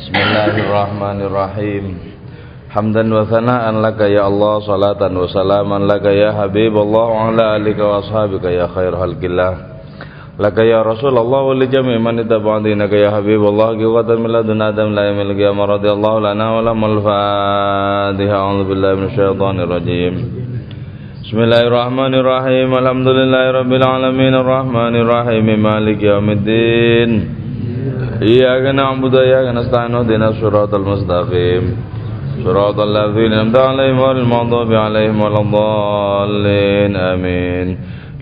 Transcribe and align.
Bismillahirrahmanirrahim. 0.00 1.92
Hamdan 2.72 3.12
wa 3.12 3.28
thana'an 3.28 3.84
laka 3.84 4.08
ya 4.08 4.32
Allah 4.32 4.64
Salatan 4.64 5.12
wa 5.12 5.28
salaman 5.28 5.84
laka 5.84 6.08
ya 6.08 6.32
Habib 6.32 6.72
Allah 6.72 7.04
Wa 7.12 7.28
ala 7.28 7.60
alika 7.60 7.84
wa 7.84 8.00
ashabika 8.00 8.48
ya 8.48 8.64
khair 8.72 8.96
halkillah 8.96 9.76
Laka 10.40 10.64
ya 10.64 10.80
Rasulullah 10.80 11.44
Wa 11.44 11.52
li 11.52 11.68
jami 11.68 12.00
man 12.00 12.16
itaba'adinaka 12.16 12.96
ya 12.96 13.12
Habib 13.12 13.44
Allah 13.44 13.76
Giwatan 13.76 14.24
min 14.24 14.32
ladun 14.32 14.64
adam 14.64 14.96
la 14.96 15.12
yamil 15.12 15.36
qiyamah 15.36 15.68
radiyallahu 15.76 16.24
lana 16.24 16.46
wa 16.48 16.64
lamal 16.64 16.96
fatiha. 17.04 18.36
A'udhu 18.40 18.72
billahi 18.72 18.96
min 19.04 19.08
syaitanir 19.12 19.68
rajim. 19.68 20.14
Bismillahirrahmanirrahim. 21.28 22.72
Alhamdulillahi 22.72 23.52
rabbil 23.52 23.84
alamin. 23.84 24.32
Ar-Rahmanirrahim. 24.32 25.44
Malik 25.60 26.00
yaumiddin 26.00 27.39
إياك 28.22 28.74
نعبد 28.74 29.14
وإياك 29.14 29.46
نستعين 29.56 29.94
اهدنا 29.94 30.28
الصراط 30.28 30.74
المستقيم. 30.74 31.64
صراط 32.44 32.78
الذين 32.80 33.32
أنعمت 33.32 33.56
عليهم 33.56 34.00
غير 34.00 34.16
المغضوب 34.24 34.72
عليهم 34.72 35.20
ولا 35.20 35.40
الضالين 35.40 36.96
آمين. 36.96 37.68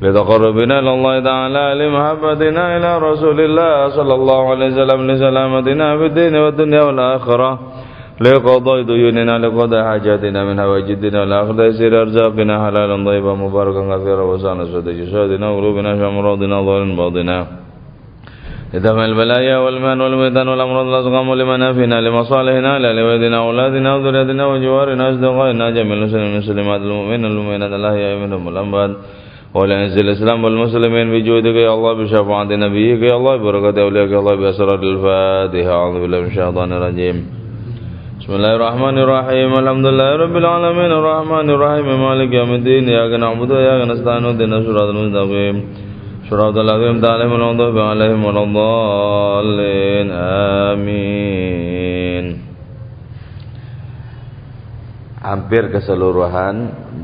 لتقربنا 0.02 0.78
إلى 0.78 0.90
الله 0.96 1.20
تعالى 1.20 1.64
لمحبتنا 1.80 2.62
إلى 2.76 2.90
رسول 3.08 3.38
الله 3.40 3.88
صلى 3.88 4.14
الله 4.14 4.50
عليه 4.50 4.66
وسلم 4.66 5.10
لسلامتنا 5.10 5.98
في 5.98 6.06
الدين 6.06 6.34
والدنيا 6.36 6.82
والآخرة 6.82 7.50
لقضاء 8.20 8.82
ديوننا 8.82 9.38
لقضاء 9.38 9.84
حاجاتنا 9.84 10.44
من 10.44 10.58
هواج 10.58 10.90
الدين 10.90 11.16
والآخرة 11.16 11.56
تيسير 11.56 12.02
أرزاقنا 12.02 12.54
حلالا 12.66 12.96
طيبا 13.08 13.34
مباركا 13.34 13.82
كثيرا 13.96 14.22
وسعنا 14.22 14.64
سودة 14.64 14.92
جسادنا 14.92 15.46
وقلوبنا 15.50 15.90
شمراتنا 16.00 16.56
ظاهر 16.66 16.84
باطنا 17.00 17.46
لدفع 18.74 19.04
البلايا 19.04 19.56
والمان 19.64 20.00
والميتان 20.00 20.48
والأمراض 20.48 20.86
الأسقام 20.86 21.34
لمن 21.34 21.72
فينا 21.72 22.00
لمصالحنا 22.00 22.72
لولدنا 22.78 23.38
أولادنا 23.46 23.94
وذريتنا 23.94 24.46
وجوارنا 24.46 25.10
أصدقائنا 25.10 25.70
جميع 25.76 25.94
المسلمين 25.98 26.26
المسلمات 26.32 26.80
المؤمنين 26.80 27.24
المؤمنات 27.24 27.72
يا 28.02 28.16
منهم 28.22 28.48
الأنبات 28.48 28.90
ولعنز 29.54 29.96
الإسلام 30.04 30.44
والمسلمين 30.44 31.06
بجودك 31.12 31.56
يا 31.66 31.72
الله 31.74 31.92
بشفاعة 31.92 32.50
نبيك 32.64 33.02
يا 33.10 33.16
الله 33.16 33.36
بركة 33.36 33.82
أولياءك 33.82 34.10
يا 34.10 34.18
الله 34.22 34.34
بأسرار 34.40 34.80
الفاتحة. 34.82 35.72
أعوذ 35.80 35.96
بالله 36.02 36.18
من 36.20 36.26
الشيطان 36.26 36.72
الرجيم. 36.72 37.16
بسم 38.20 38.32
الله 38.38 38.52
الرحمن 38.58 38.96
الرحيم. 39.04 39.50
الحمد 39.62 39.86
لله 39.86 40.10
رب 40.24 40.36
العالمين. 40.42 40.90
الرحمن 41.00 41.46
الرحيم. 41.54 41.86
مالك 42.04 42.32
يوم 42.40 42.52
الدين. 42.58 42.88
إياك 42.88 43.12
نعبد 43.22 43.50
وإياك 43.52 43.80
نستعين. 43.90 44.24
اهدنا 44.24 44.56
الصراط 44.58 44.88
المستقيم. 44.94 45.56
صراط 46.29 46.55
الذين 46.57 47.05
عليهم 47.05 47.33
المغضوب 47.35 47.77
عليهم 47.77 48.21
ولا 48.25 48.41
الضالين 48.43 50.07
آمين 50.71 52.25
Hampir 55.23 55.71
keseluruhan 55.71 56.55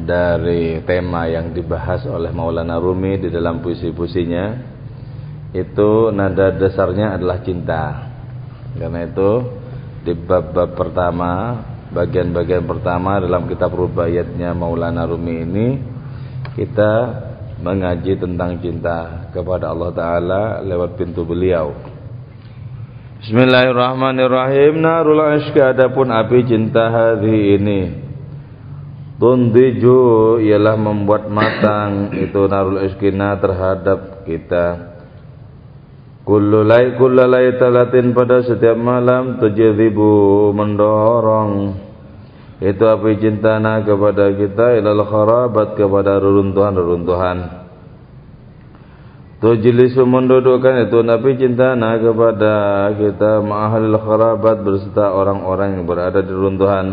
dari 0.04 0.84
tema 0.84 1.32
yang 1.32 1.56
dibahas 1.56 2.04
oleh 2.04 2.36
Maulana 2.36 2.76
Rumi 2.76 3.16
di 3.16 3.32
dalam 3.32 3.64
puisi-puisinya 3.64 4.46
itu 5.56 6.12
nada 6.12 6.52
dasarnya 6.52 7.16
adalah 7.16 7.40
cinta. 7.40 8.12
Karena 8.76 9.08
itu 9.08 9.32
di 10.04 10.12
bab-bab 10.20 10.76
pertama, 10.76 11.64
bagian-bagian 11.96 12.68
pertama 12.68 13.24
dalam 13.24 13.48
kitab 13.48 13.72
rubaiyatnya 13.72 14.52
Maulana 14.52 15.08
Rumi 15.08 15.36
ini 15.48 15.68
kita 16.60 16.92
mengaji 17.61 18.19
tentang 18.19 18.59
cinta 18.59 19.31
kepada 19.31 19.71
Allah 19.71 19.91
Ta'ala 19.95 20.43
lewat 20.65 20.99
pintu 20.99 21.23
beliau. 21.23 21.75
Bismillahirrahmanirrahim. 23.25 24.85
Narul 24.85 25.23
ashka 25.23 25.73
adapun 25.73 26.13
api 26.13 26.45
cinta 26.45 26.93
hari 26.93 27.57
ini 27.57 27.81
Tundiju 29.15 30.37
ialah 30.43 30.75
membuat 30.75 31.31
matang. 31.31 32.13
Itu 32.19 32.51
narul 32.51 32.83
ashkina 32.83 33.39
terhadap 33.39 34.27
kita. 34.27 34.99
Kullulai 36.27 36.99
kullalai 36.99 37.55
talatin 37.61 38.17
pada 38.17 38.43
setiap 38.43 38.75
malam 38.75 39.39
Tujizibu 39.39 40.51
mendorong 40.57 41.77
itu 42.63 42.85
api 42.87 43.19
cintana 43.19 43.83
kepada 43.83 44.31
kita 44.31 44.79
ilal 44.79 45.03
kharabat 45.03 45.75
kepada 45.75 46.23
reruntuhan-reruntuhan. 46.23 47.67
Tujlisu 49.43 50.07
mendudukkan 50.07 50.89
itu 50.89 51.05
nabi 51.05 51.37
cintana 51.37 52.01
kepada 52.01 52.55
kita 52.97 53.45
ma'ahalil 53.45 53.99
kharabat 54.01 54.57
berserta 54.65 55.13
orang-orang 55.13 55.77
yang 55.77 55.85
berada 55.85 56.23
di 56.23 56.31
reruntuhan. 56.33 56.87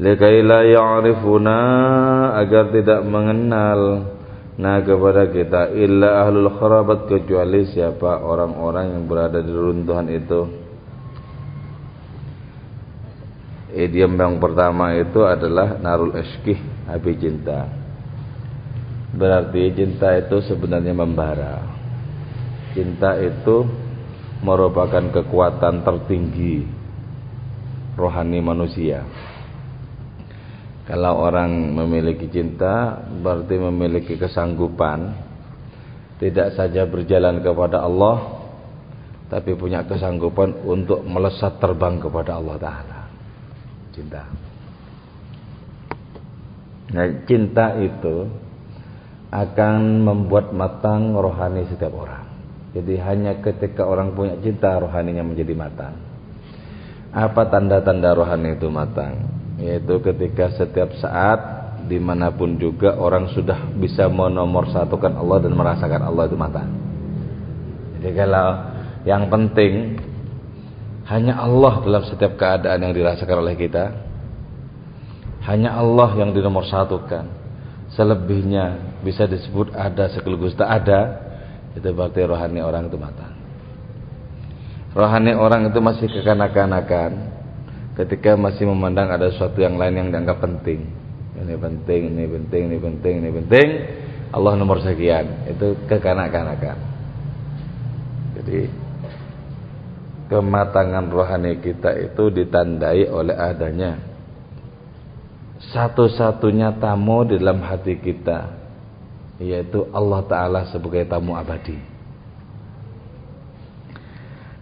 Likai 0.00 0.44
la 0.44 0.60
ya'rifuna 0.66 1.60
agar 2.36 2.72
tidak 2.74 3.00
mengenal 3.06 3.80
nah 4.60 4.84
kepada 4.84 5.32
kita. 5.32 5.72
Illa 5.72 6.28
ahlul 6.28 6.52
kharabat 6.52 7.08
kecuali 7.08 7.64
siapa 7.72 8.20
orang-orang 8.28 9.00
yang 9.00 9.02
berada 9.08 9.40
di 9.40 9.48
reruntuhan 9.48 10.04
itu 10.12 10.59
Idiom 13.70 14.18
yang 14.18 14.42
pertama 14.42 14.98
itu 14.98 15.22
adalah 15.22 15.78
narul 15.78 16.10
eskih, 16.18 16.58
api 16.90 17.12
cinta. 17.14 17.70
Berarti 19.14 19.70
cinta 19.74 20.10
itu 20.18 20.42
sebenarnya 20.42 20.90
membara. 20.90 21.62
Cinta 22.74 23.14
itu 23.18 23.66
merupakan 24.42 25.02
kekuatan 25.14 25.86
tertinggi 25.86 26.66
rohani 27.94 28.42
manusia. 28.42 29.06
Kalau 30.90 31.22
orang 31.22 31.50
memiliki 31.70 32.26
cinta 32.26 32.98
berarti 33.06 33.54
memiliki 33.54 34.18
kesanggupan 34.18 35.14
tidak 36.18 36.58
saja 36.58 36.82
berjalan 36.90 37.38
kepada 37.38 37.86
Allah 37.86 38.42
tapi 39.30 39.54
punya 39.54 39.86
kesanggupan 39.86 40.66
untuk 40.66 41.06
melesat 41.06 41.62
terbang 41.62 42.02
kepada 42.02 42.42
Allah 42.42 42.56
taala 42.58 42.99
cinta. 44.00 44.24
Nah, 46.90 47.06
cinta 47.28 47.76
itu 47.78 48.26
akan 49.30 50.02
membuat 50.02 50.50
matang 50.56 51.14
rohani 51.14 51.68
setiap 51.68 51.92
orang. 51.94 52.26
Jadi 52.72 52.98
hanya 52.98 53.38
ketika 53.38 53.84
orang 53.86 54.16
punya 54.16 54.40
cinta 54.40 54.74
rohaninya 54.80 55.22
menjadi 55.22 55.54
matang. 55.54 55.94
Apa 57.12 57.46
tanda-tanda 57.46 58.16
rohani 58.16 58.58
itu 58.58 58.66
matang? 58.72 59.28
Yaitu 59.60 60.00
ketika 60.02 60.50
setiap 60.56 60.96
saat 60.98 61.60
di 61.86 61.98
mana 61.98 62.30
pun 62.34 62.58
juga 62.58 62.94
orang 62.98 63.30
sudah 63.34 63.70
bisa 63.74 64.06
menomor 64.06 64.70
satukan 64.70 65.14
Allah 65.18 65.38
dan 65.42 65.52
merasakan 65.54 66.02
Allah 66.06 66.24
itu 66.26 66.38
matang. 66.38 66.70
Jadi 67.98 68.10
kalau 68.14 68.48
yang 69.04 69.26
penting 69.26 69.98
hanya 71.10 71.42
Allah 71.42 71.82
dalam 71.82 72.06
setiap 72.06 72.38
keadaan 72.38 72.86
yang 72.86 72.94
dirasakan 72.94 73.42
oleh 73.42 73.58
kita. 73.58 73.90
Hanya 75.42 75.74
Allah 75.74 76.14
yang 76.14 76.30
dinomor 76.30 76.62
satukan. 76.70 77.26
Selebihnya 77.90 78.94
bisa 79.02 79.26
disebut 79.26 79.74
ada 79.74 80.06
sekaligus 80.14 80.54
tak 80.54 80.70
ada. 80.70 81.18
Itu 81.74 81.90
berarti 81.90 82.22
rohani 82.22 82.62
orang 82.62 82.86
itu 82.86 82.94
matang. 82.94 83.34
Rohani 84.94 85.34
orang 85.34 85.74
itu 85.74 85.82
masih 85.82 86.06
kekanak-kanakan 86.06 87.10
ketika 87.98 88.38
masih 88.38 88.70
memandang 88.70 89.10
ada 89.10 89.34
sesuatu 89.34 89.58
yang 89.58 89.74
lain 89.74 89.98
yang 89.98 90.08
dianggap 90.14 90.38
penting. 90.38 90.94
Ini 91.34 91.58
penting, 91.58 92.02
ini 92.14 92.24
penting, 92.30 92.62
ini 92.70 92.78
penting, 92.78 93.14
ini 93.18 93.30
penting. 93.34 93.68
Allah 94.30 94.54
nomor 94.54 94.78
sekian. 94.78 95.50
Itu 95.50 95.74
kekanak-kanakan. 95.90 96.78
Jadi 98.38 98.89
kematangan 100.30 101.10
rohani 101.10 101.58
kita 101.58 101.90
itu 101.98 102.30
ditandai 102.30 103.10
oleh 103.10 103.34
adanya. 103.34 103.98
Satu-satunya 105.60 106.80
tamu 106.80 107.28
di 107.28 107.36
dalam 107.36 107.60
hati 107.60 107.98
kita 108.00 108.56
yaitu 109.42 109.88
Allah 109.92 110.24
Ta'ala 110.24 110.60
sebagai 110.70 111.04
tamu 111.04 111.36
abadi. 111.36 111.76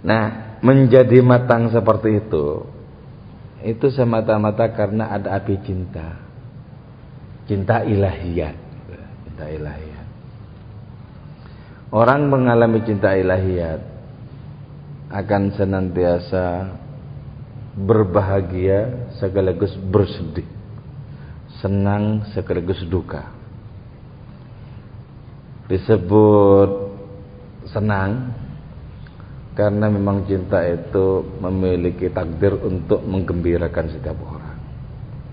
Nah 0.03 0.57
menjadi 0.65 1.23
matang 1.23 1.71
seperti 1.71 2.27
itu 2.27 2.67
itu 3.63 3.87
semata-mata 3.93 4.73
karena 4.75 5.13
ada 5.15 5.39
api 5.39 5.55
cinta. 5.63 6.19
Cinta 7.49 7.81
ilahiyat 7.81 8.69
cinta 9.39 9.55
ilahiyat 9.55 10.07
orang 11.95 12.27
mengalami 12.27 12.83
cinta 12.83 13.15
ilahiyat 13.15 13.98
akan 15.09 15.57
senantiasa 15.57 16.77
berbahagia 17.79 19.09
sekaligus 19.17 19.73
bersedih 19.89 20.45
senang 21.63 22.29
sekaligus 22.37 22.83
duka 22.87 23.31
disebut 25.69 26.71
senang 27.73 28.35
karena 29.57 29.91
memang 29.91 30.23
cinta 30.29 30.63
itu 30.65 31.23
memiliki 31.43 32.09
takdir 32.13 32.55
untuk 32.59 33.03
menggembirakan 33.03 33.91
setiap 33.91 34.17
orang 34.23 34.57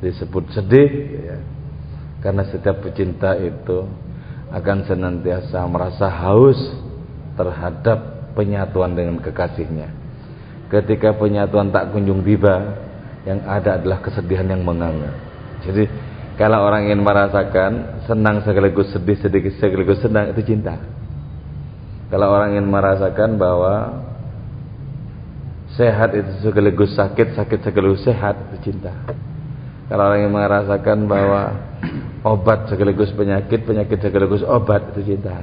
disebut 0.02 0.44
sedih 0.56 0.90
ya. 1.24 1.38
karena 2.24 2.44
setiap 2.48 2.84
pecinta 2.84 3.38
itu 3.38 3.86
akan 4.54 4.88
senantiasa 4.88 5.60
merasa 5.68 6.08
haus 6.08 6.58
terhadap 7.36 8.15
penyatuan 8.36 8.94
dengan 8.94 9.18
kekasihnya 9.24 9.90
ketika 10.70 11.16
penyatuan 11.16 11.72
tak 11.72 11.96
kunjung 11.96 12.22
tiba 12.22 12.84
yang 13.26 13.42
ada 13.48 13.82
adalah 13.82 14.04
kesedihan 14.04 14.46
yang 14.46 14.62
menganga 14.62 15.16
jadi 15.64 15.90
kalau 16.36 16.68
orang 16.68 16.92
ingin 16.92 17.02
merasakan 17.02 18.04
senang 18.06 18.44
sekaligus 18.44 18.92
sedih 18.92 19.18
sedikit 19.18 19.56
sekaligus 19.58 20.04
senang 20.04 20.36
itu 20.36 20.44
cinta 20.44 20.78
kalau 22.12 22.30
orang 22.30 22.54
ingin 22.54 22.70
merasakan 22.70 23.40
bahwa 23.40 24.06
Sehat 25.76 26.16
itu 26.16 26.32
sekaligus 26.40 26.96
sakit, 26.96 27.36
sakit 27.36 27.60
sekaligus 27.68 28.08
sehat 28.08 28.40
itu 28.48 28.72
cinta. 28.72 28.96
Kalau 29.92 30.08
orang 30.08 30.24
yang 30.24 30.32
merasakan 30.32 31.04
bahwa 31.04 31.52
obat 32.24 32.72
sekaligus 32.72 33.12
penyakit, 33.12 33.68
penyakit 33.68 34.00
sekaligus 34.00 34.40
obat 34.48 34.96
itu 34.96 35.14
cinta. 35.14 35.36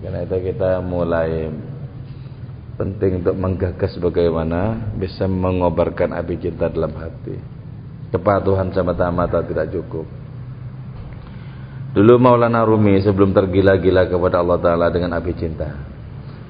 Karena 0.00 0.24
itu 0.24 0.36
kita 0.52 0.80
mulai 0.80 1.52
penting 2.80 3.20
untuk 3.20 3.36
menggagas 3.36 3.92
bagaimana 4.00 4.92
bisa 4.96 5.28
mengobarkan 5.28 6.16
api 6.16 6.34
cinta 6.40 6.72
dalam 6.72 6.96
hati. 6.96 7.36
Kepatuhan 8.10 8.72
semata-mata 8.72 9.44
tidak 9.44 9.68
cukup. 9.70 10.08
Dulu 11.92 12.14
Maulana 12.16 12.64
Rumi 12.64 13.02
sebelum 13.04 13.34
tergila-gila 13.36 14.08
kepada 14.08 14.40
Allah 14.40 14.58
Ta'ala 14.62 14.86
dengan 14.94 15.18
api 15.18 15.32
cinta 15.34 15.90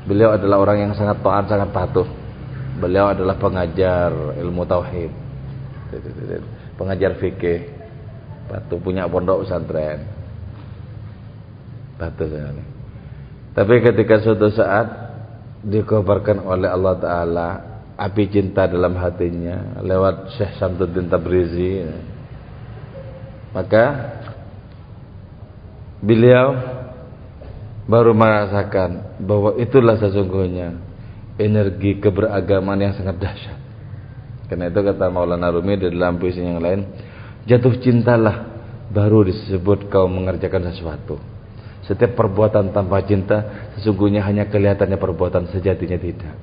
Beliau 0.05 0.33
adalah 0.33 0.57
orang 0.61 0.89
yang 0.89 0.93
sangat 0.97 1.21
taat, 1.21 1.45
sangat 1.51 1.69
patuh. 1.77 2.09
Beliau 2.81 3.13
adalah 3.13 3.37
pengajar 3.37 4.09
ilmu 4.41 4.65
tauhid. 4.65 5.13
Pengajar 6.81 7.21
fikih. 7.21 7.69
Patuh 8.49 8.81
punya 8.81 9.05
pondok 9.05 9.45
pesantren. 9.45 10.09
Patuh 12.01 12.27
sekali. 12.27 12.65
Tapi 13.51 13.75
ketika 13.83 14.23
suatu 14.23 14.49
saat 14.55 14.89
dikabarkan 15.67 16.41
oleh 16.47 16.71
Allah 16.71 16.95
taala 16.97 17.49
api 18.01 18.33
cinta 18.33 18.65
dalam 18.65 18.97
hatinya 18.97 19.83
lewat 19.85 20.33
Syekh 20.39 20.57
Samsuddin 20.57 21.13
Tabrizi 21.13 21.85
maka 23.53 24.17
beliau 26.01 26.57
baru 27.85 28.15
merasakan 28.15 29.21
bahwa 29.21 29.59
itulah 29.59 29.99
sesungguhnya 29.99 30.79
energi 31.37 31.99
keberagaman 31.99 32.79
yang 32.79 32.93
sangat 32.95 33.19
dahsyat. 33.19 33.59
Karena 34.47 34.71
itu 34.71 34.81
kata 34.83 35.11
Maulana 35.11 35.51
Rumi 35.51 35.79
di 35.79 35.91
dalam 35.91 36.19
puisi 36.19 36.43
yang 36.43 36.63
lain, 36.63 36.87
jatuh 37.47 37.75
cintalah 37.83 38.51
baru 38.91 39.27
disebut 39.27 39.91
kau 39.91 40.07
mengerjakan 40.11 40.71
sesuatu. 40.71 41.30
Setiap 41.91 42.15
perbuatan 42.15 42.71
tanpa 42.71 43.03
cinta 43.03 43.67
sesungguhnya 43.75 44.23
hanya 44.23 44.47
kelihatannya 44.47 44.95
perbuatan 44.95 45.51
sejatinya 45.51 45.99
tidak. 45.99 46.39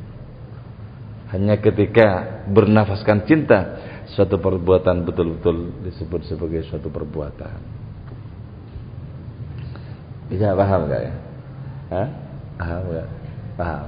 Hanya 1.32 1.56
ketika 1.64 2.44
bernafaskan 2.52 3.24
cinta, 3.24 3.80
suatu 4.12 4.36
perbuatan 4.44 5.08
betul-betul 5.08 5.88
disebut 5.88 6.28
sebagai 6.28 6.68
suatu 6.68 6.92
perbuatan. 6.92 7.64
Bisa 10.28 10.52
paham 10.52 10.92
gak 10.92 11.02
ya? 11.08 11.14
Hah? 11.96 12.08
Paham 12.60 12.82
enggak? 12.92 13.08
Paham. 13.56 13.88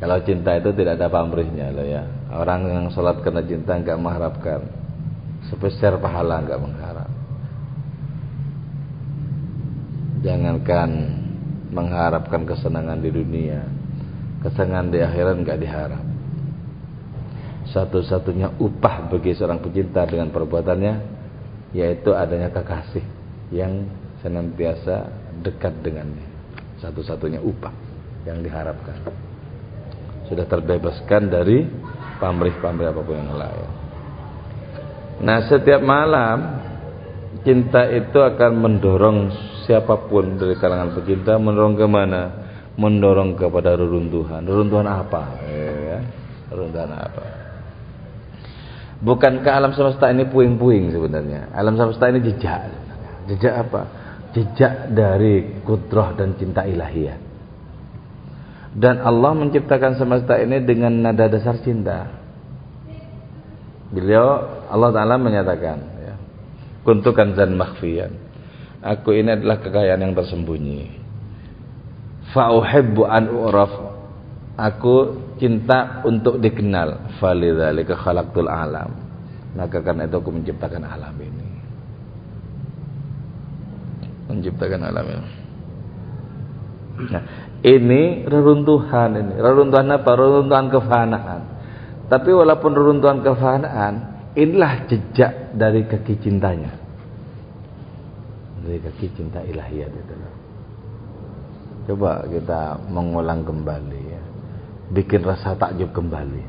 Kalau 0.00 0.16
cinta 0.24 0.56
itu 0.56 0.72
tidak 0.72 0.96
ada 0.96 1.12
pamrihnya 1.12 1.76
loh 1.76 1.84
ya. 1.84 2.08
Orang 2.32 2.64
yang 2.72 2.88
sholat 2.88 3.20
karena 3.20 3.44
cinta 3.44 3.76
enggak 3.76 4.00
mengharapkan 4.00 4.64
sebesar 5.52 6.00
pahala 6.00 6.40
enggak 6.40 6.56
mengharap. 6.56 7.19
Jangankan 10.20 10.90
mengharapkan 11.72 12.44
kesenangan 12.44 13.00
di 13.00 13.08
dunia, 13.08 13.64
kesenangan 14.44 14.92
di 14.92 14.98
akhirat 15.00 15.34
enggak 15.40 15.58
diharap. 15.60 16.04
Satu-satunya 17.70 18.58
upah 18.58 19.08
bagi 19.08 19.32
seorang 19.32 19.62
pecinta 19.62 20.02
dengan 20.04 20.28
perbuatannya 20.34 20.94
yaitu 21.70 22.10
adanya 22.10 22.50
kekasih 22.50 23.04
yang 23.54 23.86
senantiasa 24.20 25.08
dekat 25.40 25.78
dengannya. 25.80 26.26
Satu-satunya 26.82 27.38
upah 27.40 27.72
yang 28.26 28.42
diharapkan. 28.42 29.00
Sudah 30.26 30.46
terbebaskan 30.46 31.30
dari 31.30 31.64
pamrih-pamrih 32.20 32.90
apa 32.92 33.00
pun 33.00 33.16
yang 33.16 33.34
lain. 33.34 33.70
Nah, 35.20 35.38
setiap 35.48 35.84
malam 35.84 36.38
cinta 37.44 37.88
itu 37.88 38.18
akan 38.20 38.52
mendorong 38.56 39.18
siapa 39.70 40.10
pun 40.10 40.34
dari 40.34 40.58
kalangan 40.58 40.98
pecinta 40.98 41.38
mendorong 41.38 41.78
ke 41.78 41.86
mana? 41.86 42.22
Mendorong 42.74 43.38
kepada 43.38 43.78
reruntuhan. 43.78 44.42
Reruntuhan 44.42 44.90
apa? 44.90 45.22
Ya, 45.46 46.02
reruntuhan 46.50 46.90
apa? 46.90 47.24
Bukankah 49.00 49.52
alam 49.54 49.72
semesta 49.78 50.10
ini 50.10 50.26
puing-puing 50.26 50.90
sebenarnya? 50.90 51.54
Alam 51.54 51.78
semesta 51.78 52.10
ini 52.10 52.18
jejak. 52.18 52.62
Jejak 53.30 53.54
apa? 53.54 54.00
jejak 54.34 54.94
dari 54.94 55.62
kudrah 55.66 56.14
dan 56.14 56.38
cinta 56.38 56.62
ilahiyah. 56.62 57.18
Dan 58.70 59.02
Allah 59.02 59.34
menciptakan 59.34 59.98
semesta 59.98 60.38
ini 60.38 60.62
dengan 60.62 60.94
nada 60.94 61.26
dasar 61.26 61.58
cinta. 61.58 62.06
Beliau 63.90 64.38
Allah 64.70 64.90
Taala 64.94 65.18
menyatakan, 65.18 65.78
ya, 65.98 66.14
kuntukan 66.86 67.34
zan 67.34 67.58
makhfiyan. 67.58 68.14
Aku 68.80 69.12
ini 69.12 69.36
adalah 69.36 69.60
kekayaan 69.60 70.00
yang 70.00 70.14
tersembunyi. 70.16 70.80
Fa'uhibbu 72.32 73.02
an 73.04 73.24
u'raf. 73.28 73.72
Aku 74.56 74.94
cinta 75.36 76.04
untuk 76.04 76.40
dikenal. 76.40 77.20
Falidzalika 77.20 77.96
khalaqtul 77.96 78.48
alam. 78.48 78.92
Maka 79.52 79.84
karena 79.84 80.08
itu 80.08 80.16
aku 80.16 80.30
menciptakan 80.32 80.86
alam 80.86 81.16
ini 81.20 81.50
menciptakan 84.30 84.80
alam 84.86 85.06
ini. 85.10 85.30
Nah, 87.10 87.22
ini 87.66 88.02
reruntuhan 88.24 89.10
ini. 89.18 89.34
Reruntuhan 89.42 89.90
apa? 89.90 90.10
Reruntuhan 90.14 90.66
kefanaan. 90.70 91.40
Tapi 92.06 92.30
walaupun 92.30 92.72
reruntuhan 92.74 93.18
kefanaan, 93.26 93.94
inilah 94.38 94.86
jejak 94.86 95.54
dari 95.58 95.86
kaki 95.90 96.22
cintanya. 96.22 96.78
Dari 98.60 98.78
kaki 98.80 99.06
cinta 99.16 99.40
ilahiyat 99.40 99.92
itu. 99.92 100.14
Coba 101.90 102.24
kita 102.28 102.76
mengulang 102.92 103.42
kembali 103.42 104.00
ya. 104.04 104.22
Bikin 104.92 105.24
rasa 105.24 105.56
takjub 105.56 105.90
kembali. 105.96 106.44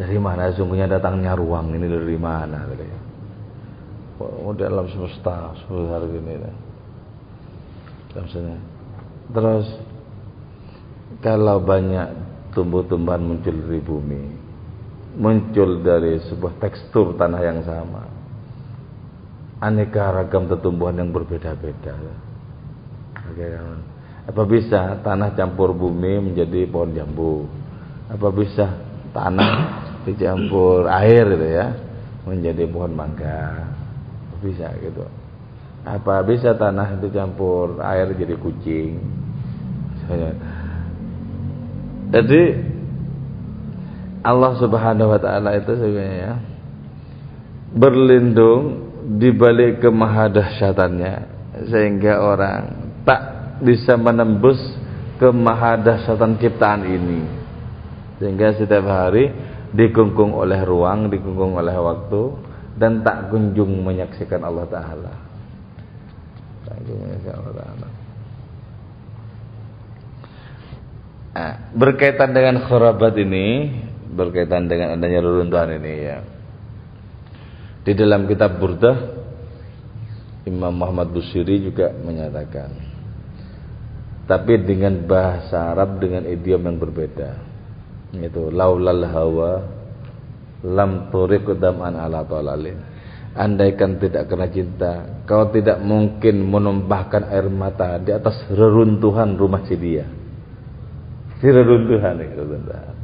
Dari 0.00 0.16
mana 0.20 0.52
sungguhnya 0.52 0.88
datangnya 0.88 1.36
ruang 1.36 1.72
ini 1.72 1.86
dari 1.88 2.18
mana? 2.20 2.68
Dari 2.68 3.00
oh, 4.20 4.52
di 4.52 4.62
alam 4.64 4.86
semesta 4.92 5.56
sebesar 5.64 6.04
gini 6.12 6.34
maksudnya 8.10 8.58
terus 9.30 9.66
kalau 11.22 11.62
banyak 11.62 12.08
tumbuh-tumbuhan 12.52 13.22
muncul 13.22 13.54
dari 13.54 13.80
bumi 13.80 14.22
muncul 15.14 15.70
dari 15.80 16.18
sebuah 16.26 16.58
tekstur 16.58 17.14
tanah 17.14 17.40
yang 17.40 17.60
sama 17.62 18.09
aneka 19.60 20.10
ragam 20.10 20.48
tumbuhan 20.58 20.96
yang 20.96 21.12
berbeda-beda. 21.12 21.94
Apa 24.26 24.42
bisa 24.48 25.00
tanah 25.04 25.36
campur 25.36 25.76
bumi 25.76 26.32
menjadi 26.32 26.66
pohon 26.66 26.96
jambu? 26.96 27.44
Apa 28.10 28.28
bisa 28.32 28.66
tanah 29.12 29.52
dicampur 30.08 30.88
air 30.88 31.24
gitu 31.36 31.46
ya 31.46 31.66
menjadi 32.24 32.64
pohon 32.66 32.92
mangga? 32.96 33.68
Bisa 34.40 34.72
gitu. 34.80 35.04
Apa 35.84 36.24
bisa 36.24 36.56
tanah 36.56 36.96
itu 36.96 37.12
campur 37.12 37.80
air 37.84 38.08
jadi 38.16 38.34
kucing? 38.40 39.00
Jadi 42.10 42.42
Allah 44.26 44.52
subhanahu 44.58 45.14
wa 45.14 45.20
ta'ala 45.22 45.54
itu 45.62 45.72
sebenarnya 45.78 46.42
berlindung 47.70 48.89
di 49.10 49.34
balik 49.34 49.82
kemahadahsyatannya 49.82 51.14
sehingga 51.66 52.22
orang 52.22 52.62
tak 53.02 53.22
bisa 53.58 53.98
menembus 53.98 54.58
kemahadahsyatan 55.18 56.38
ciptaan 56.38 56.86
ini. 56.86 57.20
Sehingga 58.22 58.54
setiap 58.54 58.86
hari 58.86 59.34
dikungkung 59.74 60.30
oleh 60.30 60.62
ruang 60.62 61.10
dikungkung 61.10 61.58
oleh 61.58 61.74
waktu 61.74 62.22
dan 62.78 63.02
tak 63.02 63.34
kunjung 63.34 63.82
menyaksikan 63.82 64.40
Allah 64.46 64.66
Ta'ala. 64.70 65.14
Tak 66.70 66.78
Nah, 71.30 71.54
berkaitan 71.72 72.34
dengan 72.34 72.66
khurabat 72.66 73.14
ini, 73.16 73.70
berkaitan 74.12 74.66
dengan 74.66 74.98
adanya 74.98 75.20
reruntuhan 75.22 75.70
ini 75.78 75.94
ya. 76.04 76.18
Di 77.80 77.92
dalam 77.96 78.28
kitab 78.28 78.60
Burdah 78.60 78.98
Imam 80.44 80.72
Muhammad 80.72 81.12
Busiri 81.12 81.60
juga 81.64 81.92
menyatakan 81.92 82.88
tapi 84.24 84.62
dengan 84.62 84.94
bahasa 85.10 85.74
Arab 85.74 85.98
dengan 85.98 86.22
idiom 86.22 86.62
yang 86.62 86.78
berbeda. 86.78 87.34
Itu 88.14 88.54
laulal 88.54 89.02
hawa 89.10 89.52
lam 90.62 91.10
turiq 91.10 91.58
dam'an 91.58 91.98
ala 91.98 92.22
talalin. 92.22 92.78
Andaikan 93.34 93.98
tidak 93.98 94.30
kena 94.30 94.46
cinta, 94.50 95.22
kau 95.26 95.50
tidak 95.50 95.82
mungkin 95.82 96.46
menumpahkan 96.46 97.26
air 97.26 97.50
mata 97.50 97.98
di 97.98 98.14
atas 98.14 98.38
reruntuhan 98.54 99.34
rumah 99.34 99.66
si 99.66 99.74
dia 99.78 100.06
si 101.40 101.48
reruntuhan 101.48 102.20
reruntuhan 102.20 102.98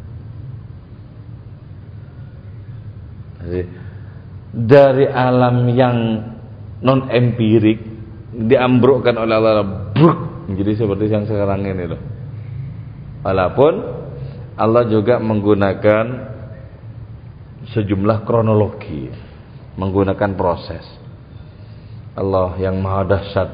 Jadi, 3.46 3.62
dari 4.56 5.04
alam 5.04 5.68
yang 5.68 5.96
non 6.80 7.12
empirik 7.12 7.84
diambrukkan 8.32 9.12
oleh 9.12 9.34
Allah 9.36 9.92
bruk. 9.92 10.18
Menjadi 10.48 10.80
seperti 10.80 11.12
yang 11.12 11.28
sekarang 11.28 11.68
ini 11.68 11.84
loh. 11.84 12.00
Walaupun 13.20 13.72
Allah 14.56 14.88
juga 14.88 15.20
menggunakan 15.20 16.04
sejumlah 17.76 18.24
kronologi 18.24 19.10
menggunakan 19.76 20.32
proses. 20.34 20.84
Allah 22.16 22.56
yang 22.56 22.80
maha 22.80 23.04
dahsyat 23.12 23.50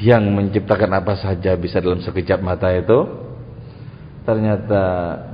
yang 0.00 0.24
menciptakan 0.32 0.96
apa 0.96 1.20
saja 1.20 1.52
bisa 1.60 1.80
dalam 1.80 2.00
sekejap 2.00 2.40
mata 2.40 2.72
itu 2.72 3.04
ternyata 4.24 4.82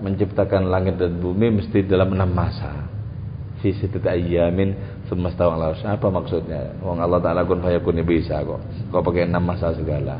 menciptakan 0.02 0.66
langit 0.66 0.98
dan 0.98 1.18
bumi 1.22 1.62
mesti 1.62 1.86
dalam 1.86 2.14
enam 2.14 2.30
masa 2.30 2.91
fi 3.62 3.70
sittati 3.78 4.10
ayyamin 4.10 4.74
tsumma 5.06 5.30
stawa 5.30 5.54
ala 5.54 5.70
apa 5.72 6.06
maksudnya? 6.10 6.74
Wong 6.82 6.98
Allah 6.98 7.22
taala 7.22 7.46
kun 7.46 7.62
fayakun 7.62 8.02
bisa 8.02 8.42
kok. 8.42 8.58
Kok 8.90 9.02
pakai 9.06 9.30
enam 9.30 9.46
masa 9.46 9.70
segala. 9.78 10.18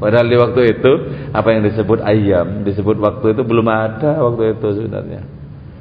Padahal 0.00 0.28
di 0.28 0.36
waktu 0.36 0.60
itu 0.76 0.92
apa 1.32 1.48
yang 1.52 1.62
disebut 1.68 2.00
ayam 2.04 2.64
disebut 2.64 2.96
waktu 3.00 3.36
itu 3.36 3.42
belum 3.44 3.68
ada 3.68 4.24
waktu 4.24 4.56
itu 4.56 4.66
sebenarnya. 4.80 5.20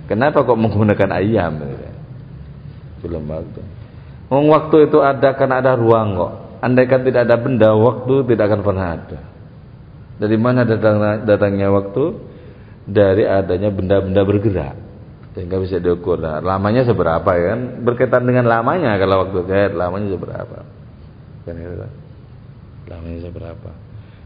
Kenapa 0.06 0.44
kok 0.44 0.60
menggunakan 0.60 1.10
ayam 1.16 1.64
belum 3.00 3.24
waktu. 3.32 3.62
Wong 4.28 4.52
waktu 4.52 4.92
itu 4.92 5.00
ada 5.00 5.32
karena 5.34 5.64
ada 5.64 5.80
ruang 5.80 6.20
kok. 6.20 6.34
Andaikan 6.60 7.08
tidak 7.08 7.30
ada 7.30 7.36
benda 7.40 7.70
waktu 7.72 8.14
tidak 8.28 8.46
akan 8.52 8.62
pernah 8.66 8.88
ada. 9.00 9.20
Dari 10.16 10.38
mana 10.40 10.64
datang, 10.64 11.28
datangnya 11.28 11.68
waktu? 11.70 12.04
Dari 12.86 13.28
adanya 13.28 13.70
benda-benda 13.74 14.22
bergerak. 14.24 14.85
Sehingga 15.36 15.60
bisa 15.60 15.84
diukur. 15.84 16.24
Nah, 16.24 16.40
lamanya 16.40 16.88
seberapa 16.88 17.28
ya 17.36 17.44
kan? 17.52 17.84
Berkaitan 17.84 18.24
dengan 18.24 18.48
lamanya 18.48 18.96
kalau 18.96 19.28
waktu 19.28 19.44
kayak 19.44 19.76
lamanya 19.76 20.16
seberapa? 20.16 20.58
Kan 21.44 21.56
itu. 21.60 21.76
Lamanya 22.88 23.20
seberapa? 23.20 23.70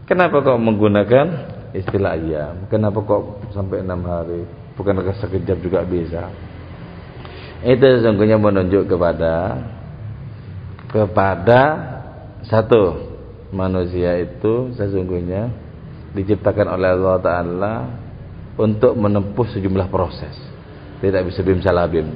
Kenapa 0.06 0.38
kok 0.46 0.62
menggunakan 0.62 1.28
istilah 1.74 2.14
ayam? 2.14 2.70
Kenapa 2.70 3.02
kok 3.02 3.42
sampai 3.58 3.82
enam 3.82 4.06
hari? 4.06 4.46
Bukan 4.78 5.02
sekejap 5.18 5.58
juga 5.66 5.82
bisa? 5.82 6.30
Itu 7.66 7.84
sesungguhnya 7.84 8.38
menunjuk 8.38 8.86
kepada 8.86 9.66
kepada 10.94 11.62
satu 12.46 13.10
manusia 13.50 14.14
itu 14.22 14.74
sesungguhnya 14.78 15.50
diciptakan 16.14 16.70
oleh 16.70 16.90
Allah 16.96 17.18
Ta'ala 17.22 17.76
untuk 18.58 18.98
menempuh 18.98 19.46
sejumlah 19.54 19.90
proses 19.92 20.50
tidak 21.00 21.28
bisa 21.28 21.40
bim 21.42 21.60
salabim 21.64 22.08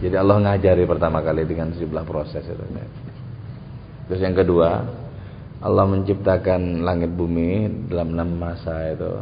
jadi 0.00 0.20
Allah 0.20 0.36
ngajari 0.44 0.84
pertama 0.84 1.24
kali 1.24 1.48
dengan 1.48 1.72
sejumlah 1.72 2.04
proses 2.04 2.44
itu. 2.44 2.64
terus 4.06 4.20
yang 4.20 4.36
kedua 4.36 4.84
Allah 5.56 5.88
menciptakan 5.88 6.84
langit 6.84 7.16
bumi 7.16 7.88
dalam 7.88 8.12
enam 8.12 8.36
masa 8.36 8.92
itu. 8.92 9.12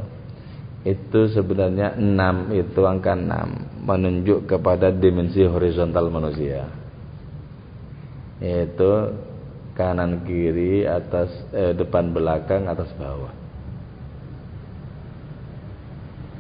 Itu 0.85 1.31
sebenarnya 1.31 1.95
enam 1.97 2.51
itu 2.51 2.83
angka 2.83 3.15
enam. 3.15 3.71
Menunjuk 3.87 4.51
kepada 4.51 4.91
dimensi 4.91 5.47
horizontal 5.47 6.11
manusia. 6.11 6.67
Yaitu 8.43 9.15
kanan 9.79 10.27
kiri 10.27 10.85
atas 10.85 11.31
eh, 11.55 11.73
depan 11.73 12.11
belakang 12.11 12.67
atas 12.67 12.91
bawah. 12.99 13.33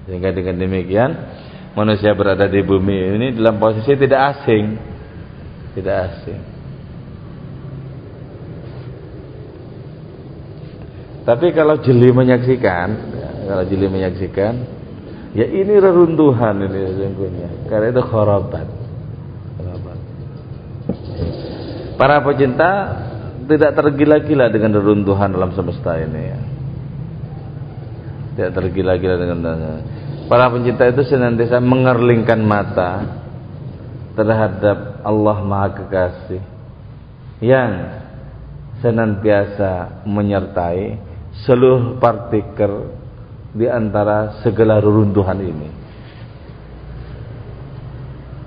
Sehingga 0.04 0.36
dengan 0.36 0.60
demikian 0.60 1.10
manusia 1.74 2.14
berada 2.14 2.46
di 2.46 2.62
bumi 2.62 2.98
ini 3.18 3.26
dalam 3.34 3.58
posisi 3.58 3.94
tidak 3.98 4.20
asing. 4.34 4.64
Tidak 5.74 5.96
asing. 6.10 6.40
Tapi 11.24 11.56
kalau 11.56 11.80
jeli 11.80 12.12
menyaksikan, 12.12 12.88
ya, 13.16 13.28
kalau 13.48 13.64
jeli 13.64 13.88
menyaksikan, 13.88 14.54
ya 15.32 15.46
ini 15.48 15.74
reruntuhan 15.80 16.62
ini 16.68 16.78
sesungguhnya. 16.94 17.48
Karena 17.66 17.86
itu 17.90 18.02
kharabat. 18.04 18.66
Para 21.94 22.20
pecinta 22.26 22.70
tidak 23.46 23.72
tergila-gila 23.78 24.50
dengan 24.50 24.82
reruntuhan 24.82 25.30
alam 25.32 25.54
semesta 25.54 25.94
ini 25.96 26.22
ya. 26.26 26.40
Tidak 28.34 28.50
tergila-gila 28.50 29.14
dengan 29.14 29.38
Para 30.24 30.48
pencinta 30.48 30.88
itu 30.88 31.04
senantiasa 31.04 31.60
mengerlingkan 31.60 32.40
mata 32.40 33.20
terhadap 34.16 35.04
Allah 35.04 35.36
Maha 35.44 35.68
Kekasih 35.76 36.42
yang 37.44 38.00
senantiasa 38.80 40.04
menyertai 40.08 40.96
seluruh 41.44 42.00
partikel 42.00 42.94
di 43.52 43.68
antara 43.68 44.40
segala 44.40 44.80
reruntuhan 44.80 45.38
ini. 45.44 45.68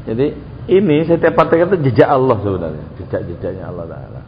Jadi 0.07 0.27
ini 0.71 0.97
setiap 1.05 1.35
partikel 1.35 1.67
itu 1.77 1.91
jejak 1.91 2.09
Allah 2.09 2.37
sebenarnya, 2.41 2.85
jejak-jejaknya 2.99 3.63
Allah 3.69 3.85
Taala. 3.85 4.21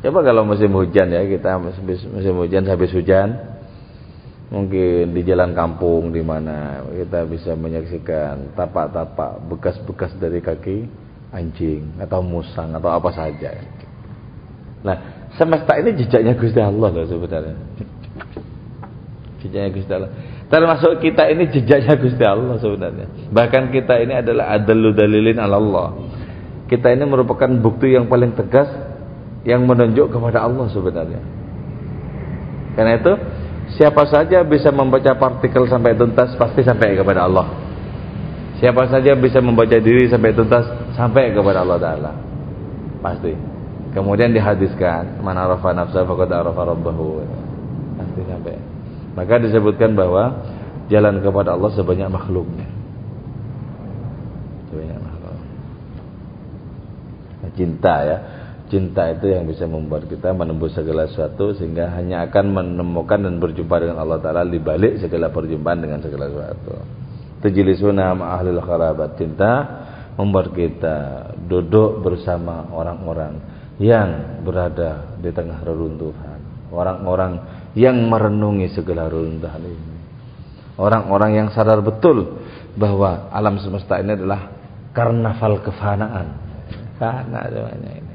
Coba 0.00 0.18
kalau 0.24 0.42
musim 0.48 0.72
hujan 0.72 1.12
ya 1.12 1.22
kita 1.24 1.60
musim 1.60 2.34
hujan 2.40 2.64
habis 2.64 2.88
hujan 2.92 3.49
mungkin 4.50 5.14
di 5.14 5.22
jalan 5.22 5.54
kampung 5.54 6.10
di 6.10 6.20
mana 6.26 6.82
kita 6.90 7.22
bisa 7.30 7.54
menyaksikan 7.54 8.52
tapak-tapak 8.58 9.46
bekas-bekas 9.46 10.10
dari 10.18 10.42
kaki 10.42 10.90
anjing 11.30 11.94
atau 12.02 12.18
musang 12.20 12.74
atau 12.74 12.90
apa 12.90 13.10
saja. 13.14 13.54
Nah, 14.82 15.30
semesta 15.38 15.78
ini 15.78 15.94
jejaknya 15.94 16.34
Gusti 16.34 16.58
Allah 16.58 16.88
loh 16.90 17.06
sebenarnya. 17.06 17.56
Jejaknya 19.38 19.70
Gusti 19.70 19.92
Allah. 19.94 20.10
Termasuk 20.50 20.98
kita 20.98 21.30
ini 21.30 21.46
jejaknya 21.46 21.94
Gusti 21.94 22.24
Allah 22.26 22.58
sebenarnya. 22.58 23.06
Bahkan 23.30 23.70
kita 23.70 24.02
ini 24.02 24.18
adalah 24.18 24.58
adalu 24.58 24.90
dalilin 24.90 25.38
Allah. 25.38 25.94
Kita 26.66 26.90
ini 26.90 27.06
merupakan 27.06 27.46
bukti 27.46 27.94
yang 27.94 28.10
paling 28.10 28.34
tegas 28.34 28.66
yang 29.46 29.62
menunjuk 29.62 30.10
kepada 30.10 30.42
Allah 30.42 30.66
sebenarnya. 30.74 31.22
Karena 32.74 32.92
itu 32.98 33.12
Siapa 33.78 34.02
saja 34.10 34.42
bisa 34.42 34.74
membaca 34.74 35.14
partikel 35.14 35.66
sampai 35.70 35.94
tuntas 35.94 36.34
pasti 36.34 36.66
sampai 36.66 36.98
kepada 36.98 37.26
Allah. 37.30 37.46
Siapa 38.58 38.90
saja 38.90 39.14
bisa 39.14 39.38
membaca 39.38 39.78
diri 39.78 40.10
sampai 40.10 40.34
tuntas 40.34 40.66
sampai 40.98 41.30
kepada 41.30 41.62
Allah 41.62 41.78
Taala. 41.78 42.12
Pasti. 43.00 43.32
Kemudian 43.90 44.30
dihadiskan, 44.30 45.18
man 45.18 45.34
arafa 45.34 45.74
nafsa 45.74 46.06
faqad 46.06 46.30
arafa 46.30 46.62
rabbahu. 46.74 47.22
Pasti 47.98 48.20
sampai. 48.26 48.54
Maka 49.14 49.42
disebutkan 49.42 49.94
bahwa 49.98 50.44
jalan 50.90 51.22
kepada 51.22 51.54
Allah 51.54 51.70
sebanyak 51.74 52.10
makhluknya. 52.10 52.68
Sebanyak 54.70 54.98
makhluk. 54.98 55.38
Cinta 57.58 57.94
ya 58.06 58.18
cinta 58.70 59.10
itu 59.10 59.34
yang 59.34 59.44
bisa 59.44 59.66
membuat 59.66 60.06
kita 60.06 60.30
menembus 60.30 60.78
segala 60.78 61.10
sesuatu 61.10 61.52
sehingga 61.58 61.90
hanya 61.98 62.24
akan 62.30 62.54
menemukan 62.54 63.18
dan 63.18 63.42
berjumpa 63.42 63.76
dengan 63.82 63.98
Allah 63.98 64.22
Ta'ala 64.22 64.46
di 64.46 64.62
balik 64.62 65.02
segala 65.02 65.28
perjumpaan 65.34 65.82
dengan 65.82 65.98
segala 65.98 66.30
sesuatu. 66.30 66.78
Tejilisuna 67.42 68.14
ahlil 68.14 68.62
kharabat 68.62 69.18
cinta 69.18 69.52
membuat 70.14 70.54
kita 70.54 70.96
duduk 71.50 72.00
bersama 72.06 72.70
orang-orang 72.70 73.42
yang 73.82 74.40
berada 74.46 75.18
di 75.18 75.34
tengah 75.34 75.66
reruntuhan. 75.66 76.38
Orang-orang 76.70 77.32
yang 77.74 77.98
merenungi 78.06 78.70
segala 78.70 79.10
reruntuhan 79.10 79.66
ini. 79.66 79.98
Orang-orang 80.78 81.30
yang 81.34 81.48
sadar 81.50 81.82
betul 81.82 82.38
bahwa 82.78 83.26
alam 83.34 83.58
semesta 83.58 83.98
ini 83.98 84.14
adalah 84.14 84.54
karnaval 84.94 85.58
kefanaan. 85.66 86.38
Karena 87.00 87.48
semuanya 87.48 87.90
ini 87.98 88.09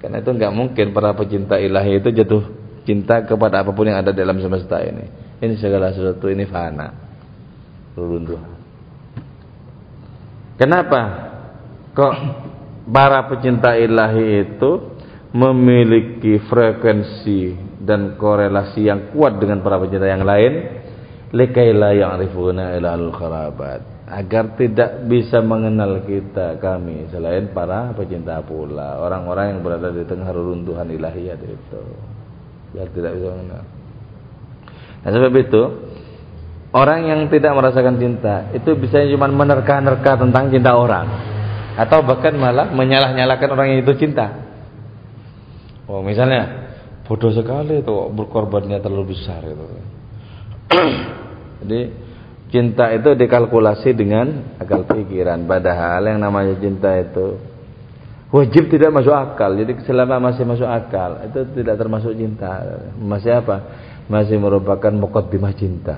karena 0.00 0.20
itu 0.20 0.30
nggak 0.30 0.52
mungkin 0.52 0.86
para 0.92 1.16
pecinta 1.16 1.56
ilahi 1.56 1.98
itu 1.98 2.12
jatuh 2.12 2.44
cinta 2.86 3.24
kepada 3.26 3.64
apa 3.64 3.74
pun 3.74 3.88
yang 3.88 3.98
ada 3.98 4.14
dalam 4.14 4.38
semesta 4.38 4.78
ini. 4.84 5.08
Ini 5.42 5.54
segala 5.58 5.90
sesuatu 5.92 6.30
ini 6.30 6.46
fana. 6.46 6.92
Reruntuhan. 7.96 8.54
Kenapa? 10.56 11.00
Kok 11.92 12.14
para 12.88 13.26
pecinta 13.28 13.76
ilahi 13.76 14.46
itu 14.46 14.70
memiliki 15.34 16.40
frekuensi 16.46 17.56
dan 17.82 18.16
korelasi 18.16 18.88
yang 18.88 19.12
kuat 19.12 19.36
dengan 19.36 19.60
para 19.60 19.76
pecinta 19.76 20.08
yang 20.08 20.24
lain 20.24 20.80
likaila 21.34 21.92
ya'rifuna 21.92 22.78
al 22.78 23.12
kharabat 23.12 23.95
agar 24.06 24.54
tidak 24.54 25.02
bisa 25.10 25.42
mengenal 25.42 25.98
kita 26.06 26.62
kami 26.62 27.10
selain 27.10 27.50
para 27.50 27.90
pecinta 27.90 28.38
pula 28.38 29.02
orang-orang 29.02 29.58
yang 29.58 29.60
berada 29.66 29.90
di 29.90 30.06
tengah 30.06 30.30
reruntuhan 30.30 30.86
ilahiyat 30.86 31.42
itu. 31.42 31.82
Biar 32.70 32.86
tidak 32.94 33.18
bisa 33.18 33.26
mengenal. 33.34 33.62
Nah 35.02 35.10
sebab 35.10 35.32
itu 35.34 35.62
orang 36.70 37.10
yang 37.10 37.20
tidak 37.26 37.52
merasakan 37.58 37.98
cinta 37.98 38.46
itu 38.54 38.78
bisa 38.78 39.02
cuma 39.10 39.26
menerka-nerka 39.26 40.22
tentang 40.22 40.54
cinta 40.54 40.78
orang. 40.78 41.06
Atau 41.74 42.06
bahkan 42.06 42.32
malah 42.38 42.70
menyalah-nyalahkan 42.70 43.48
orang 43.50 43.66
yang 43.74 43.78
itu 43.82 43.92
cinta. 43.98 44.38
Oh 45.90 45.98
misalnya 45.98 46.70
bodoh 47.10 47.34
sekali 47.34 47.82
itu 47.82 47.94
berkorbannya 48.14 48.78
terlalu 48.78 49.18
besar 49.18 49.42
itu. 49.42 49.66
Jadi 51.66 52.05
cinta 52.50 52.94
itu 52.94 53.14
dikalkulasi 53.18 53.90
dengan 53.94 54.56
akal 54.58 54.86
pikiran. 54.86 55.46
Padahal 55.46 56.06
yang 56.06 56.18
namanya 56.22 56.54
cinta 56.58 56.94
itu 56.98 57.38
wajib 58.30 58.70
tidak 58.70 58.94
masuk 58.94 59.14
akal. 59.14 59.54
Jadi 59.54 59.82
selama 59.86 60.30
masih 60.30 60.44
masuk 60.46 60.68
akal 60.68 61.26
itu 61.26 61.40
tidak 61.62 61.74
termasuk 61.78 62.12
cinta. 62.14 62.50
Masih 62.98 63.42
apa? 63.42 63.56
Masih 64.06 64.38
merupakan 64.38 64.92
mukaddimah 64.94 65.54
cinta. 65.58 65.96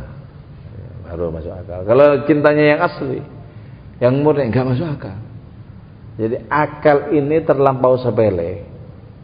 Baru 1.09 1.33
masuk 1.33 1.53
akal. 1.53 1.85
Kalau 1.85 2.07
cintanya 2.25 2.65
yang 2.77 2.81
asli 2.85 3.21
yang 3.99 4.15
murni 4.21 4.49
enggak 4.49 4.69
masuk 4.69 4.89
akal. 4.89 5.17
Jadi 6.19 6.37
akal 6.51 7.15
ini 7.15 7.47
terlampau 7.47 7.95
sepele 8.01 8.67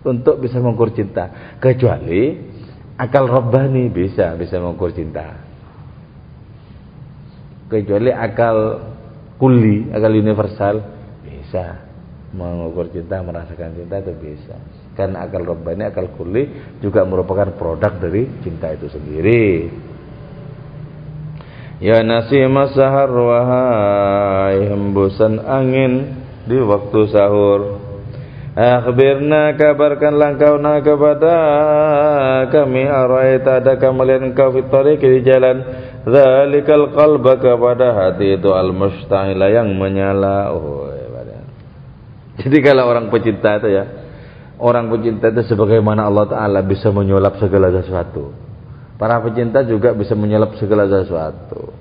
untuk 0.07 0.39
bisa 0.39 0.63
mengukur 0.63 0.95
cinta. 0.95 1.57
Kecuali 1.59 2.39
akal 2.95 3.27
robbani 3.27 3.91
bisa 3.91 4.39
bisa 4.39 4.63
mengukur 4.63 4.95
cinta 4.95 5.54
kecuali 7.75 8.15
akal 8.15 8.79
kuli 9.35 9.91
akal 9.91 10.13
universal 10.15 10.75
bisa. 11.27 11.83
Mengukur 12.35 12.91
cinta 12.91 13.23
merasakan 13.23 13.79
cinta 13.79 14.03
itu 14.03 14.15
bisa. 14.19 14.59
Karena 14.95 15.27
akal 15.27 15.47
robbani 15.47 15.87
akal 15.87 16.11
kuli 16.15 16.51
juga 16.83 17.07
merupakan 17.07 17.51
produk 17.55 17.95
dari 17.99 18.27
cinta 18.43 18.71
itu 18.75 18.91
sendiri. 18.91 19.71
Ya 21.83 22.03
nasimah 22.07 22.71
sahar 22.75 23.11
wahai 23.11 24.71
hembusan 24.71 25.43
angin 25.43 26.23
di 26.47 26.59
waktu 26.59 27.01
sahur. 27.11 27.83
Akhbirna 28.55 29.59
kabarkanlah 29.59 30.39
engkau 30.39 30.63
na 30.63 30.79
kepada 30.79 31.37
kami. 32.55 32.87
Araita 32.87 33.59
adakah 33.59 33.91
melihat 33.91 34.23
engkau 34.31 34.55
di 34.55 35.27
jalan 35.27 35.57
Zalikal 36.05 36.93
qalba 36.93 37.41
kepada 37.41 37.97
hati 37.97 38.37
itu 38.37 38.53
al-mustahila 38.53 39.49
yang 39.49 39.73
menyala. 39.73 40.53
Oh, 40.53 40.93
ya, 40.93 41.41
Jadi 42.45 42.59
kalau 42.61 42.93
orang 42.93 43.09
pecinta 43.09 43.57
itu 43.57 43.73
ya 43.73 43.85
Orang 44.65 44.87
pecinta 44.87 45.35
itu 45.35 45.43
sebagaimana 45.51 46.07
Allah 46.07 46.31
Ta'ala 46.31 46.61
bisa 46.63 46.95
menyulap 46.95 47.37
segala 47.43 47.75
sesuatu. 47.75 48.31
Para 48.95 49.19
pecinta 49.19 49.67
juga 49.67 49.91
bisa 49.91 50.15
menyulap 50.15 50.55
segala 50.63 50.87
sesuatu. 50.87 51.75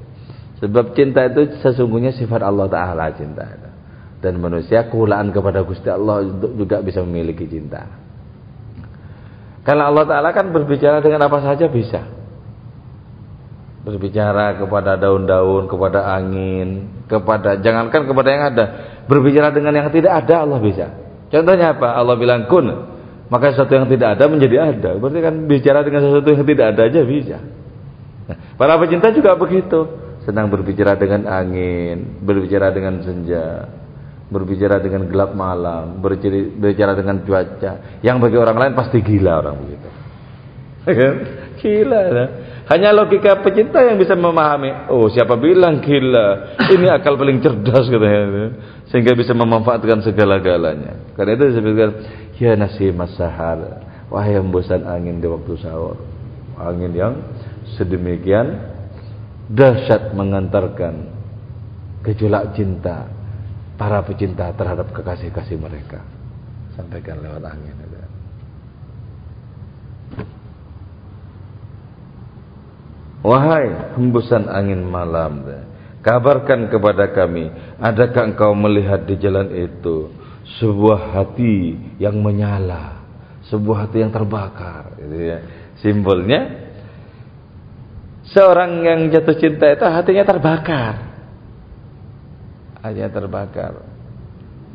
Sebab 0.57 0.97
cinta 0.97 1.21
itu 1.29 1.61
sesungguhnya 1.61 2.11
sifat 2.17 2.41
Allah 2.41 2.65
Ta'ala 2.65 3.13
cinta 3.13 3.45
itu. 3.45 3.69
Dan 4.25 4.41
manusia 4.41 4.87
kehulaan 4.89 5.29
kepada 5.29 5.61
Gusti 5.61 5.91
Allah 5.91 6.25
juga 6.57 6.81
bisa 6.81 7.05
memiliki 7.05 7.45
cinta. 7.45 7.85
Karena 9.61 9.93
Allah 9.93 10.09
Ta'ala 10.09 10.29
kan 10.33 10.49
berbicara 10.49 10.99
dengan 10.99 11.29
apa 11.29 11.45
saja 11.45 11.69
bisa. 11.69 12.01
Berbicara 13.83 14.55
kepada 14.55 14.95
daun-daun, 14.95 15.67
kepada 15.67 16.07
angin, 16.15 16.87
kepada 17.11 17.59
jangankan 17.59 18.07
kepada 18.07 18.29
yang 18.31 18.43
ada, 18.55 18.65
berbicara 19.11 19.51
dengan 19.51 19.75
yang 19.75 19.91
tidak 19.91 20.23
ada 20.23 20.47
Allah 20.47 20.59
bisa. 20.63 20.87
Contohnya 21.27 21.75
apa? 21.75 21.91
Allah 21.91 22.15
bilang 22.15 22.47
kun, 22.47 22.63
maka 23.27 23.51
sesuatu 23.51 23.75
yang 23.75 23.89
tidak 23.91 24.15
ada 24.15 24.29
menjadi 24.31 24.55
ada. 24.71 24.89
Berarti 24.95 25.19
kan 25.19 25.35
bicara 25.49 25.83
dengan 25.83 26.01
sesuatu 26.05 26.29
yang 26.31 26.47
tidak 26.47 26.65
ada 26.77 26.81
aja 26.87 27.01
bisa. 27.03 27.37
Nah, 28.23 28.37
para 28.55 28.79
pecinta 28.79 29.11
juga 29.11 29.35
begitu, 29.35 29.79
senang 30.23 30.47
berbicara 30.47 30.95
dengan 30.95 31.27
angin, 31.27 32.23
berbicara 32.23 32.71
dengan 32.71 33.03
senja, 33.03 33.67
berbicara 34.31 34.79
dengan 34.79 35.09
gelap 35.11 35.35
malam, 35.35 35.99
berbicara 35.99 36.95
dengan 36.95 37.19
cuaca, 37.25 37.99
yang 37.99 38.23
bagi 38.23 38.37
orang 38.39 38.57
lain 38.57 38.73
pasti 38.77 39.03
gila 39.03 39.43
orang 39.43 39.55
begitu. 39.59 39.89
gila. 41.59 42.01
Ya. 42.11 42.25
Hanya 42.63 42.95
logika 42.95 43.43
pecinta 43.43 43.83
yang 43.83 43.99
bisa 43.99 44.15
memahami. 44.15 44.87
Oh, 44.87 45.11
siapa 45.11 45.35
bilang 45.35 45.83
gila? 45.83 46.55
Ini 46.71 46.87
akal 46.95 47.19
paling 47.19 47.43
cerdas 47.43 47.91
katanya. 47.91 48.55
Sehingga 48.87 49.11
bisa 49.19 49.35
memanfaatkan 49.35 49.99
segala-galanya. 49.99 51.11
Karena 51.19 51.31
itu 51.35 51.43
disebutkan, 51.51 51.91
ya 52.39 52.55
nasi 52.55 52.87
masahar, 52.95 53.83
wahai 54.07 54.39
hembusan 54.39 54.87
angin 54.87 55.19
di 55.19 55.27
waktu 55.27 55.59
sahur. 55.59 55.99
Angin 56.55 56.95
yang 56.95 57.13
sedemikian 57.75 58.63
dahsyat 59.51 60.15
mengantarkan 60.15 61.11
gejolak 62.07 62.55
cinta 62.55 63.11
para 63.75 63.99
pecinta 64.07 64.53
terhadap 64.55 64.87
kekasih-kasih 64.95 65.59
mereka. 65.59 65.99
Sampaikan 66.79 67.19
lewat 67.19 67.43
angin. 67.43 67.92
Wahai 73.23 73.95
hembusan 73.95 74.51
angin 74.51 74.83
malam, 74.83 75.47
kabarkan 76.03 76.67
kepada 76.67 77.15
kami, 77.15 77.47
adakah 77.79 78.35
engkau 78.35 78.51
melihat 78.51 79.07
di 79.07 79.15
jalan 79.15 79.47
itu 79.55 80.11
sebuah 80.59 81.15
hati 81.15 81.79
yang 82.03 82.19
menyala, 82.19 82.99
sebuah 83.47 83.87
hati 83.87 84.03
yang 84.03 84.11
terbakar, 84.11 84.99
gitu 84.99 85.15
ya. 85.15 85.39
Simbolnya 85.79 86.67
seorang 88.27 88.83
yang 88.83 88.99
jatuh 89.07 89.39
cinta 89.39 89.71
itu 89.71 89.83
hatinya 89.87 90.23
terbakar 90.27 91.13
hanya 92.83 93.07
terbakar. 93.07 93.79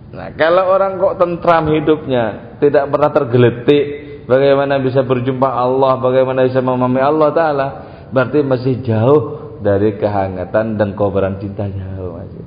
Nah, 0.08 0.32
kalau 0.40 0.72
orang 0.72 0.96
kok 0.96 1.20
tentram 1.20 1.68
hidupnya, 1.68 2.56
tidak 2.56 2.88
pernah 2.88 3.12
tergeletik, 3.12 3.84
bagaimana 4.24 4.80
bisa 4.80 5.04
berjumpa 5.04 5.44
Allah, 5.44 6.00
bagaimana 6.00 6.48
bisa 6.48 6.64
memahami 6.64 7.00
Allah 7.04 7.30
Ta'ala, 7.36 7.66
berarti 8.10 8.44
masih 8.44 8.80
jauh 8.84 9.20
dari 9.60 9.98
kehangatan 9.98 10.78
dan 10.78 10.94
kobaran 10.94 11.36
cintanya. 11.42 11.98
Masih. 11.98 12.42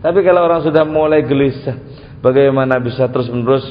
Tapi 0.00 0.18
kalau 0.24 0.48
orang 0.48 0.64
sudah 0.64 0.84
mulai 0.88 1.26
gelisah, 1.26 1.76
bagaimana 2.24 2.80
bisa 2.80 3.08
terus-menerus 3.12 3.64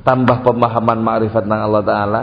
tambah 0.00 0.40
pemahaman 0.40 0.98
ma'rifat 1.04 1.44
tentang 1.44 1.62
Allah 1.68 1.84
Ta'ala, 1.84 2.22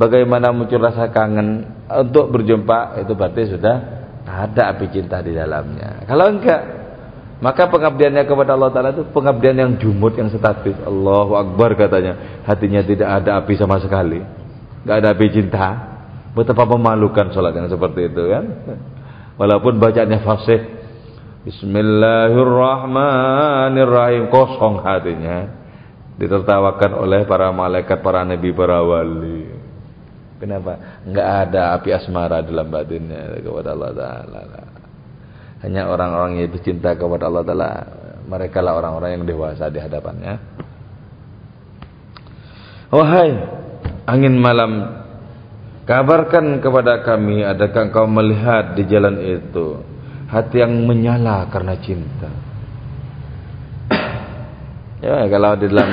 bagaimana 0.00 0.48
muncul 0.54 0.80
rasa 0.80 1.12
kangen 1.12 1.68
untuk 1.88 2.32
berjumpa, 2.32 3.04
itu 3.04 3.12
berarti 3.12 3.52
sudah 3.52 3.76
ada 4.24 4.72
api 4.72 4.86
cinta 4.88 5.20
di 5.20 5.36
dalamnya. 5.36 6.08
Kalau 6.08 6.32
enggak, 6.32 6.60
maka 7.40 7.68
pengabdiannya 7.72 8.24
kepada 8.28 8.56
Allah 8.56 8.70
Ta'ala 8.72 8.90
itu 8.92 9.04
pengabdian 9.12 9.56
yang 9.56 9.72
jumut, 9.80 10.12
yang 10.16 10.28
statis. 10.28 10.76
Allahu 10.84 11.36
Akbar 11.40 11.72
katanya. 11.72 12.44
Hatinya 12.44 12.84
tidak 12.84 13.08
ada 13.08 13.40
api 13.40 13.56
sama 13.56 13.80
sekali. 13.80 14.20
Tidak 14.20 14.96
ada 14.96 15.08
api 15.16 15.26
cinta. 15.32 15.89
Betapa 16.30 16.62
memalukan 16.62 17.34
sholat 17.34 17.58
yang 17.58 17.66
seperti 17.66 18.06
itu 18.06 18.30
kan. 18.30 18.46
Walaupun 19.40 19.80
bacaannya 19.82 20.22
fasih. 20.22 20.60
Bismillahirrahmanirrahim. 21.48 24.30
Kosong 24.30 24.86
hatinya. 24.86 25.58
Ditertawakan 26.20 27.00
oleh 27.00 27.24
para 27.24 27.48
malaikat, 27.50 28.04
para 28.04 28.20
nabi, 28.22 28.52
para 28.52 28.84
wali. 28.84 29.48
Kenapa? 30.38 30.78
Enggak 31.04 31.28
ada 31.48 31.72
api 31.76 31.92
asmara 31.92 32.42
dalam 32.44 32.70
batinnya 32.72 33.36
kepada 33.40 33.72
Allah 33.76 33.92
Ta'ala. 33.92 34.40
Hanya 35.60 35.92
orang-orang 35.92 36.40
yang 36.40 36.48
itu 36.48 36.72
cinta 36.72 36.96
kepada 36.96 37.28
Allah 37.28 37.44
Ta'ala 37.44 37.84
Mereka 38.24 38.64
lah 38.64 38.80
orang-orang 38.80 39.20
yang 39.20 39.28
dewasa 39.28 39.68
di 39.68 39.76
hadapannya 39.76 40.40
Wahai 42.90 43.30
angin 44.08 44.40
malam 44.40 45.04
Kabarkan 45.88 46.60
kepada 46.60 47.00
kami 47.00 47.40
Adakah 47.40 47.88
engkau 47.88 48.04
melihat 48.04 48.76
di 48.76 48.84
jalan 48.84 49.16
itu 49.20 49.80
Hati 50.28 50.60
yang 50.60 50.84
menyala 50.84 51.48
karena 51.48 51.74
cinta? 51.80 52.30
Ya 55.00 55.24
kalau 55.32 55.56
di 55.56 55.66
dalam 55.72 55.90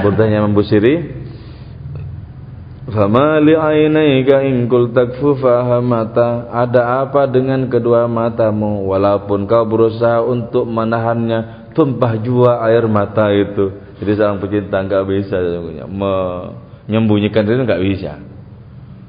burdanya 0.00 0.40
membusiri 0.40 1.24
Fama 2.86 3.36
li'ainaika 3.42 4.46
in 4.48 4.70
takfu 4.70 5.36
fahamata 5.36 6.48
Ada 6.48 7.04
apa 7.04 7.28
dengan 7.28 7.68
kedua 7.68 8.08
matamu? 8.08 8.88
Walaupun 8.88 9.44
kau 9.44 9.68
berusaha 9.68 10.24
untuk 10.24 10.64
menahannya 10.64 11.68
Tumpah 11.76 12.16
jua 12.24 12.64
air 12.64 12.88
mata 12.88 13.28
itu. 13.28 13.68
Jadi 14.00 14.16
seorang 14.16 14.40
pecinta 14.40 14.80
enggak 14.80 15.04
bisa 15.04 15.36
Menyembunyikan 15.92 17.44
diri 17.44 17.60
enggak 17.60 17.84
bisa 17.84 18.35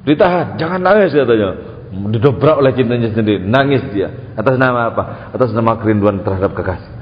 Ditahan, 0.07 0.55
jangan 0.55 0.79
nangis 0.79 1.11
katanya 1.11 1.51
Didobrak 1.91 2.63
oleh 2.63 2.71
cintanya 2.71 3.11
sendiri 3.11 3.43
Nangis 3.43 3.83
dia 3.91 4.07
Atas 4.39 4.55
nama 4.55 4.91
apa? 4.95 5.03
Atas 5.35 5.51
nama 5.51 5.75
kerinduan 5.75 6.23
terhadap 6.23 6.55
kekasih 6.55 6.95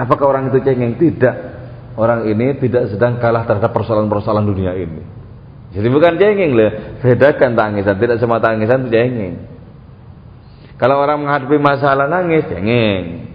Apakah 0.00 0.32
orang 0.32 0.48
itu 0.48 0.64
cengeng? 0.64 0.96
Tidak 0.96 1.36
Orang 2.00 2.24
ini 2.24 2.56
tidak 2.56 2.88
sedang 2.88 3.20
kalah 3.20 3.44
terhadap 3.44 3.70
persoalan-persoalan 3.76 4.48
dunia 4.48 4.72
ini 4.74 5.14
jadi 5.74 5.90
bukan 5.90 6.14
cengeng 6.22 6.54
loh, 6.54 6.70
bedakan 7.02 7.58
tangisan, 7.58 7.98
tidak 7.98 8.22
semua 8.22 8.38
tangisan 8.38 8.86
itu 8.86 8.94
cengeng. 8.94 9.34
Kalau 10.78 11.02
orang 11.02 11.26
menghadapi 11.26 11.58
masalah 11.58 12.06
nangis, 12.06 12.46
cengeng. 12.46 13.26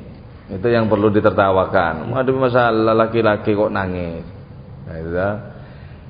Itu 0.47 0.67
yang 0.71 0.87
perlu 0.87 1.11
ditertawakan. 1.11 2.07
Menghadapi 2.07 2.39
masalah 2.39 2.95
laki-laki 2.95 3.51
kok 3.51 3.71
nangis. 3.75 4.23
Nah, 4.87 4.95
itu 4.97 5.11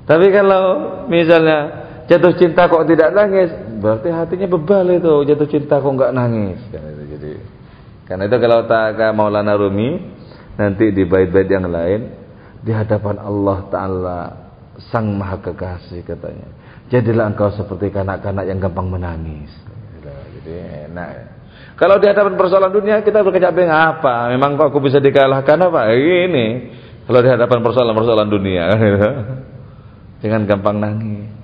Tapi 0.05 0.25
kalau 0.29 0.63
misalnya 1.09 1.88
jatuh 2.09 2.33
cinta 2.35 2.65
kok 2.65 2.89
tidak 2.89 3.13
nangis, 3.13 3.53
berarti 3.79 4.09
hatinya 4.09 4.47
bebal 4.49 4.89
itu. 4.89 5.13
Jatuh 5.29 5.47
cinta 5.47 5.77
kok 5.77 5.93
nggak 5.93 6.11
nangis. 6.11 6.59
Kan 6.73 6.83
itu 6.89 7.03
jadi. 7.15 7.31
Karena 8.09 8.25
itu 8.25 8.37
kalau 8.41 8.59
tak 8.65 8.97
Maulana 9.13 9.53
Rumi 9.53 10.01
nanti 10.57 10.89
di 10.89 11.05
bait-bait 11.05 11.45
yang 11.45 11.69
lain 11.69 12.09
di 12.65 12.73
hadapan 12.73 13.21
Allah 13.21 13.57
Taala 13.69 14.19
Sang 14.89 15.13
Maha 15.13 15.37
Kekasih 15.39 16.01
katanya. 16.03 16.49
Jadilah 16.89 17.29
engkau 17.29 17.53
seperti 17.53 17.93
kanak-kanak 17.93 18.49
yang 18.49 18.57
gampang 18.57 18.89
menangis. 18.89 19.53
Jadi 20.41 20.51
enak. 20.89 21.11
Kalau 21.77 21.95
di 22.01 22.11
hadapan 22.11 22.35
persoalan 22.35 22.73
dunia 22.73 22.99
kita 23.05 23.23
berkecap 23.23 23.55
apa? 23.69 24.33
Memang 24.33 24.59
kok 24.59 24.73
aku 24.73 24.83
bisa 24.83 24.97
dikalahkan 24.99 25.69
apa? 25.69 25.93
Ini. 25.95 26.47
Kalau 27.05 27.19
di 27.23 27.29
hadapan 27.29 27.59
persoalan-persoalan 27.61 28.29
dunia 28.29 28.65
Jangan 30.21 30.43
gampang 30.43 30.77
nangis. 30.77 31.38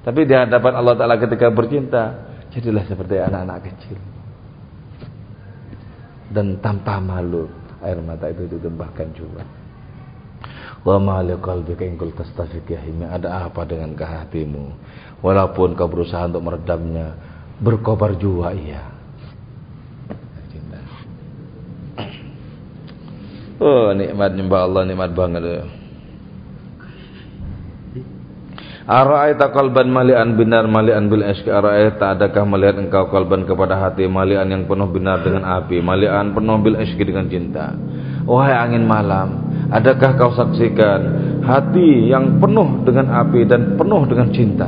Tapi 0.00 0.20
di 0.24 0.32
hadapan 0.32 0.72
Allah 0.80 0.94
Ta'ala 0.96 1.16
ketika 1.20 1.52
bercinta 1.52 2.28
Jadilah 2.50 2.84
seperti 2.88 3.20
anak-anak 3.20 3.58
kecil 3.68 3.98
Dan 6.32 6.58
tanpa 6.64 6.98
malu 6.98 7.46
Air 7.84 8.00
mata 8.00 8.28
itu 8.32 8.48
ditumpahkan 8.48 9.08
juga 9.12 9.44
Wa 10.80 10.96
ma 10.96 11.20
liqalbika 11.20 11.84
in 11.84 12.00
qulta 12.00 12.24
Ada 12.24 13.52
apa 13.52 13.68
dengan 13.68 13.92
hatimu? 13.92 14.64
Walaupun 15.20 15.76
kau 15.76 15.92
berusaha 15.92 16.24
untuk 16.24 16.40
meredamnya, 16.40 17.12
berkobar 17.60 18.16
jua 18.16 18.56
iya. 18.56 18.88
Cinta. 20.48 20.80
Oh, 23.60 23.92
nikmat 23.92 24.32
nyembah 24.32 24.60
Allah 24.64 24.82
nikmat 24.88 25.12
banget. 25.12 25.42
Ya. 25.44 25.79
Ara'aita 28.90 29.54
qalban 29.54 29.86
malian 29.86 30.34
binar 30.34 30.66
malian 30.66 31.06
bil 31.06 31.22
ishq 31.22 31.46
ara'aita 31.46 32.18
adakah 32.18 32.42
melihat 32.42 32.82
engkau 32.82 33.06
kalban 33.06 33.46
kepada 33.46 33.78
hati 33.78 34.10
malian 34.10 34.50
yang 34.50 34.66
penuh 34.66 34.90
binar 34.90 35.22
dengan 35.22 35.46
api 35.46 35.78
malian 35.78 36.34
penuh 36.34 36.58
bil 36.58 36.74
ishq 36.74 36.98
dengan 36.98 37.30
cinta 37.30 37.78
wahai 38.26 38.50
angin 38.50 38.82
malam 38.82 39.50
Adakah 39.70 40.18
kau 40.18 40.34
saksikan 40.34 41.00
hati 41.46 42.10
yang 42.10 42.42
penuh 42.42 42.82
dengan 42.82 43.22
api 43.22 43.46
dan 43.46 43.78
penuh 43.78 44.02
dengan 44.02 44.28
cinta? 44.34 44.66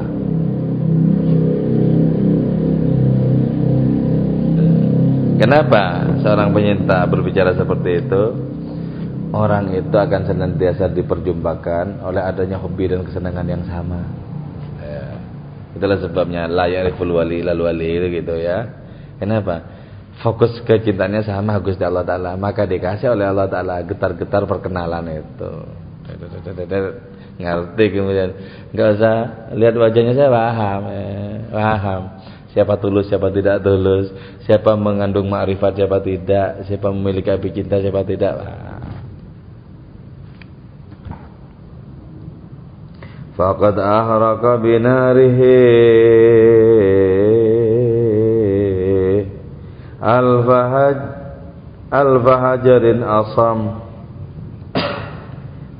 Kenapa 5.42 6.06
seorang 6.22 6.54
penyinta 6.54 7.02
berbicara 7.11 7.58
seperti 7.58 7.90
itu? 7.98 8.22
Orang 9.32 9.72
itu 9.72 9.96
akan 9.96 10.28
senantiasa 10.28 10.92
diperjumpakan 10.92 12.04
oleh 12.04 12.20
adanya 12.20 12.60
hobi 12.60 12.84
dan 12.92 13.00
kesenangan 13.00 13.48
yang 13.48 13.64
sama. 13.64 14.04
Ya. 14.84 15.16
Itulah 15.72 15.98
sebabnya 16.04 16.44
layak 16.52 17.00
wali 17.00 17.40
lalu 17.40 17.62
wali 17.64 17.90
gitu 18.20 18.36
ya. 18.36 18.68
Kenapa? 19.16 19.82
fokus 20.20 20.60
kecintanya 20.68 21.24
sama 21.24 21.56
Gusti 21.64 21.80
Allah 21.80 22.04
Ta'ala. 22.04 22.36
Maka 22.36 22.68
dikasih 22.68 23.16
oleh 23.16 23.24
Allah 23.24 23.48
Ta'ala 23.48 23.80
getar-getar 23.82 24.44
perkenalan 24.44 25.24
itu. 25.24 25.52
Ngerti 27.40 27.84
kemudian. 27.88 28.30
Nggak 28.76 28.88
usah 29.00 29.14
lihat 29.56 29.74
wajahnya 29.80 30.12
saya 30.12 30.28
paham 30.28 30.80
eh, 30.92 31.36
paham. 31.48 32.02
Siapa 32.52 32.76
tulus 32.76 33.08
siapa 33.08 33.32
tidak 33.32 33.64
tulus. 33.64 34.12
Siapa 34.44 34.76
mengandung 34.76 35.32
ma'rifat 35.32 35.80
siapa 35.80 36.04
tidak. 36.04 36.68
Siapa 36.68 36.92
memiliki 36.92 37.32
api 37.32 37.48
cinta 37.48 37.80
siapa 37.80 38.04
tidak 38.04 38.36
faqad 43.36 43.76
ahraka 43.80 44.60
binarihi. 44.60 45.58
Al-fahaj 50.02 50.98
al-fahajarin 51.94 53.06
asam. 53.06 53.58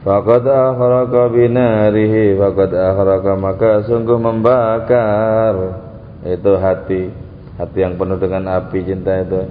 Faqad 0.07 0.45
akhraka 0.47 1.23
binarihi. 1.35 2.39
Faqad 2.39 2.71
akhraka 2.71 3.33
maka 3.35 3.83
sungguh 3.91 4.19
membakar. 4.19 5.83
Itu 6.23 6.55
hati 6.55 7.11
Hati 7.59 7.79
yang 7.83 7.99
penuh 7.99 8.17
dengan 8.17 8.47
api 8.63 8.79
cinta 8.87 9.27
itu. 9.27 9.43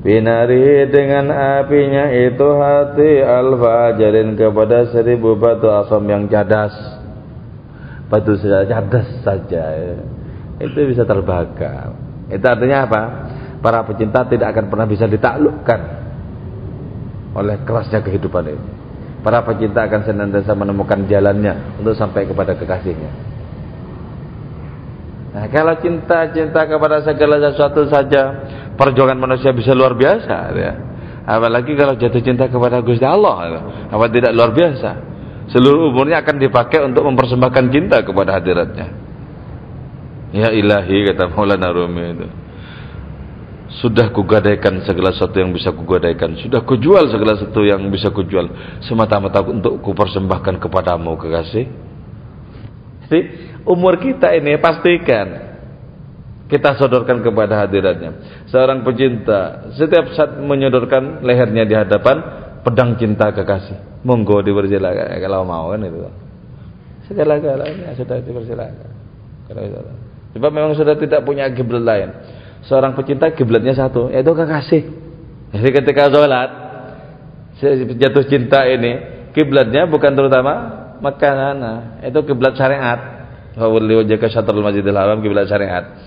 Binarihi 0.00 0.88
dengan 0.88 1.28
apinya 1.34 2.08
itu 2.14 2.48
hati. 2.54 3.20
Al-fahajarin 3.20 4.38
kepada 4.38 4.94
seribu 4.94 5.34
batu 5.36 5.66
asam 5.68 6.06
yang 6.06 6.30
cadas 6.30 6.99
Batu 8.10 8.34
cadas 8.42 9.08
saja 9.22 9.64
Itu 10.58 10.78
bisa 10.90 11.06
terbakar 11.06 11.94
Itu 12.26 12.44
artinya 12.44 12.84
apa? 12.84 13.02
para 13.60 13.84
pecinta 13.84 14.24
tidak 14.24 14.56
akan 14.56 14.72
pernah 14.72 14.88
bisa 14.88 15.04
ditaklukkan 15.04 15.80
oleh 17.30 17.62
kerasnya 17.62 18.02
kehidupan 18.02 18.44
ini. 18.48 18.68
Para 19.20 19.44
pecinta 19.44 19.84
akan 19.84 20.00
senantiasa 20.02 20.56
menemukan 20.56 21.04
jalannya 21.06 21.78
untuk 21.78 21.92
sampai 21.92 22.24
kepada 22.24 22.56
kekasihnya. 22.56 23.12
Nah, 25.30 25.46
kalau 25.52 25.78
cinta-cinta 25.78 26.66
kepada 26.66 27.06
segala 27.06 27.38
sesuatu 27.38 27.86
saja 27.86 28.22
perjuangan 28.74 29.20
manusia 29.20 29.54
bisa 29.54 29.76
luar 29.76 29.94
biasa 29.94 30.36
ya. 30.56 30.72
Apalagi 31.28 31.76
kalau 31.78 31.94
jatuh 31.94 32.24
cinta 32.24 32.50
kepada 32.50 32.82
Gusti 32.82 33.06
Allah, 33.06 33.36
ya. 33.46 33.60
apa 33.92 34.04
tidak 34.10 34.32
luar 34.34 34.50
biasa? 34.50 34.90
Seluruh 35.50 35.90
umurnya 35.90 36.22
akan 36.22 36.38
dipakai 36.38 36.78
untuk 36.86 37.02
mempersembahkan 37.10 37.64
cinta 37.74 37.98
kepada 38.06 38.38
hadiratnya. 38.38 38.86
Ya 40.30 40.54
ilahi 40.54 41.10
kata 41.10 41.26
Maulana 41.34 41.74
Rumi 41.74 42.04
itu. 42.14 42.26
Sudah 43.82 44.10
kugadaikan 44.10 44.82
segala 44.82 45.14
sesuatu 45.14 45.38
yang 45.38 45.50
bisa 45.50 45.70
kugadaikan. 45.74 46.38
Sudah 46.38 46.62
kujual 46.62 47.10
segala 47.10 47.38
sesuatu 47.38 47.62
yang 47.66 47.82
bisa 47.90 48.10
kujual. 48.10 48.50
Semata-mata 48.82 49.42
untuk 49.46 49.78
kupersembahkan 49.82 50.58
kepadamu 50.58 51.18
kekasih. 51.18 51.66
Jadi 53.06 53.20
umur 53.66 53.98
kita 53.98 54.30
ini 54.38 54.54
pastikan 54.58 55.50
kita 56.50 56.78
sodorkan 56.78 57.22
kepada 57.22 57.62
hadiratnya. 57.62 58.42
Seorang 58.50 58.82
pecinta 58.82 59.70
setiap 59.74 60.14
saat 60.14 60.34
menyodorkan 60.38 61.22
lehernya 61.22 61.62
di 61.66 61.74
hadapan 61.78 62.39
pedang 62.62 62.96
cinta 62.96 63.32
kekasih. 63.32 64.04
Monggo 64.04 64.40
dipersilakan 64.40 65.20
kalau 65.20 65.44
mau 65.44 65.72
kan 65.72 65.84
itu. 65.84 65.98
Segala-galanya 67.10 67.92
sudah 67.98 68.22
dipersilakan. 68.22 68.88
Sebab 70.30 70.50
memang 70.54 70.78
sudah 70.78 70.94
tidak 70.94 71.26
punya 71.26 71.50
kiblat 71.50 71.82
lain 71.82 72.10
seorang 72.64 72.92
pecinta 72.96 73.32
kiblatnya 73.32 73.72
satu, 73.72 74.12
yaitu 74.12 74.32
kekasih. 74.34 74.82
Jadi 75.50 75.70
ketika 75.72 76.12
sholat, 76.12 76.50
jatuh 77.96 78.24
cinta 78.28 78.68
ini, 78.68 79.24
kiblatnya 79.32 79.88
bukan 79.88 80.12
terutama 80.12 80.52
makanan, 81.00 81.56
itu 82.04 82.20
kiblat 82.26 82.54
syariat. 82.56 83.20
Wawli 83.58 84.06
wajhaka 84.06 84.30
syatrul 84.30 84.62
masjidil 84.62 84.94
haram 84.94 85.18
kiblat 85.24 85.50
syariat. 85.50 85.98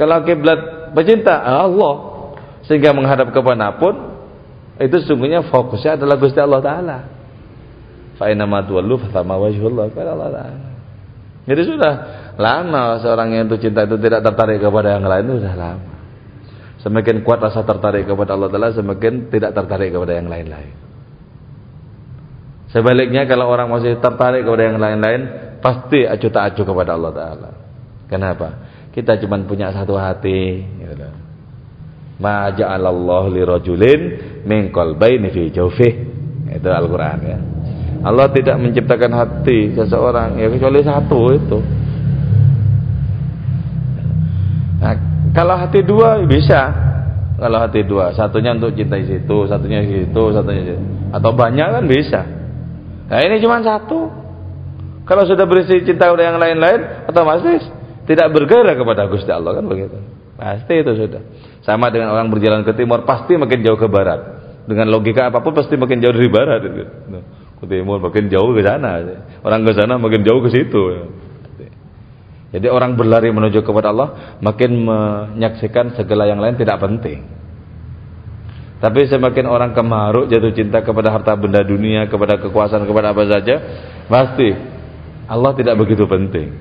Kalau 0.00 0.24
kiblat 0.24 0.92
pecinta 0.96 1.40
Allah 1.44 2.24
sehingga 2.64 2.96
menghadap 2.96 3.32
ke 3.32 3.40
pun 3.80 4.15
itu 4.76 4.96
sesungguhnya 5.00 5.48
fokusnya 5.48 5.96
adalah 5.96 6.16
Gusti 6.20 6.40
Allah 6.40 6.60
taala. 6.60 6.98
Fa 8.20 8.28
inna 8.28 8.44
ma 8.44 8.64
tuwallu 8.64 9.00
fa 9.08 9.24
wajhullah 9.24 9.88
Allah 9.92 10.30
taala. 10.32 10.68
Jadi 11.46 11.62
sudah 11.62 11.92
lama 12.36 12.98
seorang 13.00 13.32
yang 13.32 13.44
itu 13.48 13.68
cinta 13.68 13.86
itu 13.86 13.96
tidak 14.02 14.20
tertarik 14.20 14.58
kepada 14.58 14.98
yang 14.98 15.06
lain 15.06 15.24
itu 15.30 15.36
sudah 15.40 15.56
lama. 15.56 15.96
Semakin 16.86 17.24
kuat 17.26 17.42
rasa 17.42 17.66
tertarik 17.66 18.06
kepada 18.06 18.38
Allah 18.38 18.46
Ta'ala 18.46 18.70
Semakin 18.70 19.26
tidak 19.26 19.58
tertarik 19.58 19.90
kepada 19.90 20.22
yang 20.22 20.30
lain-lain 20.30 20.70
Sebaliknya 22.70 23.26
kalau 23.26 23.50
orang 23.50 23.66
masih 23.72 23.98
tertarik 23.98 24.46
kepada 24.46 24.62
yang 24.70 24.78
lain-lain 24.78 25.20
pasti 25.58 26.04
acuh 26.06 26.30
tak 26.30 26.52
acuh 26.52 26.62
kepada 26.68 26.94
Allah 26.94 27.12
Taala. 27.16 27.50
Kenapa? 28.06 28.48
Kita 28.92 29.16
cuma 29.16 29.40
punya 29.42 29.72
satu 29.72 29.96
hati. 29.96 30.62
Gitu. 30.62 31.25
Ma 32.16 32.48
ja'alallahu 32.48 33.28
li 33.32 33.42
rajulin 33.44 34.00
min 34.48 34.72
qalbaini 34.72 35.28
fi 35.32 35.52
jawfih. 35.52 35.92
Itu 36.52 36.68
Al-Qur'an 36.72 37.20
ya. 37.20 37.38
Allah 38.06 38.30
tidak 38.30 38.56
menciptakan 38.62 39.12
hati 39.12 39.74
seseorang 39.74 40.38
ya 40.38 40.46
kecuali 40.46 40.80
satu 40.80 41.20
itu. 41.34 41.58
Nah, 44.78 44.94
kalau 45.34 45.54
hati 45.58 45.80
dua 45.82 46.22
bisa. 46.24 46.86
Kalau 47.36 47.60
hati 47.60 47.84
dua, 47.84 48.16
satunya 48.16 48.56
untuk 48.56 48.72
cintai 48.72 49.04
situ, 49.04 49.44
satunya 49.44 49.84
situ, 49.84 50.22
satunya 50.32 50.72
situ. 50.72 50.82
Atau 51.12 51.36
banyak 51.36 51.68
kan 51.68 51.84
bisa. 51.84 52.24
Nah 53.12 53.18
ini 53.20 53.44
cuma 53.44 53.60
satu. 53.60 54.08
Kalau 55.04 55.22
sudah 55.28 55.44
berisi 55.44 55.84
cinta 55.84 56.08
udah 56.10 56.32
yang 56.32 56.40
lain-lain, 56.40 57.04
otomatis 57.06 57.62
tidak 58.08 58.32
bergerak 58.32 58.80
kepada 58.80 59.04
Gusti 59.06 59.28
Allah 59.28 59.52
kan 59.52 59.68
begitu. 59.68 60.15
Pasti 60.36 60.74
itu 60.76 60.92
sudah. 60.92 61.22
Sama 61.64 61.88
dengan 61.88 62.12
orang 62.12 62.28
berjalan 62.28 62.62
ke 62.62 62.76
timur 62.76 63.08
pasti 63.08 63.40
makin 63.40 63.64
jauh 63.64 63.80
ke 63.80 63.88
barat. 63.88 64.20
Dengan 64.68 64.92
logika 64.92 65.32
apa 65.32 65.40
pun 65.40 65.56
pasti 65.56 65.74
makin 65.80 65.98
jauh 66.04 66.12
dari 66.12 66.28
barat 66.28 66.60
itu. 66.60 66.84
Ke 67.56 67.64
timur 67.64 67.98
makin 67.98 68.28
jauh 68.28 68.52
ke 68.52 68.60
sana. 68.60 69.00
Orang 69.40 69.64
ke 69.64 69.72
sana 69.72 69.96
makin 69.96 70.20
jauh 70.22 70.44
ke 70.44 70.52
situ. 70.52 70.82
Jadi 72.52 72.66
orang 72.70 72.94
berlari 72.94 73.32
menuju 73.34 73.66
kepada 73.66 73.90
Allah 73.90 74.38
makin 74.38 74.86
menyaksikan 74.86 75.96
segala 75.98 76.30
yang 76.30 76.38
lain 76.38 76.54
tidak 76.54 76.78
penting. 76.78 77.26
Tapi 78.76 79.08
semakin 79.08 79.48
orang 79.48 79.72
kemaruk 79.72 80.28
jatuh 80.28 80.52
cinta 80.52 80.84
kepada 80.84 81.08
harta 81.08 81.32
benda 81.32 81.64
dunia, 81.64 82.12
kepada 82.12 82.36
kekuasaan, 82.36 82.84
kepada 82.84 83.16
apa 83.16 83.24
saja, 83.24 83.56
pasti 84.04 84.52
Allah 85.26 85.52
tidak 85.56 85.80
begitu 85.80 86.04
penting. 86.04 86.52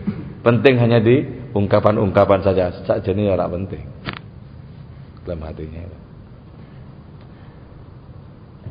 Penting 0.46 0.78
hanya 0.78 1.02
di 1.02 1.26
ungkapan-ungkapan 1.58 2.46
saja. 2.46 2.70
Saja 2.86 3.10
ini 3.10 3.26
orang 3.34 3.66
penting 3.66 3.82
dalam 5.26 5.42
hatinya. 5.42 5.82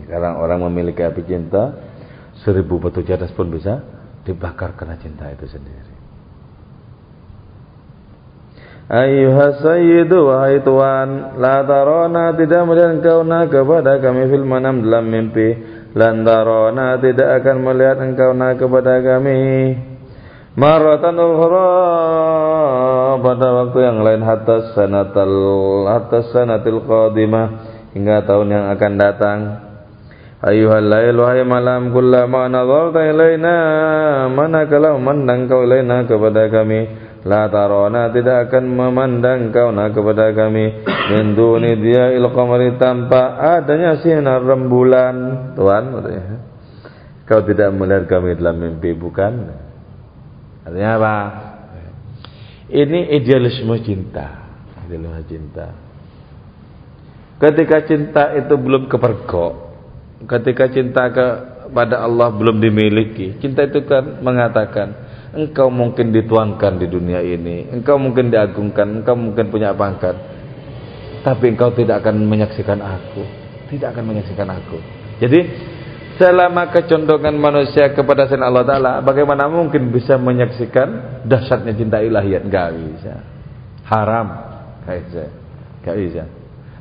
Sekarang 0.07 0.39
orang 0.39 0.63
memiliki 0.71 1.03
api 1.03 1.27
cinta, 1.27 1.75
seribu 2.47 2.79
batu 2.79 3.03
jadas 3.03 3.35
pun 3.35 3.51
bisa 3.51 3.83
dibakar 4.23 4.79
karena 4.79 4.95
cinta 5.03 5.27
itu 5.35 5.51
sendiri. 5.51 5.93
Ayuha 8.85 9.65
sayyidu 9.65 10.29
wahai 10.29 10.61
tuan 10.61 11.41
La 11.41 11.65
tarona 11.65 12.37
tidak 12.37 12.69
melihat 12.69 13.01
engkau 13.01 13.25
na 13.25 13.49
kepada 13.49 13.97
kami 13.97 14.29
fil 14.29 14.45
manam 14.45 14.85
dalam 14.85 15.09
mimpi 15.09 15.57
Lan 15.97 16.21
tarona 16.21 17.01
tidak 17.01 17.41
akan 17.41 17.65
melihat 17.65 17.97
engkau 18.05 18.37
na 18.37 18.53
kepada 18.53 19.01
kami 19.01 19.41
Maratan 20.55 21.19
ukhra 21.19 21.71
pada 23.19 23.47
waktu 23.59 23.79
yang 23.83 24.07
lain 24.07 24.23
hatta 24.23 24.71
sanatal 24.71 25.35
hatta 25.91 26.31
sanatil 26.31 26.87
qadimah 26.87 27.47
hingga 27.91 28.23
tahun 28.23 28.55
yang 28.55 28.65
akan 28.71 28.93
datang. 28.95 29.39
Ayuhal 30.39 30.87
lail 30.87 31.19
wahai 31.19 31.43
malam 31.43 31.91
kullama 31.91 32.47
nadharta 32.47 33.03
ilaina 33.03 33.57
manakala 34.31 34.95
memandang 34.95 35.51
kau 35.51 35.67
ilaina 35.67 36.07
kepada 36.07 36.47
kami. 36.47 37.03
La 37.27 37.51
tarona 37.51 38.15
tidak 38.15 38.47
akan 38.47 38.65
memandang 38.79 39.51
kau 39.51 39.75
na 39.75 39.91
kepada 39.91 40.31
kami. 40.39 40.87
Min 40.87 41.35
duni 41.35 41.83
dia 41.83 42.15
il 42.15 42.31
qamari 42.31 42.79
tanpa 42.79 43.43
adanya 43.59 43.99
sinar 43.99 44.47
rembulan. 44.47 45.51
Tuhan 45.59 45.99
kau 47.27 47.43
tidak 47.43 47.75
melihat 47.75 48.07
kami 48.07 48.39
dalam 48.39 48.55
mimpi 48.63 48.95
bukan 48.95 49.64
Artinya 50.65 50.93
apa? 50.97 51.15
Ini 52.73 53.21
idealisme 53.21 53.77
cinta. 53.85 54.27
Idealisme 54.89 55.23
cinta. 55.29 55.67
Ketika 57.37 57.85
cinta 57.85 58.33
itu 58.41 58.55
belum 58.57 58.89
kepergok, 58.89 59.53
ketika 60.25 60.65
cinta 60.73 61.13
kepada 61.13 62.01
Allah 62.01 62.33
belum 62.33 62.57
dimiliki, 62.63 63.37
cinta 63.43 63.69
itu 63.69 63.85
kan 63.85 64.25
mengatakan, 64.25 64.97
engkau 65.35 65.69
mungkin 65.69 66.15
dituangkan 66.15 66.81
di 66.81 66.87
dunia 66.89 67.21
ini, 67.21 67.69
engkau 67.75 68.01
mungkin 68.01 68.31
diagungkan, 68.31 69.03
engkau 69.03 69.19
mungkin 69.19 69.51
punya 69.51 69.75
pangkat, 69.75 70.15
tapi 71.27 71.53
engkau 71.53 71.75
tidak 71.75 72.07
akan 72.07 72.23
menyaksikan 72.25 72.81
aku, 72.81 73.27
tidak 73.69 73.93
akan 73.93 74.15
menyaksikan 74.15 74.49
aku. 74.49 74.79
Jadi 75.19 75.41
Selama 76.15 76.71
kecondongan 76.71 77.35
manusia 77.35 77.91
kepada 77.91 78.31
selain 78.31 78.47
Allah 78.47 78.63
Ta'ala 78.63 78.93
Bagaimana 79.03 79.51
mungkin 79.51 79.91
bisa 79.91 80.15
menyaksikan 80.15 81.23
Dahsyatnya 81.27 81.75
cinta 81.75 81.99
ilahiyat 81.99 82.47
Gak 82.47 82.71
bisa. 82.71 83.15
Haram. 83.91 84.27
Gak 85.83 85.97
bisa. 85.99 86.25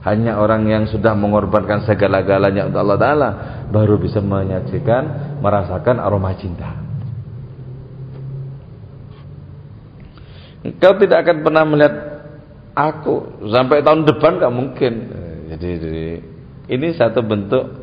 Hanya 0.03 0.37
orang 0.37 0.67
yang 0.69 0.83
sudah 0.85 1.17
mengorbankan 1.17 1.81
segala-galanya 1.87 2.69
untuk 2.69 2.79
Allah 2.85 2.99
Ta'ala 3.01 3.29
Baru 3.73 3.97
bisa 3.97 4.21
menyaksikan 4.21 5.37
Merasakan 5.41 5.97
aroma 5.97 6.37
cinta. 6.37 6.83
Kau 10.79 10.95
tidak 10.95 11.27
akan 11.27 11.37
pernah 11.43 11.63
melihat 11.67 11.95
Aku 12.77 13.43
Sampai 13.49 13.81
tahun 13.81 14.05
depan 14.05 14.37
gak 14.37 14.53
mungkin. 14.53 14.93
Jadi, 15.49 15.69
jadi 15.81 16.05
Ini 16.69 16.87
satu 16.95 17.19
bentuk 17.25 17.82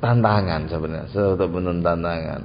tantangan 0.00 0.66
sebenarnya, 0.66 1.06
satu 1.12 1.46
bentuk 1.46 1.84
tantangan. 1.84 2.42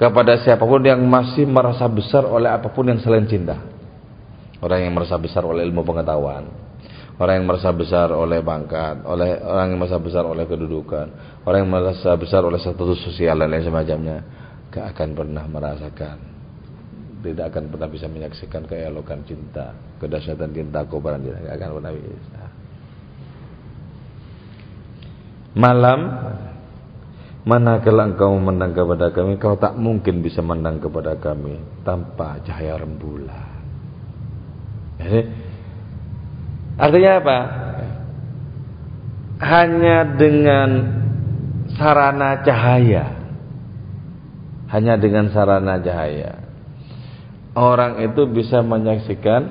Kepada 0.00 0.40
siapa 0.40 0.64
pun 0.64 0.80
yang 0.80 1.00
masih 1.04 1.44
merasa 1.44 1.84
besar 1.84 2.24
oleh 2.24 2.48
apa 2.48 2.72
pun 2.72 2.88
yang 2.88 3.00
selain 3.04 3.28
cinta. 3.28 3.60
Orang 4.60 4.80
yang 4.80 4.92
merasa 4.92 5.16
besar 5.16 5.44
oleh 5.44 5.64
ilmu 5.64 5.84
pengetahuan, 5.84 6.44
orang 7.16 7.34
yang 7.40 7.46
merasa 7.48 7.72
besar 7.72 8.12
oleh 8.12 8.44
pangkat, 8.44 9.04
oleh 9.08 9.40
orang 9.40 9.72
yang 9.72 9.80
merasa 9.80 9.96
besar 10.00 10.24
oleh 10.28 10.44
kedudukan, 10.44 11.06
orang 11.48 11.58
yang 11.64 11.72
merasa 11.72 12.12
besar 12.16 12.44
oleh 12.44 12.60
status 12.60 13.00
sosial 13.04 13.40
dan 13.40 13.48
lain 13.48 13.64
semacamnya, 13.64 14.18
gak 14.68 14.96
akan 14.96 15.16
pernah 15.16 15.44
merasakan, 15.48 16.16
tidak 17.24 17.56
akan 17.56 17.64
pernah 17.72 17.88
bisa 17.88 18.04
menyaksikan 18.08 18.68
keelokan 18.68 19.20
cinta, 19.24 19.72
kedahsyatan 19.96 20.52
cinta, 20.52 20.84
kobaran 20.84 21.24
cinta, 21.24 21.40
gak 21.40 21.56
akan 21.56 21.70
pernah 21.80 21.92
bisa. 21.96 22.42
Malam 25.56 26.00
Manakala 27.40 28.12
engkau 28.12 28.36
memandang 28.36 28.76
kepada 28.76 29.08
kami 29.16 29.40
Kau 29.40 29.56
tak 29.56 29.72
mungkin 29.72 30.20
bisa 30.20 30.44
memandang 30.44 30.76
kepada 30.76 31.16
kami 31.16 31.56
Tanpa 31.80 32.36
cahaya 32.44 32.76
rembulan. 32.76 33.48
Jadi 35.00 35.20
Artinya 36.76 37.12
apa? 37.16 37.38
Hanya 39.40 39.98
dengan 40.20 40.70
Sarana 41.80 42.44
cahaya. 42.44 43.16
Hanya 44.68 44.94
dengan 45.00 45.32
sarana 45.32 45.80
cahaya. 45.80 46.44
Orang 47.56 48.04
itu 48.04 48.28
bisa 48.28 48.60
menyaksikan 48.60 49.48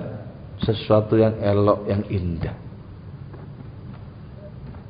Sesuatu 0.61 1.17
yang 1.17 1.41
elok 1.41 1.89
Yang 1.89 2.03
indah. 2.13 2.55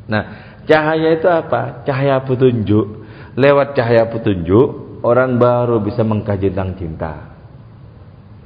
Nah 0.09 0.48
Cahaya 0.69 1.17
itu 1.17 1.25
apa? 1.25 1.81
Cahaya 1.81 2.21
petunjuk. 2.21 3.01
Lewat 3.33 3.73
cahaya 3.73 4.05
petunjuk, 4.05 5.01
orang 5.01 5.41
baru 5.41 5.81
bisa 5.81 6.05
mengkaji 6.05 6.53
tentang 6.53 6.77
cinta. 6.77 7.13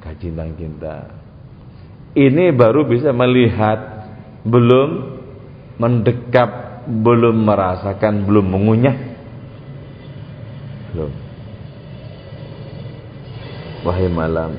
Kaji 0.00 0.32
tentang 0.32 0.56
cinta. 0.56 0.96
Ini 2.16 2.56
baru 2.56 2.88
bisa 2.88 3.12
melihat, 3.12 4.08
belum 4.40 5.20
mendekap, 5.76 6.80
belum 6.88 7.44
merasakan, 7.44 8.24
belum 8.24 8.46
mengunyah. 8.56 8.96
Belum. 10.96 11.12
Wahai 13.84 14.08
malam, 14.08 14.56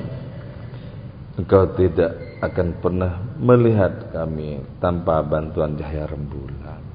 engkau 1.34 1.66
tidak 1.74 2.14
akan 2.46 2.78
pernah 2.78 3.18
melihat 3.42 4.14
kami 4.14 4.62
tanpa 4.78 5.18
bantuan 5.26 5.74
cahaya 5.74 6.06
rembulan 6.06 6.85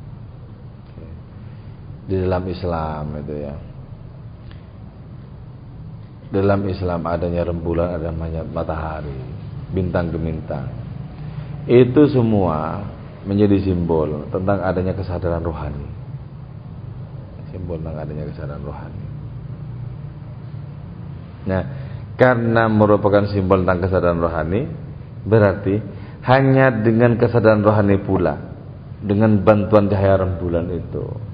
di 2.11 2.19
dalam 2.19 2.43
Islam 2.51 3.03
itu 3.23 3.35
ya. 3.39 3.55
Dalam 6.31 6.63
Islam 6.67 7.07
adanya 7.07 7.47
rembulan, 7.47 7.95
ada 7.95 8.11
matahari, 8.43 9.15
bintang 9.71 10.11
gemintang. 10.11 10.67
Itu 11.67 12.07
semua 12.11 12.83
menjadi 13.23 13.63
simbol 13.63 14.27
tentang 14.31 14.59
adanya 14.63 14.95
kesadaran 14.95 15.43
rohani. 15.43 15.87
Simbol 17.51 17.79
tentang 17.79 17.99
adanya 17.99 18.23
kesadaran 18.31 18.63
rohani. 18.63 19.05
Nah, 21.51 21.63
karena 22.15 22.63
merupakan 22.71 23.27
simbol 23.27 23.63
tentang 23.67 23.87
kesadaran 23.87 24.19
rohani, 24.23 24.61
berarti 25.27 25.83
hanya 26.27 26.71
dengan 26.71 27.19
kesadaran 27.19 27.59
rohani 27.59 27.99
pula, 27.99 28.39
dengan 29.03 29.35
bantuan 29.43 29.91
cahaya 29.91 30.23
rembulan 30.23 30.71
itu, 30.71 31.30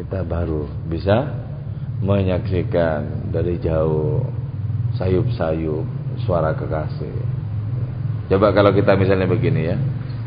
kita 0.00 0.24
baru 0.24 0.64
bisa 0.88 1.28
menyaksikan 2.00 3.28
dari 3.28 3.60
jauh 3.60 4.24
sayup-sayup 4.96 5.84
suara 6.24 6.56
kekasih. 6.56 7.12
Coba 8.32 8.56
kalau 8.56 8.72
kita 8.72 8.96
misalnya 8.96 9.28
begini 9.28 9.62
ya. 9.68 9.76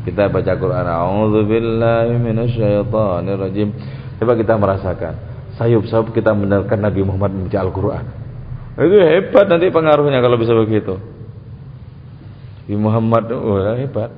Kita 0.04 0.28
baca 0.28 0.54
Quran, 0.60 0.86
A'udzubillahi 0.86 2.14
minasyaitonirrajim. 2.22 3.70
Coba 4.22 4.38
kita 4.38 4.54
merasakan 4.62 5.14
sayup-sayup 5.58 6.14
kita 6.14 6.38
mendengarkan 6.38 6.78
Nabi 6.78 7.02
Muhammad 7.02 7.34
membaca 7.34 7.60
Al-Qur'an. 7.66 8.06
Itu 8.78 8.98
hebat 9.02 9.46
nanti 9.50 9.74
pengaruhnya 9.74 10.22
kalau 10.22 10.38
bisa 10.38 10.54
begitu. 10.54 11.02
Nabi 12.70 12.76
Muhammad 12.78 13.24
oh 13.34 13.58
hebat. 13.74 14.14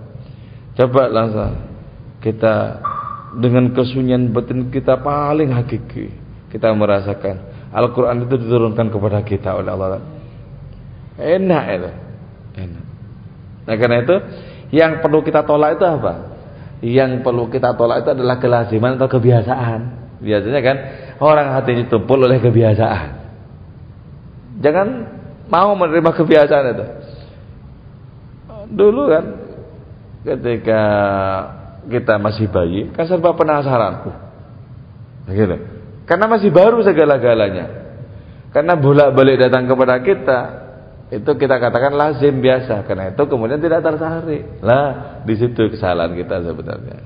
Coba 0.75 1.07
langsung 1.07 1.55
kita 2.19 2.83
dengan 3.39 3.71
kesunyian 3.75 4.31
batin 4.31 4.71
kita 4.71 4.99
paling 4.99 5.51
hakiki. 5.51 6.11
Kita 6.51 6.71
merasakan 6.71 7.55
Al-Quran 7.75 8.23
itu 8.23 8.35
diturunkan 8.39 8.87
kepada 8.87 9.19
kita 9.27 9.59
oleh 9.59 9.71
Allah. 9.75 9.99
Enak 11.19 11.63
itu. 11.75 11.91
Enak. 12.55 12.85
Nah 13.65 13.75
karena 13.75 13.97
itu 14.03 14.15
yang 14.71 15.03
perlu 15.03 15.19
kita 15.19 15.43
tolak 15.43 15.75
itu 15.75 15.85
apa? 15.85 16.13
Yang 16.79 17.11
perlu 17.23 17.51
kita 17.51 17.75
tolak 17.75 18.07
itu 18.07 18.09
adalah 18.15 18.39
kelaziman 18.39 18.95
atau 18.95 19.11
kebiasaan. 19.11 19.79
Biasanya 20.23 20.61
kan 20.63 20.77
orang 21.19 21.51
hatinya 21.51 21.83
tumpul 21.91 22.23
oleh 22.23 22.39
kebiasaan. 22.39 23.09
Jangan 24.63 24.87
mau 25.51 25.75
menerima 25.75 26.11
kebiasaan 26.15 26.65
itu. 26.71 26.85
Dulu 28.71 29.03
kan 29.11 29.25
ketika 30.25 30.81
kita 31.87 32.17
masih 32.17 32.49
bayi 32.49 32.89
kan 32.93 33.05
serba 33.05 33.33
penasaran 33.37 34.11
begitu 35.25 35.75
karena 36.05 36.25
masih 36.29 36.53
baru 36.53 36.85
segala-galanya. 36.85 37.65
Karena 38.53 38.77
bolak-balik 38.77 39.41
datang 39.41 39.67
kepada 39.67 39.99
kita 39.99 40.39
itu 41.11 41.31
kita 41.35 41.57
katakan 41.57 41.97
lazim 41.97 42.39
biasa. 42.39 42.85
Karena 42.85 43.11
itu 43.11 43.23
kemudian 43.25 43.59
tidak 43.59 43.83
tertarik. 43.83 44.61
Lah 44.61 45.19
di 45.25 45.33
situ 45.35 45.73
kesalahan 45.73 46.13
kita 46.13 46.45
sebenarnya. 46.45 46.97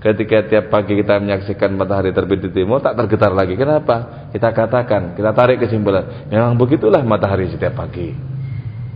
Ketika 0.00 0.44
tiap 0.44 0.68
pagi 0.68 1.00
kita 1.00 1.16
menyaksikan 1.16 1.72
matahari 1.80 2.12
terbit 2.12 2.44
di 2.44 2.50
timur 2.52 2.80
tak 2.80 2.96
tergetar 2.96 3.32
lagi. 3.32 3.56
Kenapa? 3.56 4.28
Kita 4.32 4.52
katakan 4.52 5.16
kita 5.16 5.30
tarik 5.32 5.60
kesimpulan 5.60 6.28
memang 6.28 6.56
begitulah 6.56 7.00
matahari 7.04 7.48
setiap 7.52 7.76
pagi. 7.76 8.32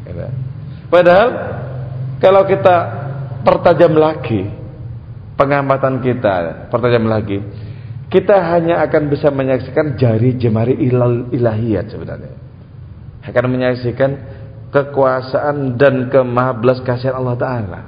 Gitu. 0.09 0.25
padahal 0.89 1.29
kalau 2.17 2.49
kita 2.49 2.77
pertajam 3.45 3.93
lagi 3.93 4.58
pengamatan 5.39 6.03
kita 6.03 6.69
pertajam 6.69 7.07
lagi. 7.07 7.39
Kita 8.11 8.41
hanya 8.57 8.83
akan 8.89 9.03
bisa 9.13 9.31
menyaksikan 9.31 9.95
jari 9.95 10.35
jemari 10.35 10.75
ilal 10.83 11.31
ilahiyat 11.31 11.93
sebenarnya. 11.93 12.35
Akan 13.23 13.45
menyaksikan 13.53 14.11
kekuasaan 14.75 15.77
dan 15.79 16.09
kemahablas 16.09 16.83
kasihan 16.83 17.21
Allah 17.21 17.37
Ta'ala. 17.37 17.81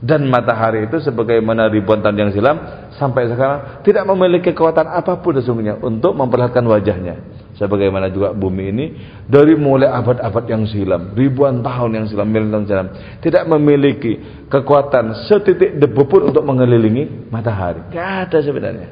Dan 0.00 0.32
matahari 0.32 0.88
itu 0.88 0.96
sebagaimana 0.96 1.68
ribuan 1.68 2.00
tahun 2.00 2.16
yang 2.16 2.30
silam 2.32 2.56
sampai 2.96 3.28
sekarang 3.28 3.84
tidak 3.84 4.08
memiliki 4.08 4.56
kekuatan 4.56 4.88
apa 4.88 5.20
pun 5.20 5.36
sesungguhnya 5.36 5.76
untuk 5.76 6.16
memperlihatkan 6.16 6.64
wajahnya 6.64 7.20
sebagaimana 7.60 8.08
juga 8.08 8.32
bumi 8.32 8.64
ini 8.72 8.86
dari 9.28 9.52
mulai 9.52 9.92
abad-abad 9.92 10.48
yang 10.48 10.64
silam 10.64 11.12
ribuan 11.12 11.60
tahun 11.60 12.00
yang 12.00 12.04
silam 12.08 12.32
miliar 12.32 12.56
tahun 12.56 12.64
silam 12.64 12.88
tidak 13.20 13.44
memiliki 13.44 14.16
kekuatan 14.48 15.28
setitik 15.28 15.76
debu 15.76 16.08
pun 16.08 16.32
untuk 16.32 16.40
mengelilingi 16.40 17.28
matahari. 17.28 17.84
Gak 17.92 18.32
ada 18.32 18.38
sebenarnya. 18.40 18.88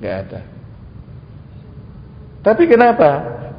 Gak 0.00 0.16
ada. 0.24 0.40
Tapi 2.40 2.62
kenapa? 2.64 3.10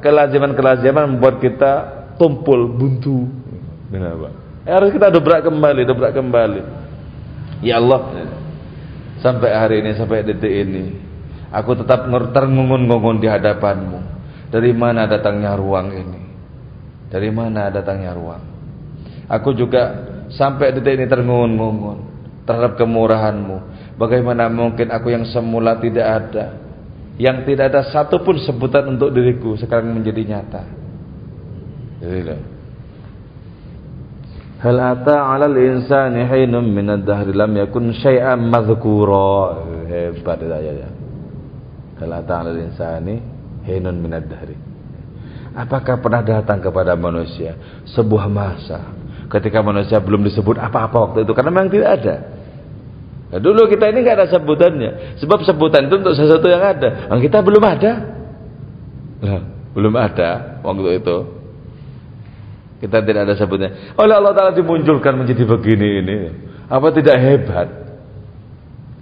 Kelaziman-kelaziman 0.02 1.16
membuat 1.16 1.38
kita 1.40 1.72
tumpul 2.18 2.68
buntu. 2.74 3.30
Kenapa? 3.88 4.34
Harus 4.66 4.90
kita 4.90 5.14
dobrak 5.14 5.46
kembali 5.46 5.86
dobrak 5.86 6.12
kembali. 6.12 6.60
Ya 7.62 7.78
Allah 7.80 8.28
sampai 9.24 9.50
hari 9.56 9.80
ini 9.80 9.96
sampai 9.96 10.20
detik 10.20 10.52
ini 10.52 11.00
aku 11.48 11.80
tetap 11.80 12.04
terngungun-ngungun 12.10 13.24
di 13.24 13.28
hadapanmu 13.30 14.13
dari 14.54 14.70
mana 14.70 15.10
datangnya 15.10 15.58
ruang 15.58 15.90
ini? 15.90 16.20
Dari 17.10 17.26
mana 17.34 17.74
datangnya 17.74 18.14
ruang? 18.14 18.42
Aku 19.26 19.50
juga 19.50 19.82
sampai 20.30 20.70
detik 20.70 20.94
ini 20.94 21.10
terngungun-ngungun 21.10 21.98
terhadap 22.46 22.78
kemurahanmu. 22.78 23.58
Bagaimana 23.98 24.46
mungkin 24.46 24.94
aku 24.94 25.10
yang 25.10 25.26
semula 25.26 25.74
tidak 25.82 26.06
ada, 26.06 26.54
yang 27.18 27.42
tidak 27.42 27.74
ada 27.74 27.82
satupun 27.90 28.38
sebutan 28.46 28.94
untuk 28.94 29.10
diriku 29.10 29.58
sekarang 29.58 29.90
menjadi 29.90 30.22
nyata. 30.22 30.62
Jadi 31.98 32.54
Hal 34.62 34.78
ata 34.80 35.34
'alal 35.34 35.58
insani 35.58 36.24
hinum 36.30 36.62
min 36.62 36.94
ad-dahri 36.94 37.34
lam 37.34 37.58
yakun 37.58 37.90
syai'an 37.90 38.38
madhkura. 38.38 39.66
Hebat 39.90 40.40
ya. 40.46 40.88
Hal 41.98 42.10
ata 42.22 42.32
'alal 42.38 42.62
insani 42.62 43.33
hinun 43.64 43.96
minad 43.98 44.28
dahri. 44.28 44.56
Apakah 45.54 46.02
pernah 46.02 46.20
datang 46.20 46.58
kepada 46.58 46.98
manusia 46.98 47.54
sebuah 47.94 48.26
masa 48.26 48.90
ketika 49.30 49.62
manusia 49.62 49.98
belum 50.02 50.26
disebut 50.26 50.58
apa-apa 50.58 51.10
waktu 51.10 51.18
itu 51.24 51.32
karena 51.32 51.50
memang 51.50 51.70
tidak 51.70 51.90
ada. 52.02 52.16
Nah, 53.34 53.40
dulu 53.42 53.66
kita 53.66 53.90
ini 53.90 54.06
nggak 54.06 54.16
ada 54.20 54.28
sebutannya. 54.30 55.18
Sebab 55.18 55.42
sebutan 55.42 55.90
itu 55.90 55.94
untuk 55.98 56.14
sesuatu 56.14 56.46
yang 56.46 56.62
ada. 56.62 57.10
Nah, 57.10 57.18
kita 57.18 57.42
belum 57.42 57.62
ada. 57.66 57.92
Nah, 59.24 59.40
belum 59.74 59.94
ada 59.98 60.62
waktu 60.62 61.02
itu. 61.02 61.16
Kita 62.78 63.02
tidak 63.02 63.26
ada 63.26 63.34
sebutnya. 63.34 63.96
Oleh 63.98 64.14
Allah 64.14 64.38
Taala 64.38 64.52
dimunculkan 64.54 65.18
menjadi 65.18 65.42
begini 65.50 65.88
ini. 66.04 66.16
Apa 66.70 66.94
tidak 66.94 67.16
hebat? 67.18 67.68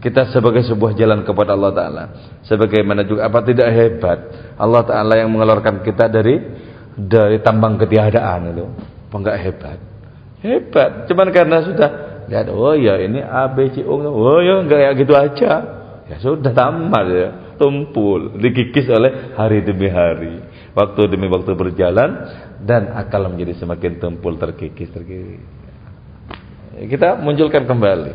Kita 0.03 0.35
sebagai 0.35 0.67
sebuah 0.67 0.99
jalan 0.99 1.23
kepada 1.23 1.55
Allah 1.55 1.73
Ta'ala. 1.73 2.05
Sebagaimana 2.43 3.07
juga 3.07 3.31
apa 3.31 3.39
tidak 3.47 3.71
hebat 3.71 4.19
Allah 4.59 4.83
Ta'ala 4.83 5.15
yang 5.15 5.31
mengeluarkan 5.31 5.87
kita 5.87 6.11
dari 6.11 6.43
dari 6.99 7.39
tambang 7.39 7.79
ketiadaan 7.79 8.51
itu. 8.51 8.67
Apa 9.09 9.15
enggak 9.15 9.39
hebat? 9.39 9.79
Hebat. 10.43 10.91
Cuman 11.07 11.31
karena 11.31 11.63
sudah 11.63 11.91
lihat 12.27 12.51
oh 12.51 12.75
ya 12.75 12.99
ini 12.99 13.23
A 13.23 13.47
B 13.55 13.71
C 13.71 13.87
O 13.87 14.03
oh 14.03 14.43
ya 14.43 14.59
enggak 14.59 14.81
ya 14.83 14.91
gitu 14.99 15.15
aja. 15.15 15.53
Ya 16.11 16.17
sudah 16.19 16.51
tamat 16.51 17.07
ya. 17.07 17.29
Tumpul 17.63 18.43
dikikis 18.43 18.91
oleh 18.91 19.39
hari 19.39 19.63
demi 19.63 19.87
hari. 19.87 20.43
Waktu 20.75 21.15
demi 21.15 21.31
waktu 21.31 21.55
berjalan 21.55 22.11
dan 22.59 22.91
akal 22.91 23.23
menjadi 23.31 23.55
semakin 23.55 24.03
tumpul 24.03 24.35
terkikis 24.35 24.91
terkikis 24.91 25.63
kita 26.73 27.21
munculkan 27.21 27.69
kembali. 27.69 28.13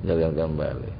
Jalan 0.00 0.32
kembali 0.32 0.99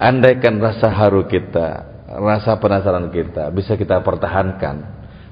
Andaikan 0.00 0.56
rasa 0.64 0.88
haru 0.88 1.28
kita, 1.28 1.84
rasa 2.08 2.56
penasaran 2.56 3.12
kita 3.12 3.52
bisa 3.52 3.76
kita 3.76 4.00
pertahankan 4.00 4.80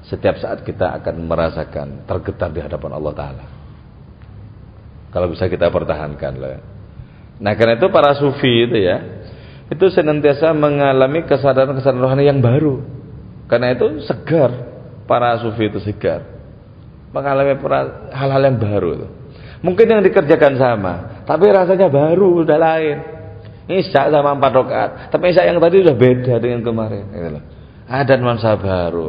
setiap 0.04 0.37
saat 0.37 0.61
kita 0.61 0.92
akan 1.00 1.24
merasakan 1.24 2.04
tergetar 2.04 2.52
di 2.52 2.61
hadapan 2.61 2.92
Allah 3.00 3.12
Ta'ala. 3.16 3.44
Kalau 5.09 5.33
bisa 5.33 5.48
kita 5.48 5.72
pertahankan 5.72 6.33
lah. 6.37 6.61
Nah 7.40 7.52
karena 7.57 7.81
itu 7.81 7.88
para 7.88 8.12
sufi 8.12 8.68
itu 8.68 8.76
ya, 8.76 9.24
itu 9.72 9.88
senantiasa 9.88 10.52
mengalami 10.52 11.24
kesadaran-kesadaran 11.24 12.04
rohani 12.04 12.28
yang 12.28 12.44
baru. 12.44 12.85
Karena 13.48 13.72
itu 13.72 14.04
segar, 14.04 14.52
para 15.09 15.33
sufi 15.40 15.72
itu 15.72 15.81
segar. 15.81 16.28
Mengalami 17.09 17.57
hal-hal 18.12 18.42
yang 18.52 18.61
baru. 18.61 19.09
Mungkin 19.64 19.87
yang 19.88 20.04
dikerjakan 20.04 20.61
sama, 20.61 21.24
tapi 21.24 21.48
rasanya 21.48 21.88
baru, 21.88 22.44
udah 22.44 22.59
lain. 22.61 23.17
Isya 23.68 24.09
sama 24.09 24.33
empat 24.33 24.52
rakaat. 24.57 24.90
Tapi 25.12 25.24
Isya 25.28 25.44
yang 25.44 25.61
tadi 25.61 25.85
sudah 25.85 25.96
beda 25.96 26.35
dengan 26.40 26.64
kemarin. 26.64 27.04
Gitu 27.12 27.40
Ada 27.85 28.16
nuansa 28.16 28.57
baru. 28.57 29.09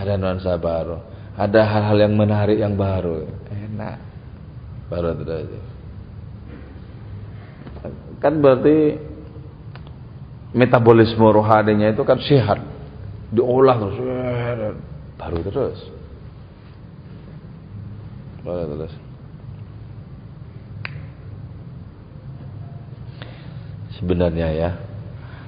Ada 0.00 0.12
nuansa 0.16 0.56
baru. 0.56 0.96
Ada 1.36 1.60
hal-hal 1.68 1.98
yang 2.08 2.16
menarik 2.16 2.56
yang 2.56 2.72
baru. 2.80 3.28
Enak. 3.52 3.96
Baru 4.88 5.12
aja. 5.20 5.60
Kan 8.24 8.40
berarti 8.40 8.96
metabolisme 10.56 11.28
rohaninya 11.28 11.92
itu 11.92 12.00
kan 12.08 12.16
sehat. 12.24 12.56
Diolah 13.28 13.76
terus. 13.76 13.96
Baru 15.20 15.38
terus. 15.44 15.80
Baru 18.40 18.64
terus. 18.80 19.05
Sebenarnya 23.98 24.48
ya 24.52 24.70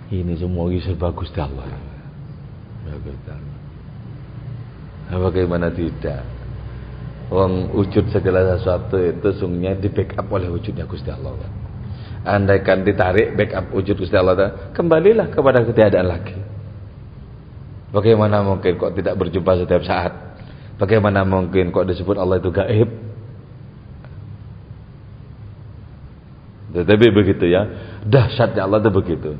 ini 0.09 0.37
semua 0.41 0.69
bagus 0.97 1.29
di 1.33 1.41
Allah 1.41 1.69
bagus 2.89 3.17
nah, 5.09 5.19
bagaimana 5.21 5.69
tidak 5.69 6.39
Wong 7.29 7.77
wujud 7.77 8.09
segala 8.09 8.57
sesuatu 8.57 8.97
itu 8.97 9.29
sungguhnya 9.37 9.77
di 9.77 9.93
backup 9.93 10.33
oleh 10.33 10.49
wujudnya 10.49 10.89
Gusti 10.89 11.13
Allah 11.13 11.37
kan. 11.37 11.53
Andaikan 12.25 12.89
ditarik 12.89 13.37
backup 13.37 13.69
wujud 13.69 14.01
Gusti 14.01 14.17
Allah 14.17 14.73
kembalilah 14.73 15.29
kepada 15.29 15.61
ketiadaan 15.61 16.09
lagi. 16.09 16.37
Bagaimana 17.93 18.41
mungkin 18.41 18.81
kok 18.81 18.97
tidak 18.97 19.21
berjumpa 19.21 19.61
setiap 19.61 19.85
saat? 19.85 20.13
Bagaimana 20.81 21.25
mungkin 21.29 21.69
kok 21.69 21.85
disebut 21.85 22.17
Allah 22.17 22.41
itu 22.41 22.49
gaib? 22.49 22.89
Tetapi 26.85 27.07
begitu 27.11 27.45
ya, 27.49 27.67
dahsyatnya 28.05 28.67
Allah 28.67 28.79
itu 28.85 28.91
begitu. 28.93 29.31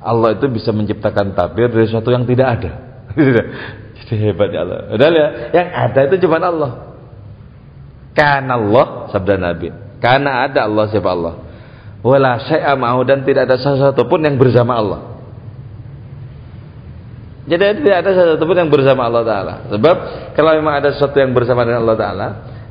Allah 0.00 0.32
itu 0.32 0.46
bisa 0.48 0.72
menciptakan 0.72 1.36
tabir 1.36 1.68
dari 1.68 1.84
sesuatu 1.84 2.08
yang 2.08 2.24
tidak 2.24 2.46
ada. 2.60 2.70
Jadi 4.00 4.14
hebatnya 4.16 4.60
Allah. 4.64 4.78
Padahal 4.96 5.14
ya, 5.14 5.28
yang 5.52 5.68
ada 5.68 6.00
itu 6.08 6.16
cuma 6.24 6.36
Allah. 6.40 6.72
Karena 8.16 8.56
Allah, 8.56 8.86
sabda 9.12 9.34
Nabi. 9.36 9.68
Karena 10.00 10.48
ada 10.48 10.66
Allah 10.66 10.84
siapa 10.88 11.10
Allah. 11.12 11.34
Wala 12.00 12.40
syai'a 12.48 12.72
ma'hu 12.80 13.04
dan 13.04 13.28
tidak 13.28 13.44
ada 13.44 13.60
sesuatu 13.60 14.08
pun 14.08 14.24
yang 14.24 14.40
bersama 14.40 14.80
Allah. 14.80 15.00
Jadi 17.44 17.84
tidak 17.84 17.96
ada 18.06 18.10
sesuatu 18.16 18.44
pun 18.46 18.56
yang 18.56 18.72
bersama 18.72 19.10
Allah 19.10 19.24
Ta'ala. 19.26 19.54
Sebab 19.68 19.96
kalau 20.32 20.56
memang 20.56 20.80
ada 20.80 20.96
sesuatu 20.96 21.18
yang 21.20 21.36
bersama 21.36 21.66
dengan 21.68 21.84
Allah 21.84 21.98
Ta'ala, 22.00 22.28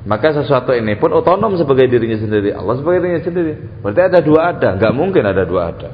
maka 0.08 0.32
sesuatu 0.32 0.72
ini 0.72 0.96
pun 0.96 1.12
otonom 1.12 1.60
sebagai 1.60 1.92
dirinya 1.92 2.16
sendiri. 2.16 2.56
Allah 2.56 2.80
sebagai 2.80 3.04
dirinya 3.04 3.24
sendiri. 3.24 3.54
Berarti 3.84 4.02
ada 4.08 4.20
dua 4.24 4.40
ada. 4.56 4.70
Nggak 4.80 4.94
mungkin 4.96 5.24
ada 5.28 5.44
dua 5.44 5.62
ada. 5.76 5.90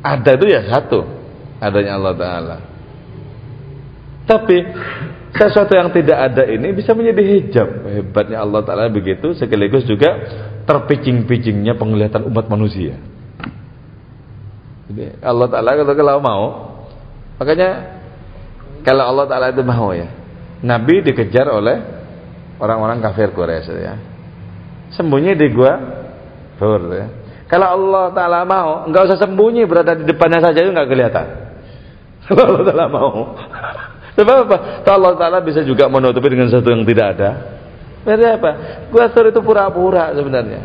Ada 0.00 0.30
itu 0.40 0.46
ya 0.48 0.60
satu. 0.72 1.04
Adanya 1.60 2.00
Allah 2.00 2.14
Ta'ala. 2.16 2.56
Tapi 4.24 4.56
sesuatu 5.36 5.72
yang 5.76 5.92
tidak 5.92 6.18
ada 6.32 6.48
ini 6.48 6.72
bisa 6.72 6.96
menjadi 6.96 7.22
hijab. 7.24 7.68
Hebatnya 7.92 8.40
Allah 8.40 8.64
Ta'ala 8.64 8.88
begitu. 8.88 9.36
Sekaligus 9.36 9.84
juga 9.84 10.16
terpicing-picingnya 10.64 11.76
penglihatan 11.76 12.24
umat 12.24 12.48
manusia. 12.48 12.96
Jadi 14.88 15.20
Allah 15.20 15.48
Ta'ala 15.52 15.76
kalau 15.76 16.24
mau. 16.24 16.44
Makanya 17.36 18.00
kalau 18.80 19.04
Allah 19.12 19.24
Ta'ala 19.28 19.46
itu 19.52 19.60
mau 19.60 19.92
ya. 19.92 20.23
Nabi 20.62 21.02
dikejar 21.02 21.50
oleh 21.50 21.76
orang-orang 22.62 23.02
kafir 23.02 23.34
Quraisy 23.34 23.74
ya. 23.80 23.94
Sembunyi 24.94 25.34
di 25.34 25.50
gua 25.50 25.74
Hur 26.54 26.82
ya. 26.94 27.06
Kalau 27.50 27.66
Allah 27.76 28.14
Ta'ala 28.14 28.40
mau, 28.46 28.86
enggak 28.88 29.10
usah 29.10 29.18
sembunyi 29.20 29.66
berada 29.66 29.98
di 29.98 30.06
depannya 30.06 30.40
saja 30.40 30.64
itu 30.64 30.70
enggak 30.70 30.88
kelihatan. 30.88 31.26
Kalau 32.30 32.42
Allah 32.54 32.64
Ta'ala 32.66 32.86
mau. 32.88 33.10
Sebab 34.16 34.36
apa? 34.46 34.56
Allah 34.86 35.14
Ta'ala 35.18 35.38
bisa 35.42 35.66
juga 35.66 35.90
menutupi 35.90 36.30
dengan 36.30 36.46
sesuatu 36.46 36.70
yang 36.70 36.86
tidak 36.86 37.06
ada. 37.18 37.30
Berarti 38.06 38.26
apa? 38.30 38.50
Gua 38.92 39.04
itu 39.10 39.40
pura-pura 39.42 40.14
sebenarnya. 40.14 40.62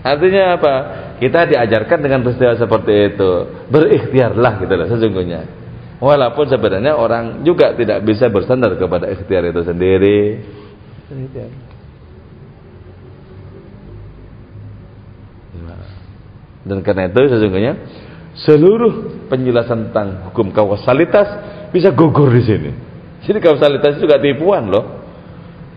Artinya 0.00 0.56
apa? 0.56 0.74
Kita 1.20 1.44
diajarkan 1.44 1.98
dengan 2.00 2.24
peristiwa 2.24 2.56
seperti 2.56 3.14
itu. 3.14 3.30
Berikhtiarlah 3.68 4.52
gitu 4.64 4.74
loh 4.74 4.88
sesungguhnya. 4.88 5.59
Walaupun 6.00 6.48
sebenarnya 6.48 6.96
orang 6.96 7.44
juga 7.44 7.76
tidak 7.76 8.00
bisa 8.08 8.32
bersandar 8.32 8.72
kepada 8.80 9.12
ikhtiar 9.12 9.44
itu 9.52 9.60
sendiri. 9.60 10.20
Dan 16.64 16.80
karena 16.80 17.12
itu 17.12 17.20
sesungguhnya 17.28 17.72
seluruh 18.48 19.26
penjelasan 19.28 19.92
tentang 19.92 20.32
hukum 20.32 20.56
kausalitas 20.56 21.28
bisa 21.68 21.92
gugur 21.92 22.32
di 22.32 22.42
sini. 22.48 22.70
Sini 23.28 23.36
kausalitas 23.36 24.00
juga 24.00 24.16
tipuan 24.16 24.72
loh. 24.72 25.04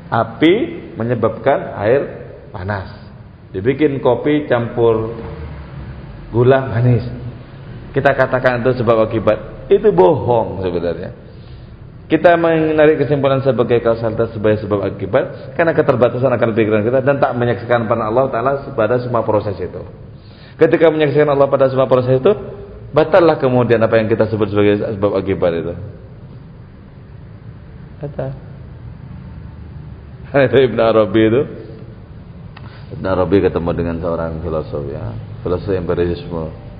Api 0.08 0.54
menyebabkan 0.96 1.76
air 1.84 2.02
panas. 2.56 2.96
Dibikin 3.52 4.00
kopi 4.00 4.48
campur 4.48 5.20
gula 6.32 6.72
manis. 6.72 7.23
Kita 7.94 8.18
katakan 8.18 8.66
itu 8.66 8.82
sebab 8.82 9.06
akibat. 9.06 9.70
Itu 9.70 9.94
bohong 9.94 10.66
sebenarnya. 10.66 11.14
Kita 12.10 12.36
menarik 12.36 13.06
kesimpulan 13.06 13.40
sebagai 13.46 13.80
kausalitas 13.80 14.34
sebagai 14.36 14.66
sebab 14.66 14.82
akibat 14.86 15.56
karena 15.56 15.72
keterbatasan 15.72 16.30
akan 16.30 16.50
pikiran 16.52 16.82
kita 16.84 17.00
dan 17.00 17.18
tak 17.18 17.32
menyaksikan 17.38 17.88
pada 17.88 18.10
Allah 18.10 18.28
Taala 18.28 18.52
pada 18.76 19.00
semua 19.00 19.24
proses 19.24 19.56
itu. 19.62 19.82
Ketika 20.60 20.90
menyaksikan 20.90 21.30
Allah 21.30 21.48
pada 21.48 21.70
semua 21.72 21.88
proses 21.90 22.20
itu, 22.20 22.34
batallah 22.92 23.40
kemudian 23.40 23.80
apa 23.82 23.98
yang 23.98 24.10
kita 24.10 24.30
sebut 24.30 24.52
sebagai 24.52 24.84
sebab 25.00 25.14
akibat 25.16 25.52
itu. 25.54 25.74
Kata. 28.04 28.28
Itu 30.50 30.58
Ibn 30.60 30.80
Arabi 30.82 31.22
itu. 31.30 31.42
Ibn 33.00 33.06
Arabi 33.06 33.38
ketemu 33.48 33.70
dengan 33.74 33.96
seorang 34.02 34.42
filosof 34.42 34.82
ya, 34.92 35.14
filosof 35.46 35.72
empirisme 35.72 36.73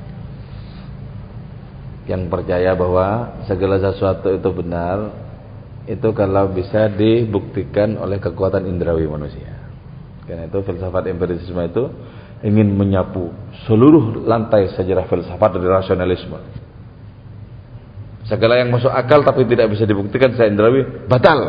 yang 2.04 2.28
percaya 2.28 2.76
bahwa 2.76 3.40
segala 3.48 3.80
sesuatu 3.80 4.28
itu 4.36 4.50
benar 4.52 4.98
itu 5.88 6.10
kalau 6.16 6.52
bisa 6.52 6.88
dibuktikan 6.92 8.00
oleh 8.00 8.20
kekuatan 8.20 8.68
indrawi 8.68 9.08
manusia. 9.08 9.52
Karena 10.24 10.48
itu 10.48 10.60
filsafat 10.64 11.12
empirisme 11.12 11.60
itu 11.68 11.84
ingin 12.44 12.72
menyapu 12.76 13.32
seluruh 13.68 14.24
lantai 14.24 14.72
sejarah 14.76 15.08
filsafat 15.08 15.50
dari 15.60 15.68
rasionalisme. 15.68 16.40
Segala 18.24 18.56
yang 18.56 18.72
masuk 18.72 18.92
akal 18.92 19.20
tapi 19.28 19.44
tidak 19.44 19.76
bisa 19.76 19.84
dibuktikan 19.84 20.32
secara 20.32 20.48
indrawi 20.48 20.88
batal. 21.08 21.40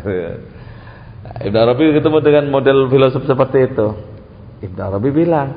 Ibn 1.48 1.56
Arabi 1.56 1.96
ketemu 1.96 2.18
dengan 2.20 2.44
model 2.52 2.92
filosof 2.92 3.24
seperti 3.24 3.72
itu. 3.72 3.86
Ibn 4.60 4.78
Arabi 4.92 5.08
bilang 5.08 5.48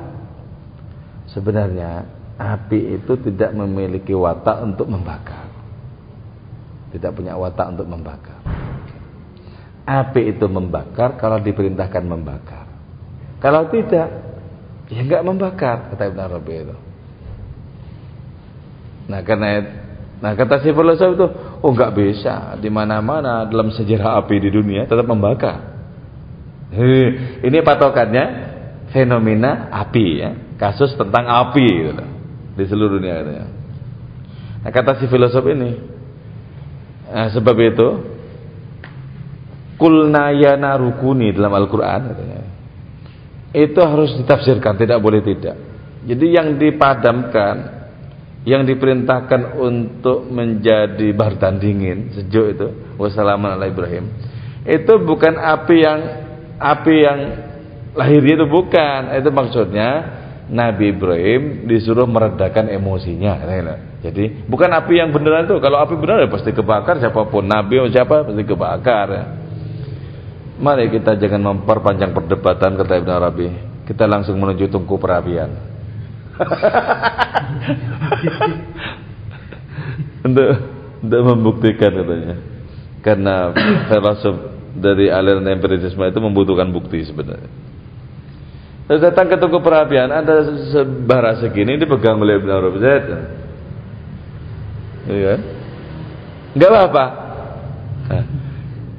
sebenarnya 1.28 2.08
api 2.38 2.98
itu 2.98 3.12
tidak 3.30 3.54
memiliki 3.54 4.14
watak 4.14 4.62
untuk 4.66 4.90
membakar. 4.90 5.46
Tidak 6.90 7.10
punya 7.14 7.34
watak 7.38 7.74
untuk 7.74 7.86
membakar. 7.90 8.38
Api 9.84 10.34
itu 10.34 10.46
membakar 10.46 11.18
kalau 11.18 11.38
diperintahkan 11.42 12.04
membakar. 12.06 12.64
Kalau 13.42 13.68
tidak, 13.68 14.08
ya 14.88 15.00
enggak 15.04 15.22
membakar 15.26 15.76
kata 15.92 16.02
Ibn 16.08 16.20
Arabi 16.22 16.54
itu. 16.64 16.76
Nah 19.04 19.20
karena 19.20 19.48
nah 20.22 20.32
kata 20.32 20.64
si 20.64 20.72
filosof 20.72 21.10
itu, 21.12 21.26
oh 21.60 21.70
enggak 21.74 21.92
bisa 21.92 22.56
di 22.56 22.72
mana-mana 22.72 23.44
dalam 23.44 23.68
sejarah 23.68 24.24
api 24.24 24.48
di 24.48 24.50
dunia 24.54 24.88
tetap 24.88 25.04
membakar. 25.04 25.76
Hei, 26.72 27.04
ini 27.44 27.58
patokannya 27.60 28.24
fenomena 28.90 29.68
api 29.68 30.06
ya, 30.16 30.30
kasus 30.56 30.96
tentang 30.96 31.28
api 31.28 31.66
gitu 31.68 32.13
di 32.54 32.64
seluruh 32.66 32.98
dunia 32.98 33.14
katanya. 33.22 33.46
Nah, 34.64 34.70
kata 34.72 34.96
si 35.02 35.04
filosof 35.10 35.44
ini, 35.50 35.70
nah, 37.12 37.28
sebab 37.34 37.56
itu 37.60 37.88
kulnayana 39.76 40.78
rukuni 40.80 41.34
dalam 41.34 41.52
Al-Quran 41.52 42.00
katanya, 42.14 42.40
itu 43.52 43.80
harus 43.82 44.16
ditafsirkan, 44.16 44.80
tidak 44.80 44.98
boleh 45.04 45.20
tidak. 45.20 45.58
Jadi 46.04 46.26
yang 46.32 46.56
dipadamkan, 46.56 47.56
yang 48.48 48.64
diperintahkan 48.64 49.56
untuk 49.56 50.28
menjadi 50.28 51.12
bardan 51.12 51.60
dingin 51.60 52.12
sejuk 52.16 52.46
itu, 52.56 52.66
wassalamualaikum 52.96 53.84
Ibrahim, 53.84 54.04
itu 54.64 54.94
bukan 55.04 55.36
api 55.36 55.76
yang 55.76 56.00
api 56.56 56.94
yang 57.04 57.20
lahir 57.94 58.22
itu 58.24 58.44
bukan, 58.48 59.12
itu 59.12 59.30
maksudnya 59.30 59.88
Nabi 60.44 60.92
Ibrahim 60.92 61.64
disuruh 61.64 62.04
meredakan 62.04 62.68
emosinya. 62.68 63.40
Jadi 64.04 64.44
bukan 64.44 64.68
api 64.68 65.00
yang 65.00 65.08
beneran 65.08 65.48
itu. 65.48 65.56
Kalau 65.56 65.80
api 65.80 65.96
beneran 65.96 66.28
ya 66.28 66.32
pasti 66.32 66.52
kebakar 66.52 67.00
siapa 67.00 67.24
pun. 67.32 67.48
Nabi 67.48 67.80
atau 67.80 67.88
siapa 67.88 68.28
pasti 68.28 68.44
kebakar. 68.44 69.40
Mari 70.60 70.92
kita 70.92 71.16
jangan 71.16 71.56
memperpanjang 71.56 72.12
perdebatan 72.12 72.76
kata 72.76 73.00
Ibn 73.00 73.10
Arabi. 73.10 73.48
Kita 73.88 74.04
langsung 74.04 74.36
menuju 74.36 74.68
tungku 74.68 75.00
perapian. 75.00 75.48
untuk 80.26 80.48
untuk 81.04 81.20
membuktikan 81.24 81.92
katanya. 81.92 82.36
Karena 83.00 83.52
filosof 83.88 84.36
dari 84.76 85.12
aliran 85.12 85.48
empirisme 85.48 86.04
itu 86.04 86.20
membutuhkan 86.20 86.68
bukti 86.72 87.04
sebenarnya. 87.04 87.48
Terus 88.84 89.00
datang 89.00 89.32
ke 89.32 89.40
toko 89.40 89.64
perapian, 89.64 90.12
ada 90.12 90.44
sebara 90.68 91.40
segini 91.40 91.80
dipegang 91.80 92.20
oleh 92.20 92.36
Ibn 92.36 92.50
Arabi 92.52 92.78
Zaid. 92.84 93.04
Iya? 95.08 95.34
Enggak 96.52 96.68
apa-apa. 96.68 97.04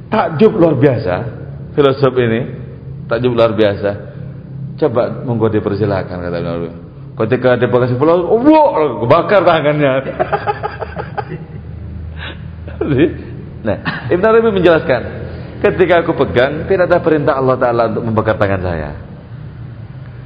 Takjub 0.10 0.58
luar 0.58 0.76
biasa 0.82 1.16
filosof 1.78 2.18
ini. 2.18 2.42
Takjub 3.06 3.38
luar 3.38 3.54
biasa. 3.54 3.92
Coba 4.82 5.22
monggo 5.22 5.54
dipersilakan 5.54 6.18
kata 6.18 6.36
Ibn 6.42 6.50
Arabi. 6.50 6.70
Ketika 7.16 7.56
dia 7.56 7.70
kasih 7.70 7.96
filosof, 8.02 8.28
oh, 8.28 8.42
wow, 8.42 9.06
kebakar 9.06 9.46
tangannya. 9.46 9.92
nah, 13.70 13.78
Ibn 14.10 14.24
Arabi 14.26 14.50
menjelaskan, 14.50 15.02
ketika 15.62 16.02
aku 16.04 16.18
pegang 16.26 16.66
tidak 16.66 16.92
ada 16.92 17.00
perintah 17.00 17.38
Allah 17.38 17.56
Taala 17.56 17.94
untuk 17.94 18.04
membakar 18.04 18.36
tangan 18.36 18.62
saya. 18.66 19.15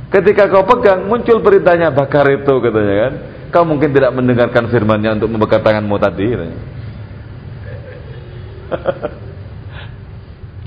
Ketika 0.10 0.50
kau 0.50 0.66
pegang 0.66 1.06
muncul 1.06 1.38
perintahnya 1.46 1.94
bakar 1.94 2.26
itu 2.34 2.54
katanya 2.62 2.96
kan. 2.98 3.14
kau 3.50 3.66
mungkin 3.66 3.90
tidak 3.94 4.14
mendengarkan 4.14 4.70
firman-Nya 4.70 5.18
untuk 5.22 5.30
membuka 5.30 5.58
tanganmu 5.58 5.98
tadi. 5.98 6.28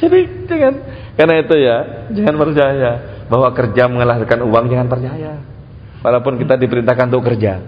Jadi 0.03 0.18
jangan 0.51 0.74
karena 1.14 1.34
itu 1.38 1.55
ya, 1.62 1.76
jangan 2.11 2.34
percaya 2.43 2.93
bahwa 3.30 3.49
kerja 3.55 3.86
mengalahkan 3.86 4.43
uang 4.43 4.64
jangan 4.66 4.88
percaya. 4.90 5.32
Walaupun 6.03 6.43
kita 6.43 6.59
diperintahkan 6.59 7.07
untuk 7.14 7.22
kerja. 7.30 7.62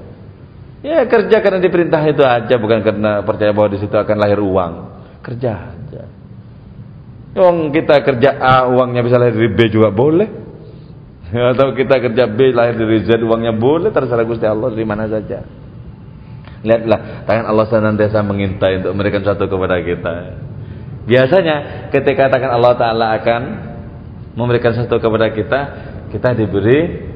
Ya 0.82 1.00
kerja 1.06 1.40
karena 1.40 1.62
diperintah 1.62 2.02
itu 2.10 2.26
aja 2.26 2.54
bukan 2.58 2.82
karena 2.82 3.22
percaya 3.22 3.54
bahwa 3.54 3.70
di 3.70 3.78
situ 3.78 3.94
akan 3.94 4.16
lahir 4.18 4.42
uang. 4.42 4.72
Kerja 5.22 5.72
aja. 5.78 6.04
Wong 7.38 7.70
kita 7.70 8.02
kerja 8.02 8.36
A 8.36 8.66
uangnya 8.66 9.00
bisa 9.06 9.16
lahir 9.16 9.38
dari 9.38 9.48
B 9.54 9.70
juga 9.70 9.94
boleh. 9.94 10.43
Atau 11.34 11.74
kita 11.74 11.98
kerja 11.98 12.30
B 12.30 12.54
lahir 12.54 12.78
dari 12.78 13.02
Z 13.02 13.18
uangnya 13.18 13.50
boleh 13.50 13.90
terserah 13.90 14.22
Gusti 14.22 14.46
Allah 14.46 14.70
di 14.70 14.86
mana 14.86 15.10
saja. 15.10 15.42
Lihatlah 16.62 17.26
tangan 17.26 17.44
Allah 17.50 17.66
senantiasa 17.66 18.22
mengintai 18.22 18.80
untuk 18.80 18.94
memberikan 18.94 19.26
sesuatu 19.26 19.50
kepada 19.50 19.82
kita. 19.82 20.14
Biasanya 21.04 21.56
ketika 21.90 22.30
tangan 22.30 22.54
Allah 22.54 22.72
Taala 22.78 23.06
akan 23.18 23.42
memberikan 24.38 24.78
sesuatu 24.78 25.02
kepada 25.02 25.34
kita, 25.34 25.60
kita 26.14 26.38
diberi 26.38 27.10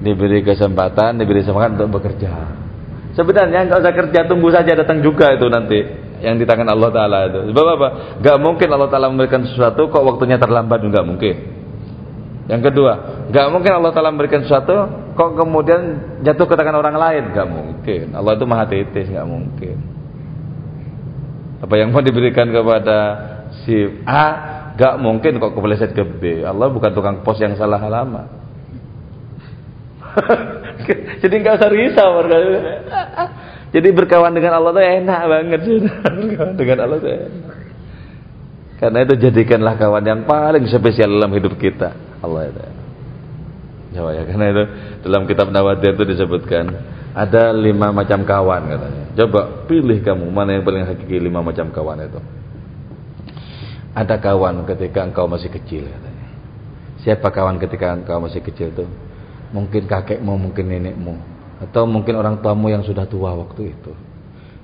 diberi 0.00 0.40
kesempatan, 0.40 1.20
diberi 1.20 1.44
semangat 1.44 1.76
untuk 1.76 2.00
bekerja. 2.00 2.32
Sebenarnya 3.12 3.68
nggak 3.68 3.78
usah 3.84 3.94
kerja, 3.94 4.20
tunggu 4.24 4.48
saja 4.48 4.72
datang 4.72 5.04
juga 5.04 5.36
itu 5.36 5.46
nanti 5.52 5.78
yang 6.24 6.40
di 6.40 6.48
tangan 6.48 6.72
Allah 6.72 6.88
Taala 6.88 7.18
itu. 7.28 7.40
Sebab 7.52 7.66
apa? 7.76 7.88
Gak 8.24 8.38
mungkin 8.40 8.68
Allah 8.72 8.88
Taala 8.88 9.12
memberikan 9.12 9.44
sesuatu 9.44 9.92
kok 9.92 10.00
waktunya 10.00 10.40
terlambat 10.40 10.80
nggak 10.80 11.04
mungkin. 11.04 11.59
Yang 12.50 12.74
kedua, 12.74 12.92
nggak 13.30 13.46
mungkin 13.54 13.72
Allah 13.78 13.94
Taala 13.94 14.10
memberikan 14.10 14.42
sesuatu 14.42 14.74
kok 15.14 15.30
kemudian 15.38 15.82
jatuh 16.26 16.50
ke 16.50 16.58
tangan 16.58 16.82
orang 16.82 16.98
lain, 16.98 17.30
nggak 17.30 17.46
mungkin. 17.46 18.04
Allah 18.18 18.34
itu 18.34 18.44
maha 18.50 18.66
tetes, 18.66 19.06
nggak 19.06 19.28
mungkin. 19.30 19.76
Apa 21.62 21.74
yang 21.78 21.94
mau 21.94 22.02
diberikan 22.02 22.50
kepada 22.50 22.98
si 23.62 24.02
A 24.02 24.26
gak 24.74 24.96
mungkin 24.96 25.38
kok 25.38 25.52
kepleset 25.54 25.92
ke 25.92 26.02
B. 26.02 26.40
Allah 26.42 26.72
bukan 26.72 26.90
tukang 26.90 27.20
pos 27.20 27.38
yang 27.38 27.54
salah 27.54 27.78
alamat. 27.78 28.26
Jadi 31.22 31.34
nggak 31.38 31.54
usah 31.60 31.70
risau 31.70 32.26
Jadi 33.70 33.88
berkawan 33.94 34.34
dengan 34.34 34.58
Allah 34.58 34.74
itu 34.74 34.82
enak 35.04 35.20
banget 35.30 35.60
berkawan 36.18 36.54
dengan 36.58 36.78
Allah 36.82 36.96
itu 36.98 37.10
enak. 37.12 37.56
Karena 38.80 38.98
itu 39.04 39.14
jadikanlah 39.20 39.74
kawan 39.76 40.02
yang 40.08 40.20
paling 40.24 40.64
spesial 40.66 41.12
dalam 41.12 41.30
hidup 41.36 41.54
kita. 41.60 42.09
Allah 42.20 42.42
itu. 42.48 42.60
Jawa 43.90 44.10
ya, 44.14 44.22
karena 44.28 44.46
itu 44.52 44.62
dalam 45.02 45.26
kitab 45.26 45.50
Nawadir 45.50 45.98
itu 45.98 46.04
disebutkan 46.06 46.64
ada 47.10 47.50
lima 47.50 47.90
macam 47.90 48.22
kawan 48.22 48.62
katanya. 48.70 49.04
Coba 49.18 49.40
pilih 49.66 49.98
kamu 50.00 50.30
mana 50.30 50.54
yang 50.54 50.62
paling 50.62 50.86
hakiki 50.86 51.18
lima 51.18 51.42
macam 51.42 51.68
kawan 51.74 52.06
itu. 52.06 52.20
Ada 53.90 54.22
kawan 54.22 54.62
ketika 54.70 55.02
engkau 55.02 55.26
masih 55.26 55.50
kecil 55.50 55.90
katanya. 55.90 56.26
Siapa 57.02 57.32
kawan 57.34 57.58
ketika 57.58 57.90
engkau 57.90 58.22
masih 58.22 58.38
kecil 58.38 58.70
itu? 58.70 58.86
Mungkin 59.50 59.90
kakekmu, 59.90 60.38
mungkin 60.38 60.70
nenekmu, 60.70 61.18
atau 61.58 61.82
mungkin 61.82 62.14
orang 62.14 62.38
tuamu 62.38 62.70
yang 62.70 62.86
sudah 62.86 63.10
tua 63.10 63.34
waktu 63.34 63.74
itu. 63.74 63.92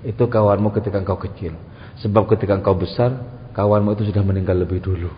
Itu 0.07 0.31
kawanmu 0.31 0.71
ketika 0.79 1.03
engkau 1.03 1.19
kecil. 1.19 1.59
Sebab 1.99 2.31
ketika 2.31 2.55
engkau 2.55 2.79
besar, 2.79 3.11
kawanmu 3.51 3.99
itu 3.99 4.15
sudah 4.15 4.23
meninggal 4.23 4.55
lebih 4.55 4.79
dulu. 4.79 5.11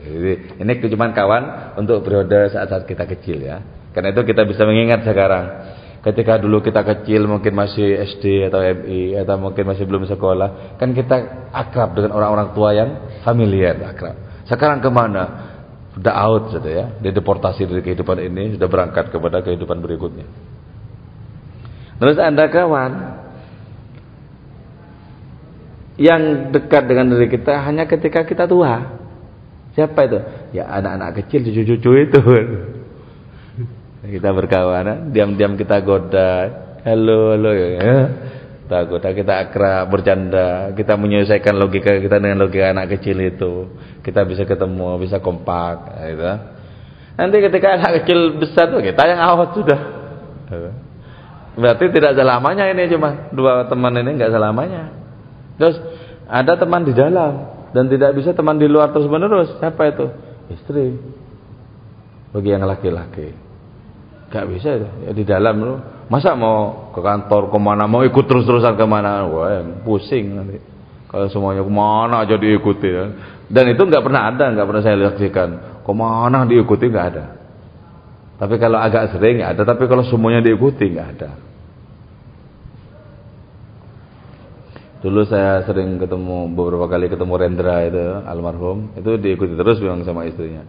Jadi, 0.00 0.32
ini 0.60 0.72
cuma 0.96 1.12
kawan 1.12 1.76
untuk 1.76 2.00
periode 2.00 2.52
saat-saat 2.52 2.88
kita 2.88 3.04
kecil 3.04 3.44
ya. 3.44 3.60
Karena 3.92 4.14
itu 4.14 4.22
kita 4.24 4.46
bisa 4.48 4.64
mengingat 4.64 5.04
sekarang. 5.04 5.76
Ketika 6.00 6.40
dulu 6.40 6.64
kita 6.64 6.80
kecil 6.80 7.28
mungkin 7.28 7.52
masih 7.52 8.00
SD 8.16 8.48
atau 8.48 8.64
MI 8.64 9.20
atau 9.20 9.36
mungkin 9.36 9.68
masih 9.68 9.84
belum 9.84 10.08
sekolah 10.08 10.80
kan 10.80 10.96
kita 10.96 11.48
akrab 11.52 11.92
dengan 11.92 12.16
orang-orang 12.16 12.56
tua 12.56 12.72
yang 12.72 12.90
familiar 13.20 13.76
akrab. 13.84 14.16
Sekarang 14.48 14.80
ke 14.80 14.88
mana? 14.88 15.52
Sudah 15.92 16.14
out 16.16 16.56
sudah 16.56 16.72
ya. 16.72 16.86
Dideportasi 17.04 17.68
dari 17.68 17.84
kehidupan 17.84 18.16
ini 18.16 18.56
sudah 18.56 18.64
berangkat 18.72 19.12
kepada 19.12 19.44
kehidupan 19.44 19.84
berikutnya. 19.84 20.24
Terus 22.00 22.16
anda 22.16 22.48
kawan 22.48 22.92
yang 26.00 26.48
dekat 26.48 26.88
dengan 26.88 27.12
diri 27.12 27.28
kita 27.28 27.60
hanya 27.60 27.84
ketika 27.84 28.24
kita 28.24 28.48
tua 28.48 28.99
siapa 29.76 30.00
itu 30.06 30.18
ya 30.56 30.66
anak-anak 30.68 31.24
kecil 31.24 31.46
cucu-cucu 31.46 31.90
itu 32.08 32.20
kita 34.00 34.32
berkawan, 34.32 35.12
diam-diam 35.12 35.60
kita 35.60 35.84
goda, 35.84 36.32
halo 36.88 37.36
halo 37.36 37.52
ya. 37.52 37.94
Kita 38.64 38.78
goda, 38.86 39.10
kita 39.12 39.34
akrab, 39.44 39.90
bercanda, 39.92 40.72
kita 40.72 40.94
menyelesaikan 40.94 41.58
logika 41.58 41.98
kita 42.00 42.16
dengan 42.16 42.46
logika 42.46 42.72
anak 42.72 42.96
kecil 42.96 43.18
itu. 43.20 43.68
Kita 44.00 44.24
bisa 44.24 44.48
ketemu, 44.48 44.96
bisa 45.04 45.20
kompak, 45.20 46.00
gitu. 46.06 46.24
Nanti 47.18 47.36
ketika 47.44 47.76
anak 47.76 48.02
kecil 48.02 48.40
besar 48.40 48.72
tuh 48.72 48.80
kita 48.80 49.02
yang 49.04 49.20
awat 49.20 49.52
sudah. 49.52 49.80
Berarti 51.60 51.84
tidak 51.92 52.16
selamanya 52.16 52.64
ini 52.72 52.88
cuma 52.88 53.28
dua 53.34 53.68
teman 53.68 53.92
ini 54.00 54.16
nggak 54.16 54.32
selamanya. 54.32 54.96
Terus 55.60 55.76
ada 56.24 56.56
teman 56.56 56.88
di 56.88 56.96
dalam 56.96 57.59
dan 57.70 57.86
tidak 57.86 58.18
bisa 58.18 58.34
teman 58.34 58.58
di 58.58 58.66
luar 58.66 58.90
terus 58.90 59.06
menerus. 59.06 59.54
Siapa 59.58 59.82
itu? 59.90 60.06
Istri. 60.50 60.86
Bagi 62.34 62.48
yang 62.50 62.66
laki-laki. 62.66 63.30
Gak 64.30 64.46
bisa 64.50 64.78
itu. 64.78 64.88
Ya, 65.06 65.10
di 65.14 65.24
dalam 65.26 65.54
lu. 65.58 65.74
Masa 66.10 66.34
mau 66.34 66.90
ke 66.90 66.98
kantor 66.98 67.54
ke 67.54 67.58
mana 67.62 67.86
mau 67.86 68.02
ikut 68.02 68.26
terus-terusan 68.26 68.74
ke 68.74 68.82
mana? 68.82 69.30
Wah 69.30 69.62
pusing 69.86 70.34
nanti. 70.34 70.58
Kalau 71.06 71.26
semuanya 71.30 71.62
ke 71.62 71.70
mana 71.70 72.26
aja 72.26 72.34
diikuti 72.34 72.86
ya. 72.86 73.04
Dan 73.50 73.74
itu 73.74 73.82
nggak 73.82 74.02
pernah 74.02 74.30
ada, 74.30 74.50
nggak 74.54 74.66
pernah 74.66 74.82
saya 74.82 74.96
saksikan. 75.10 75.82
Ke 75.82 75.92
mana 75.94 76.46
diikuti 76.46 76.86
nggak 76.86 77.06
ada. 77.14 77.26
Tapi 78.38 78.54
kalau 78.62 78.78
agak 78.78 79.14
sering 79.14 79.42
ada, 79.42 79.62
tapi 79.66 79.90
kalau 79.90 80.06
semuanya 80.06 80.42
diikuti 80.42 80.86
nggak 80.86 81.08
ada. 81.18 81.30
Dulu 85.00 85.24
saya 85.24 85.64
sering 85.64 85.96
ketemu 85.96 86.52
beberapa 86.52 86.84
kali 86.84 87.08
ketemu 87.08 87.34
Rendra 87.40 87.88
itu 87.88 88.04
almarhum, 88.28 88.92
itu 89.00 89.16
diikuti 89.16 89.56
terus 89.56 89.80
memang 89.80 90.04
sama 90.04 90.28
istrinya. 90.28 90.60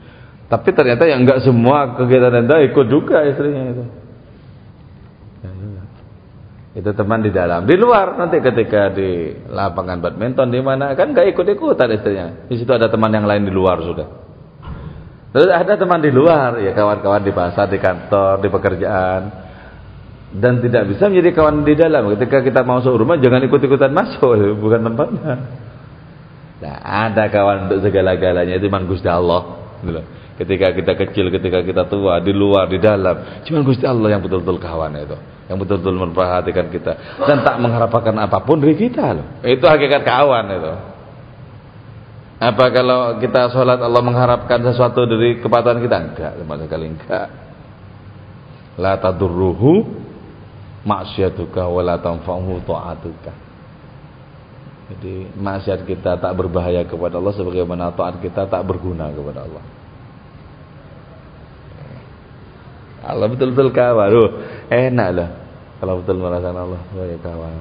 Tapi 0.48 0.72
ternyata 0.72 1.04
yang 1.04 1.28
enggak 1.28 1.44
semua 1.44 2.00
kegiatan 2.00 2.48
Anda 2.48 2.64
ikut 2.64 2.88
juga 2.88 3.28
istrinya 3.28 3.64
itu. 3.76 3.84
Ya, 5.44 5.52
ya. 5.52 5.84
Itu 6.80 6.92
teman 6.96 7.28
di 7.28 7.32
dalam, 7.36 7.68
di 7.68 7.76
luar 7.76 8.16
nanti 8.16 8.40
ketika 8.40 8.92
di 8.96 9.36
lapangan 9.52 10.00
badminton 10.00 10.48
di 10.48 10.64
mana 10.64 10.96
kan 10.96 11.12
enggak 11.12 11.28
ikut-ikutan 11.36 11.92
istrinya. 11.92 12.28
Di 12.48 12.56
situ 12.56 12.72
ada 12.72 12.88
teman 12.88 13.12
yang 13.12 13.28
lain 13.28 13.44
di 13.44 13.52
luar 13.52 13.84
sudah. 13.84 14.08
Terus 15.32 15.48
ada 15.48 15.76
teman 15.80 16.04
di 16.04 16.12
luar, 16.12 16.60
ya 16.60 16.72
kawan-kawan 16.76 17.24
di 17.24 17.32
pasar, 17.32 17.72
di 17.72 17.80
kantor, 17.80 18.44
di 18.44 18.48
pekerjaan. 18.52 19.22
Dan 20.32 20.64
tidak 20.64 20.88
bisa 20.96 21.12
menjadi 21.12 21.36
kawan 21.36 21.68
di 21.68 21.76
dalam. 21.76 22.08
Ketika 22.16 22.40
kita 22.40 22.64
masuk 22.64 22.96
rumah 22.96 23.20
jangan 23.20 23.44
ikut-ikutan 23.44 23.92
masuk, 23.92 24.32
bukan 24.64 24.80
tempatnya. 24.88 25.34
Nah, 26.62 26.78
ada 27.10 27.28
kawan 27.28 27.68
untuk 27.68 27.84
segala-galanya 27.84 28.56
itu 28.56 28.70
memang 28.70 28.88
Gusti 28.88 29.10
Allah. 29.10 29.60
Gitu 29.82 30.02
ketika 30.42 30.74
kita 30.74 30.94
kecil, 30.98 31.30
ketika 31.30 31.62
kita 31.62 31.84
tua, 31.86 32.18
di 32.18 32.34
luar, 32.34 32.66
di 32.66 32.82
dalam. 32.82 33.46
Cuma 33.46 33.62
Gusti 33.62 33.86
Allah 33.86 34.18
yang 34.18 34.22
betul-betul 34.26 34.58
kawan 34.58 34.98
itu, 34.98 35.18
yang 35.46 35.58
betul-betul 35.62 35.96
memperhatikan 36.02 36.74
kita 36.74 37.22
dan 37.22 37.46
tak 37.46 37.62
mengharapkan 37.62 38.18
apa 38.18 38.42
pun 38.42 38.58
dari 38.58 38.74
kita 38.74 39.14
loh. 39.14 39.26
Itu 39.46 39.70
hakikat 39.70 40.02
kawan 40.02 40.46
itu. 40.50 40.74
Apa 42.42 42.74
kalau 42.74 43.22
kita 43.22 43.54
sholat 43.54 43.78
Allah 43.78 44.02
mengharapkan 44.02 44.66
sesuatu 44.66 45.06
dari 45.06 45.38
kepatuhan 45.38 45.78
kita? 45.78 45.98
Enggak, 46.02 46.32
sama 46.42 46.58
sekali 46.58 46.86
enggak. 46.90 47.28
La 48.82 48.98
tadurruhu 48.98 49.86
maksiatuka 50.82 51.68
wa 51.70 51.82
la 51.86 51.96
tanfa'uhu 52.02 52.66
ta'atuka. 52.66 53.34
Jadi 54.92 55.32
maksiat 55.40 55.88
kita 55.88 56.20
tak 56.20 56.34
berbahaya 56.36 56.84
kepada 56.84 57.16
Allah 57.16 57.32
sebagaimana 57.32 57.96
taat 57.96 58.20
kita 58.20 58.44
tak 58.52 58.62
berguna 58.68 59.08
kepada 59.14 59.48
Allah. 59.48 59.64
Allah 63.02 63.28
betul-betul 63.32 63.74
kawan. 63.74 64.10
Loh, 64.14 64.30
enak 64.70 65.10
lah. 65.16 65.30
Kalau 65.82 66.04
betul 66.04 66.22
merasakan 66.22 66.60
Allah 66.60 66.82
sebagai 66.94 67.18
kawan. 67.24 67.54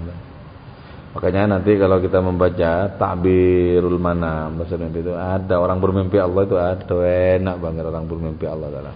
Makanya 1.11 1.59
nanti 1.59 1.75
kalau 1.75 1.99
kita 1.99 2.23
membaca 2.23 2.87
takbirul 2.95 3.99
mana 3.99 4.47
bahasa 4.53 4.79
mimpi 4.79 5.03
itu 5.03 5.11
ada 5.11 5.59
orang 5.59 5.83
bermimpi 5.83 6.23
Allah 6.23 6.47
itu 6.47 6.55
ada 6.55 6.97
enak 7.35 7.57
banget 7.59 7.83
orang 7.83 8.05
bermimpi 8.07 8.47
Allah. 8.47 8.95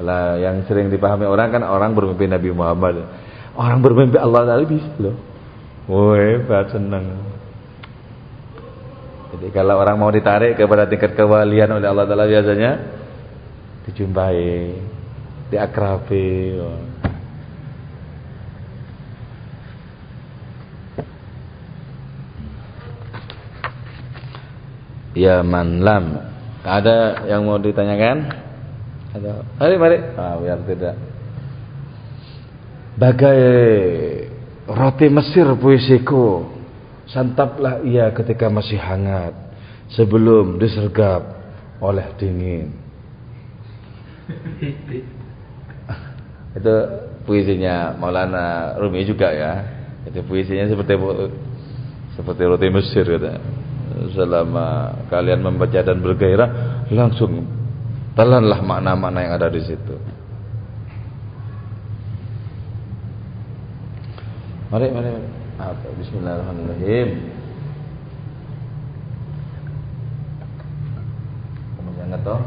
Kalau 0.00 0.40
yang 0.40 0.64
sering 0.64 0.88
dipahami 0.88 1.28
orang 1.28 1.52
kan 1.52 1.62
orang 1.64 1.92
bermimpi 1.92 2.24
Nabi 2.28 2.48
Muhammad. 2.54 3.28
Orang 3.60 3.84
bermimpi 3.84 4.16
Allah 4.16 4.48
Ta'ala 4.48 4.64
bisa 4.64 4.88
loh. 4.96 5.20
Oh, 5.84 6.16
hebat, 6.16 6.72
senang. 6.72 7.12
Jadi 9.36 9.52
kalau 9.52 9.76
orang 9.76 10.00
mau 10.00 10.08
ditarik 10.08 10.56
kepada 10.56 10.88
tingkat 10.88 11.12
kewalian 11.12 11.76
oleh 11.76 11.84
Allah 11.84 12.08
Ta'ala 12.08 12.24
biasanya 12.24 12.80
dijumpai, 13.84 14.80
diakrabi. 15.52 16.56
Ya 25.12 25.44
man 25.44 25.84
lam. 25.84 26.04
Ada 26.64 27.28
yang 27.28 27.44
mau 27.44 27.60
ditanyakan? 27.60 28.24
Ada. 29.20 29.44
Mari 29.60 29.76
mari. 29.76 29.98
Ah, 30.16 30.40
biar 30.40 30.64
tidak 30.64 31.19
Bagai 32.98 33.42
roti 34.66 35.06
Mesir 35.10 35.46
puisiku. 35.58 36.46
Santaplah 37.10 37.82
ia 37.82 38.14
ketika 38.14 38.46
masih 38.46 38.78
hangat 38.78 39.34
sebelum 39.90 40.62
disergap 40.62 41.26
oleh 41.82 42.06
dingin. 42.14 42.70
Itu 46.58 46.74
puisinya 47.26 47.94
Maulana 47.98 48.78
Rumi 48.78 49.02
juga 49.06 49.34
ya. 49.34 49.52
Itu 50.06 50.22
puisinya 50.22 50.70
seperti 50.70 50.94
seperti 52.14 52.42
roti 52.46 52.68
Mesir 52.70 53.04
kata. 53.06 53.38
Selama 54.14 54.94
kalian 55.10 55.42
membaca 55.42 55.82
dan 55.82 55.98
bergairah 55.98 56.50
langsung 56.94 57.42
telanlah 58.14 58.62
makna-makna 58.62 59.18
yang 59.26 59.34
ada 59.34 59.48
di 59.50 59.62
situ. 59.66 59.94
Mari, 64.70 64.86
mari, 64.94 65.10
mari. 65.10 65.26
Apa? 65.58 65.88
Bismillahirrahmanirrahim. 65.98 67.08
Kamu 71.74 71.90
jangan 71.98 72.22
tahu. 72.22 72.38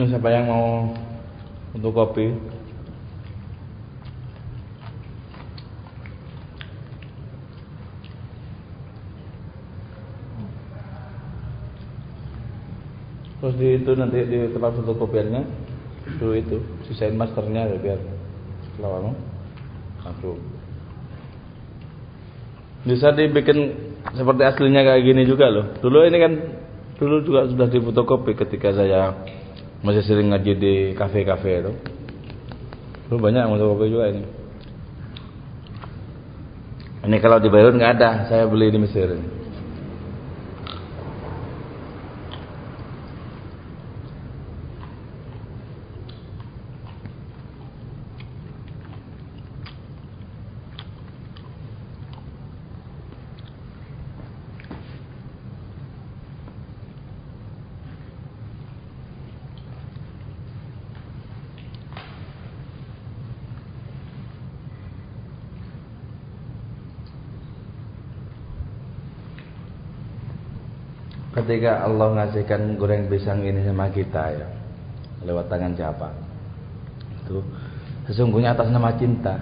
Ini 0.00 0.09
siapa 0.20 0.36
yang 0.36 0.52
mau 0.52 0.92
untuk 1.72 1.96
kopi? 1.96 2.28
Terus 13.40 13.56
di 13.56 13.80
itu 13.80 13.90
nanti 13.96 14.20
di 14.28 14.44
tempat 14.52 14.76
fotokopiannya 14.76 15.40
itu 16.04 16.28
itu 16.36 16.56
sisain 16.84 17.16
masternya 17.16 17.72
ya 17.72 17.80
biar 17.80 18.00
lawan 18.76 19.16
langsung. 20.04 20.36
Bisa 22.84 23.16
dibikin 23.16 23.72
seperti 24.12 24.42
aslinya 24.44 24.84
kayak 24.84 25.00
gini 25.00 25.24
juga 25.24 25.48
loh. 25.48 25.80
Dulu 25.80 26.04
ini 26.04 26.18
kan 26.20 26.32
dulu 27.00 27.24
juga 27.24 27.48
sudah 27.48 27.72
difotokopi 27.72 28.36
ketika 28.36 28.76
saya 28.76 29.16
masih 29.80 30.04
sering 30.04 30.28
ngaji 30.28 30.52
di 30.60 30.74
kafe-kafe 30.92 31.64
itu. 31.64 31.72
Dulu 33.08 33.26
banyak 33.26 33.40
yang 33.42 33.52
fotokopi 33.56 33.86
juga 33.90 34.06
ini. 34.12 34.22
Ini 37.00 37.16
kalau 37.18 37.40
di 37.40 37.48
Beirut 37.48 37.74
nggak 37.74 37.92
ada, 37.96 38.10
saya 38.28 38.44
beli 38.44 38.68
di 38.68 38.78
Mesir. 38.78 39.08
Ini. 39.16 39.39
Ketika 71.40 71.84
Allah 71.88 72.12
ngasihkan 72.20 72.76
goreng 72.76 73.08
pisang 73.08 73.40
ini 73.40 73.64
sama 73.64 73.88
kita 73.88 74.30
ya 74.36 74.46
lewat 75.24 75.48
tangan 75.48 75.72
siapa? 75.76 76.12
Itu 77.24 77.40
sesungguhnya 78.08 78.52
atas 78.56 78.68
nama 78.72 78.92
cinta. 78.96 79.36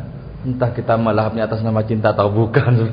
Entah 0.46 0.70
kita 0.70 0.94
melahapnya 0.94 1.51
atas 1.51 1.66
nama 1.66 1.82
cinta 1.82 2.14
atau 2.14 2.30
bukan. 2.30 2.74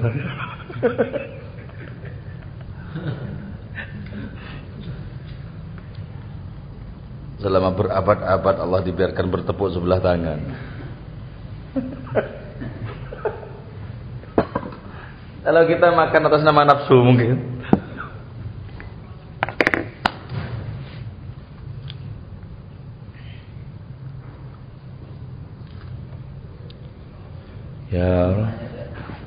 Selama 7.45 7.77
berabad-abad 7.77 8.55
Allah 8.57 8.81
dibiarkan 8.81 9.29
bertepuk 9.29 9.69
sebelah 9.69 10.01
tangan. 10.01 10.39
Kalau 15.45 15.61
kita 15.69 15.93
makan 15.93 16.25
atas 16.25 16.41
nama 16.41 16.65
nafsu 16.65 16.97
mungkin 17.05 17.55
Ya. 27.95 28.51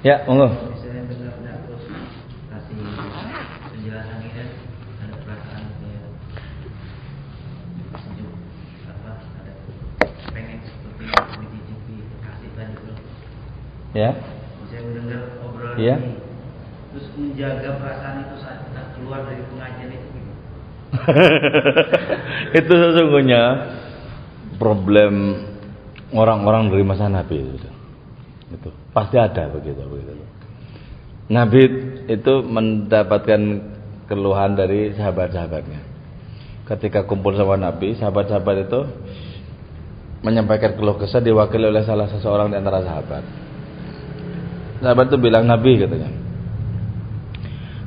Ya, 0.06 0.22
monggo. 0.30 0.46
Ya. 13.96 14.14
Saya 14.70 14.80
mendengar 14.86 15.42
obrolan 15.42 15.74
Ya. 15.74 15.98
ini. 15.98 16.14
Terus 16.94 17.06
menjaga 17.18 17.70
perasaan 17.82 18.16
itu 18.22 18.34
saat 18.38 18.58
kita 18.70 18.82
keluar 18.94 19.26
dari 19.26 19.42
pengajian 19.50 19.90
itu 19.90 20.06
gimana? 20.14 20.42
itu 22.62 22.72
sesungguhnya 22.78 23.42
problem 24.62 25.42
orang-orang 26.14 26.70
dari 26.70 26.84
masa 26.86 27.10
Nabi 27.10 27.42
itu. 27.42 27.77
Itu 28.48 28.72
pasti 28.96 29.16
ada 29.20 29.52
begitu 29.52 29.80
begitu. 29.84 30.12
Nabi 31.28 31.62
itu 32.08 32.34
mendapatkan 32.40 33.40
keluhan 34.08 34.56
dari 34.56 34.96
sahabat-sahabatnya. 34.96 35.84
Ketika 36.64 37.04
kumpul 37.04 37.36
sama 37.36 37.60
Nabi, 37.60 37.96
sahabat-sahabat 38.00 38.56
itu 38.68 38.80
menyampaikan 40.24 40.74
keluh 40.74 40.96
kesah 40.96 41.20
diwakili 41.20 41.68
oleh 41.68 41.84
salah 41.84 42.08
seseorang 42.08 42.52
di 42.52 42.56
antara 42.56 42.80
sahabat. 42.80 43.24
Sahabat 44.80 45.04
itu 45.12 45.18
bilang 45.20 45.44
Nabi 45.44 45.80
katanya. 45.80 46.10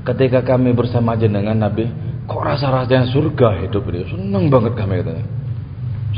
Ketika 0.01 0.41
kami 0.41 0.73
bersama 0.73 1.13
jenengan 1.13 1.53
Nabi, 1.53 1.85
kok 2.25 2.41
rasa-rasanya 2.41 3.09
surga 3.13 3.65
hidup 3.65 3.85
ini. 3.93 4.09
Senang 4.09 4.49
banget 4.49 4.73
kami 4.73 5.01
katanya. 5.01 5.25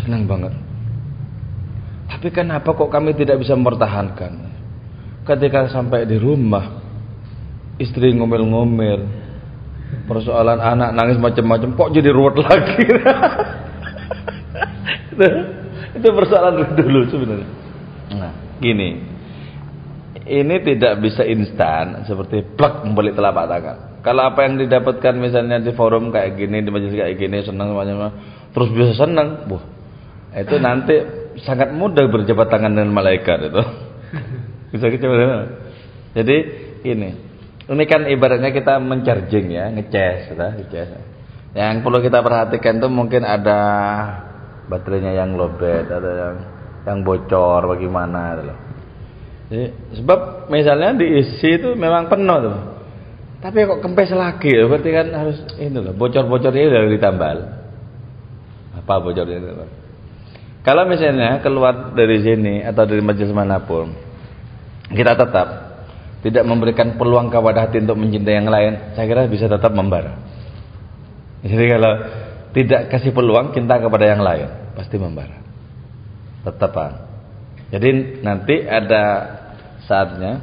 Senang 0.04 0.24
banget. 0.24 0.54
Tapi 2.24 2.32
kenapa 2.32 2.72
kok 2.72 2.88
kami 2.88 3.20
tidak 3.20 3.44
bisa 3.44 3.52
mempertahankan? 3.52 4.48
Ketika 5.28 5.68
sampai 5.68 6.08
di 6.08 6.16
rumah, 6.16 6.80
istri 7.76 8.16
ngomel-ngomel, 8.16 9.04
persoalan 10.08 10.56
anak 10.56 10.96
nangis 10.96 11.20
macam-macam, 11.20 11.76
kok 11.76 11.92
jadi 11.92 12.16
ruwet 12.16 12.40
lagi? 12.40 12.80
itu, 16.00 16.08
persoalan 16.16 16.72
dulu 16.80 17.12
sebenarnya. 17.12 17.48
Nah, 18.16 18.32
gini, 18.64 19.04
ini 20.24 20.56
tidak 20.64 21.04
bisa 21.04 21.28
instan 21.28 22.08
seperti 22.08 22.56
plak 22.56 22.88
membalik 22.88 23.20
telapak 23.20 23.52
tangan. 23.52 23.78
Kalau 24.00 24.32
apa 24.32 24.48
yang 24.48 24.64
didapatkan 24.64 25.14
misalnya 25.20 25.60
di 25.60 25.76
forum 25.76 26.08
kayak 26.08 26.40
gini, 26.40 26.64
di 26.64 26.72
majelis 26.72 26.96
kayak 26.96 27.20
gini 27.20 27.44
senang 27.44 27.76
semuanya, 27.76 28.16
terus 28.56 28.72
bisa 28.72 28.96
senang, 28.96 29.44
wah 29.52 29.64
itu 30.40 30.56
nanti 30.64 31.23
sangat 31.42 31.74
mudah 31.74 32.06
berjabat 32.06 32.48
tangan 32.54 32.78
dengan 32.78 32.94
malaikat 32.94 33.50
itu. 33.50 33.64
bisa 34.74 34.90
gitu 34.90 35.06
Jadi 36.14 36.38
ini, 36.86 37.10
ini 37.70 37.84
kan 37.90 38.06
ibaratnya 38.10 38.54
kita 38.54 38.78
mencharging 38.78 39.54
ya, 39.54 39.70
ngecas, 39.74 40.34
ngecas. 40.34 40.90
Yang 41.54 41.86
perlu 41.86 42.02
kita 42.02 42.26
perhatikan 42.26 42.82
tuh 42.82 42.90
mungkin 42.90 43.22
ada 43.26 43.60
baterainya 44.66 45.14
yang 45.14 45.38
lowbat, 45.38 45.86
ada 45.90 46.12
yang 46.14 46.36
yang 46.84 46.98
bocor 47.06 47.62
bagaimana 47.78 48.42
gitu. 48.42 48.54
Jadi, 49.54 49.66
sebab 50.02 50.50
misalnya 50.50 50.98
diisi 50.98 51.62
itu 51.62 51.78
memang 51.78 52.10
penuh 52.10 52.38
tuh. 52.42 52.58
Tapi 53.44 53.68
kok 53.68 53.84
kempes 53.84 54.10
lagi 54.16 54.56
ya, 54.56 54.66
berarti 54.66 54.90
kan 54.90 55.08
harus 55.12 55.38
ini 55.60 55.78
loh, 55.78 55.94
bocor-bocornya 55.94 56.64
udah 56.64 56.82
ditambal. 56.90 57.38
Apa 58.80 58.94
bocornya 59.04 59.38
itu? 59.38 59.83
Kalau 60.64 60.88
misalnya 60.88 61.44
keluar 61.44 61.92
dari 61.92 62.24
sini 62.24 62.64
atau 62.64 62.88
dari 62.88 63.04
majelis 63.04 63.36
mana 63.36 63.60
pun, 63.60 63.92
kita 64.96 65.12
tetap 65.20 65.48
tidak 66.24 66.44
memberikan 66.48 66.96
peluang 66.96 67.28
kepada 67.28 67.68
hati 67.68 67.84
untuk 67.84 68.00
mencintai 68.00 68.36
yang 68.40 68.48
lain, 68.48 68.96
saya 68.96 69.06
kira 69.12 69.28
bisa 69.28 69.52
tetap 69.52 69.76
membara. 69.76 70.16
Jadi 71.44 71.66
kalau 71.68 71.94
tidak 72.56 72.82
kasih 72.96 73.12
peluang 73.12 73.52
cinta 73.52 73.76
kepada 73.76 74.08
yang 74.08 74.24
lain, 74.24 74.48
pasti 74.72 74.96
membara. 74.96 75.36
Tetapan. 76.48 76.92
Jadi 77.68 78.24
nanti 78.24 78.64
ada 78.64 79.04
saatnya 79.84 80.40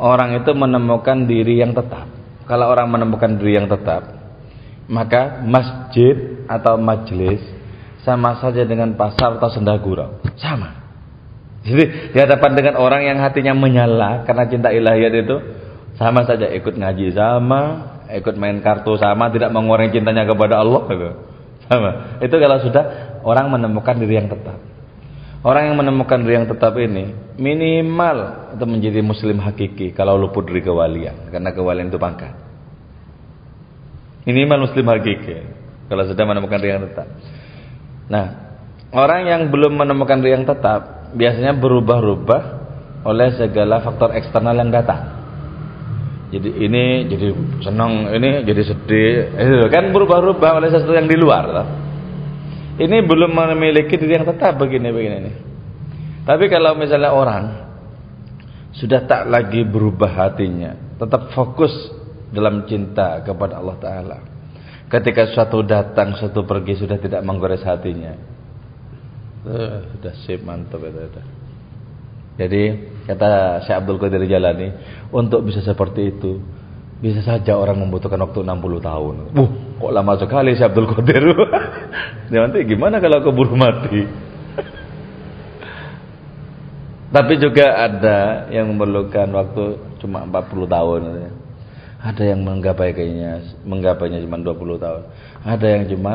orang 0.00 0.40
itu 0.40 0.48
menemukan 0.56 1.28
diri 1.28 1.60
yang 1.60 1.76
tetap. 1.76 2.08
Kalau 2.48 2.72
orang 2.72 2.88
menemukan 2.88 3.36
diri 3.36 3.60
yang 3.60 3.68
tetap, 3.68 4.16
maka 4.88 5.44
masjid 5.44 6.40
atau 6.48 6.80
majelis 6.80 7.44
sama 8.02 8.38
saja 8.42 8.66
dengan 8.66 8.94
pasar 8.98 9.38
atau 9.38 9.50
sendagurau. 9.50 10.22
Sama. 10.38 10.82
Jadi 11.62 12.10
di 12.10 12.18
hadapan 12.18 12.58
dengan 12.58 12.74
orang 12.82 13.06
yang 13.06 13.22
hatinya 13.22 13.54
menyala 13.54 14.26
karena 14.26 14.44
cinta 14.50 14.74
ilahiyat 14.74 15.14
itu 15.14 15.36
sama 15.94 16.26
saja 16.26 16.50
ikut 16.50 16.74
ngaji 16.74 17.14
sama, 17.14 17.60
ikut 18.10 18.34
main 18.34 18.58
kartu 18.58 18.98
sama, 18.98 19.30
tidak 19.30 19.54
mengurangi 19.54 19.94
cintanya 19.94 20.26
kepada 20.26 20.58
Allah 20.58 20.82
itu. 20.90 21.10
Sama. 21.70 22.18
Itu 22.18 22.34
kalau 22.42 22.58
sudah 22.58 22.84
orang 23.22 23.46
menemukan 23.54 23.94
diri 24.02 24.18
yang 24.18 24.26
tetap. 24.26 24.58
Orang 25.42 25.70
yang 25.70 25.76
menemukan 25.78 26.22
diri 26.22 26.38
yang 26.38 26.46
tetap 26.46 26.74
ini 26.78 27.34
minimal 27.34 28.50
itu 28.54 28.62
menjadi 28.66 29.00
muslim 29.02 29.42
hakiki 29.42 29.90
kalau 29.90 30.14
luput 30.14 30.46
dari 30.46 30.62
kewalian 30.62 31.30
karena 31.34 31.50
kewalian 31.50 31.90
itu 31.90 31.98
pangkat. 31.98 32.34
Minimal 34.22 34.70
muslim 34.70 34.86
hakiki 34.86 35.38
kalau 35.90 36.06
sudah 36.06 36.24
menemukan 36.26 36.58
diri 36.62 36.78
yang 36.78 36.86
tetap. 36.86 37.06
Nah, 38.12 38.26
orang 38.92 39.24
yang 39.24 39.42
belum 39.48 39.72
menemukan 39.72 40.20
yang 40.20 40.44
tetap 40.44 41.08
biasanya 41.16 41.56
berubah-ubah 41.56 42.42
oleh 43.08 43.28
segala 43.40 43.80
faktor 43.80 44.12
eksternal 44.12 44.52
yang 44.52 44.68
datang. 44.68 45.24
Jadi 46.32 46.48
ini 46.64 47.08
jadi 47.08 47.28
senang, 47.64 48.12
ini 48.12 48.44
jadi 48.44 48.62
sedih, 48.68 49.12
itu 49.36 49.68
kan 49.72 49.88
berubah-ubah 49.92 50.60
oleh 50.60 50.68
sesuatu 50.68 50.92
yang 50.92 51.08
di 51.08 51.16
luar. 51.16 51.44
Loh. 51.48 51.68
Ini 52.76 53.04
belum 53.04 53.32
memiliki 53.32 53.96
diri 53.96 54.16
yang 54.20 54.28
tetap 54.28 54.60
begini-begini 54.60 55.16
nih. 55.28 55.36
Tapi 56.24 56.48
kalau 56.52 56.76
misalnya 56.76 57.12
orang 57.12 57.44
sudah 58.72 59.04
tak 59.04 59.28
lagi 59.28 59.60
berubah 59.64 60.08
hatinya, 60.08 60.96
tetap 60.96 61.32
fokus 61.36 61.72
dalam 62.32 62.64
cinta 62.64 63.20
kepada 63.20 63.60
Allah 63.60 63.76
Taala 63.76 64.18
Ketika 64.92 65.24
suatu 65.32 65.64
datang, 65.64 66.12
suatu 66.20 66.44
pergi 66.44 66.76
sudah 66.76 67.00
tidak 67.00 67.24
menggores 67.24 67.64
hatinya. 67.64 68.12
Uh, 69.40 69.88
sudah 69.96 70.12
sip 70.20 70.44
mantap 70.44 70.84
itu, 70.84 71.00
itu. 71.00 71.20
Jadi 72.36 72.62
kata 73.08 73.64
Syekh 73.64 73.80
Abdul 73.80 73.96
Qadir 73.96 74.28
Jalani, 74.28 74.68
untuk 75.08 75.48
bisa 75.48 75.64
seperti 75.64 76.12
itu 76.12 76.44
bisa 77.02 77.18
saja 77.24 77.58
orang 77.58 77.82
membutuhkan 77.82 78.20
waktu 78.20 78.44
60 78.44 78.52
tahun. 78.84 79.34
Wuh, 79.34 79.50
kok 79.80 79.92
lama 79.96 80.14
sekali 80.20 80.54
Syekh 80.54 80.70
Abdul 80.70 80.86
Qadir. 80.92 81.24
ya, 82.32 82.44
nanti 82.44 82.60
gimana 82.68 83.00
kalau 83.00 83.24
keburu 83.24 83.56
mati? 83.56 83.96
Tapi 87.16 87.32
juga 87.40 87.80
ada 87.80 88.44
yang 88.52 88.68
memerlukan 88.70 89.32
waktu 89.32 89.64
cuma 90.04 90.28
40 90.28 90.68
tahun. 90.68 91.00
Ada 92.02 92.34
yang 92.34 92.42
menggapainya 92.42 93.62
menggapainya 93.62 94.18
cuma 94.26 94.42
20 94.42 94.82
tahun. 94.82 95.02
Ada 95.46 95.66
yang 95.70 95.84
cuma 95.86 96.12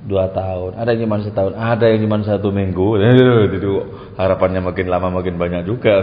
dua 0.00 0.32
tahun, 0.32 0.80
ada 0.80 0.96
yang 0.96 1.04
cuma 1.04 1.20
setahun, 1.20 1.52
ada 1.52 1.84
yang 1.92 2.00
cuma 2.08 2.24
satu 2.24 2.48
minggu. 2.50 2.98
Itu 3.56 3.72
harapannya 4.16 4.64
makin 4.64 4.86
lama 4.88 5.08
makin 5.12 5.36
banyak 5.36 5.62
juga. 5.68 6.02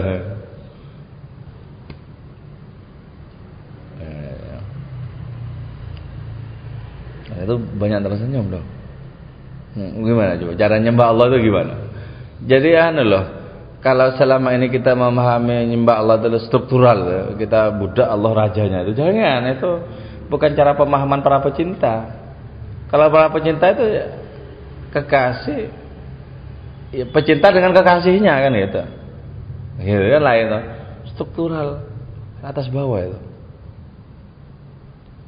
Nah, 7.28 7.38
itu 7.44 7.54
banyak 7.58 7.98
tersenyum 8.02 8.46
dong. 8.50 8.66
Hmm, 9.78 10.02
gimana 10.02 10.34
coba? 10.40 10.52
Cara 10.58 10.74
nyembah 10.80 11.06
Allah 11.12 11.24
itu 11.30 11.38
gimana? 11.52 11.74
Jadi 12.50 12.70
anu 12.74 13.02
loh, 13.06 13.24
kalau 13.78 14.10
selama 14.18 14.58
ini 14.58 14.74
kita 14.74 14.98
memahami 14.98 15.70
nyembah 15.70 16.02
Allah 16.02 16.18
itu 16.18 16.42
struktural, 16.50 17.30
kita 17.38 17.78
budak 17.78 18.10
Allah 18.10 18.30
rajanya 18.34 18.82
itu 18.82 18.98
jangan 18.98 19.46
itu 19.54 19.70
bukan 20.26 20.50
cara 20.58 20.74
pemahaman 20.74 21.22
para 21.22 21.38
pecinta. 21.38 22.10
Kalau 22.90 23.06
para 23.12 23.30
pecinta 23.30 23.70
itu 23.70 23.84
ya, 23.86 24.06
kekasih, 24.90 25.70
ya, 26.90 27.04
pecinta 27.06 27.54
dengan 27.54 27.70
kekasihnya 27.76 28.34
kan 28.34 28.52
gitu, 28.56 28.82
gitu 29.84 30.04
kan 30.10 30.22
lain 30.26 30.44
itu 30.48 30.60
struktural 31.14 31.86
atas 32.42 32.66
bawah 32.72 32.98
itu. 32.98 33.20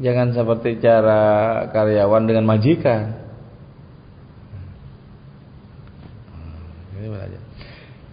Jangan 0.01 0.33
seperti 0.33 0.81
cara 0.81 1.23
karyawan 1.71 2.25
dengan 2.25 2.49
majikan. 2.49 3.21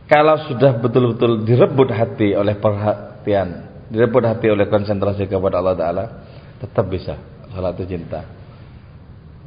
Kalau 0.07 0.39
sudah 0.47 0.79
betul-betul 0.79 1.43
direbut 1.43 1.91
hati 1.91 2.31
oleh 2.31 2.55
perhatian, 2.55 3.67
direbut 3.91 4.23
hati 4.23 4.47
oleh 4.47 4.71
konsentrasi 4.71 5.27
kepada 5.27 5.59
Allah 5.59 5.75
Taala, 5.75 6.05
tetap 6.63 6.87
bisa 6.87 7.19
salat 7.51 7.75
itu 7.75 7.99
cinta. 7.99 8.23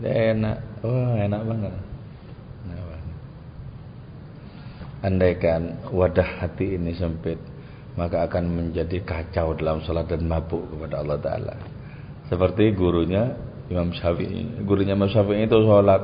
Ya, 0.05 0.37
enak, 0.37 0.85
wah 0.85 1.17
enak 1.17 1.43
banget. 1.49 1.75
Enak 2.69 2.85
banget. 2.85 3.17
Andaikan 5.01 5.61
wadah 5.97 6.29
hati 6.45 6.77
ini 6.77 6.93
sempit, 6.93 7.41
maka 7.97 8.29
akan 8.29 8.53
menjadi 8.53 9.01
kacau 9.01 9.57
dalam 9.57 9.81
salat 9.81 10.13
dan 10.13 10.29
mabuk 10.29 10.77
kepada 10.77 11.01
Allah 11.01 11.19
Taala. 11.25 11.57
Seperti 12.29 12.77
gurunya 12.77 13.33
Imam 13.73 13.97
Syafi'i. 13.97 14.61
Gurunya 14.63 14.93
Imam 14.93 15.09
Syafi'i 15.09 15.49
itu 15.49 15.57
sholat 15.65 16.03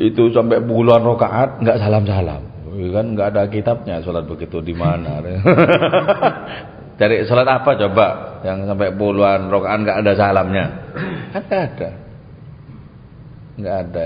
itu 0.00 0.32
sampai 0.34 0.58
puluhan 0.64 1.06
rakaat 1.06 1.62
nggak 1.62 1.78
salam-salam. 1.78 2.51
Kan 2.72 3.12
nggak 3.12 3.28
ada 3.36 3.42
kitabnya 3.52 4.00
sholat 4.00 4.24
begitu 4.24 4.64
di 4.64 4.72
mana. 4.72 5.20
Cari 7.00 7.24
sholat 7.28 7.48
apa 7.48 7.76
coba 7.76 8.06
yang 8.44 8.64
sampai 8.64 8.96
puluhan 8.96 9.52
rokaan 9.52 9.84
nggak 9.84 10.00
ada 10.00 10.12
salamnya? 10.16 10.64
Kan 11.36 11.42
nggak 11.48 11.64
ada, 11.68 11.90
nggak 13.60 13.76
ada. 13.76 14.04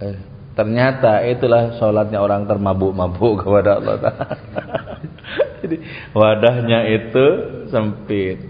Eh, 0.00 0.16
ternyata 0.56 1.20
itulah 1.28 1.76
sholatnya 1.76 2.20
orang 2.20 2.48
termabuk-mabuk 2.48 3.34
kepada 3.44 3.76
Allah. 3.76 3.96
Jadi 5.60 5.76
wadahnya 6.16 6.88
itu 6.88 7.26
sempit. 7.68 8.40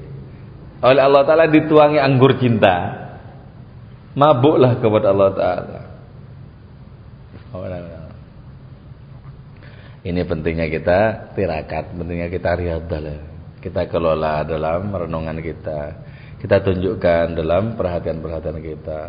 Oleh 0.81 1.03
Allah 1.03 1.27
Taala 1.27 1.51
dituangi 1.51 1.99
anggur 1.99 2.39
cinta, 2.39 2.77
mabuklah 4.15 4.79
kepada 4.79 5.11
Allah 5.11 5.31
Taala. 5.35 5.81
Ini 10.01 10.25
pentingnya 10.25 10.65
kita 10.73 10.99
tirakat, 11.37 11.93
pentingnya 11.93 12.33
kita 12.33 12.57
riadah. 12.57 13.21
Kita 13.61 13.85
kelola 13.85 14.41
dalam 14.49 14.89
renungan 14.89 15.37
kita. 15.45 15.81
Kita 16.41 16.65
tunjukkan 16.65 17.37
dalam 17.37 17.77
perhatian-perhatian 17.77 18.59
kita. 18.65 19.01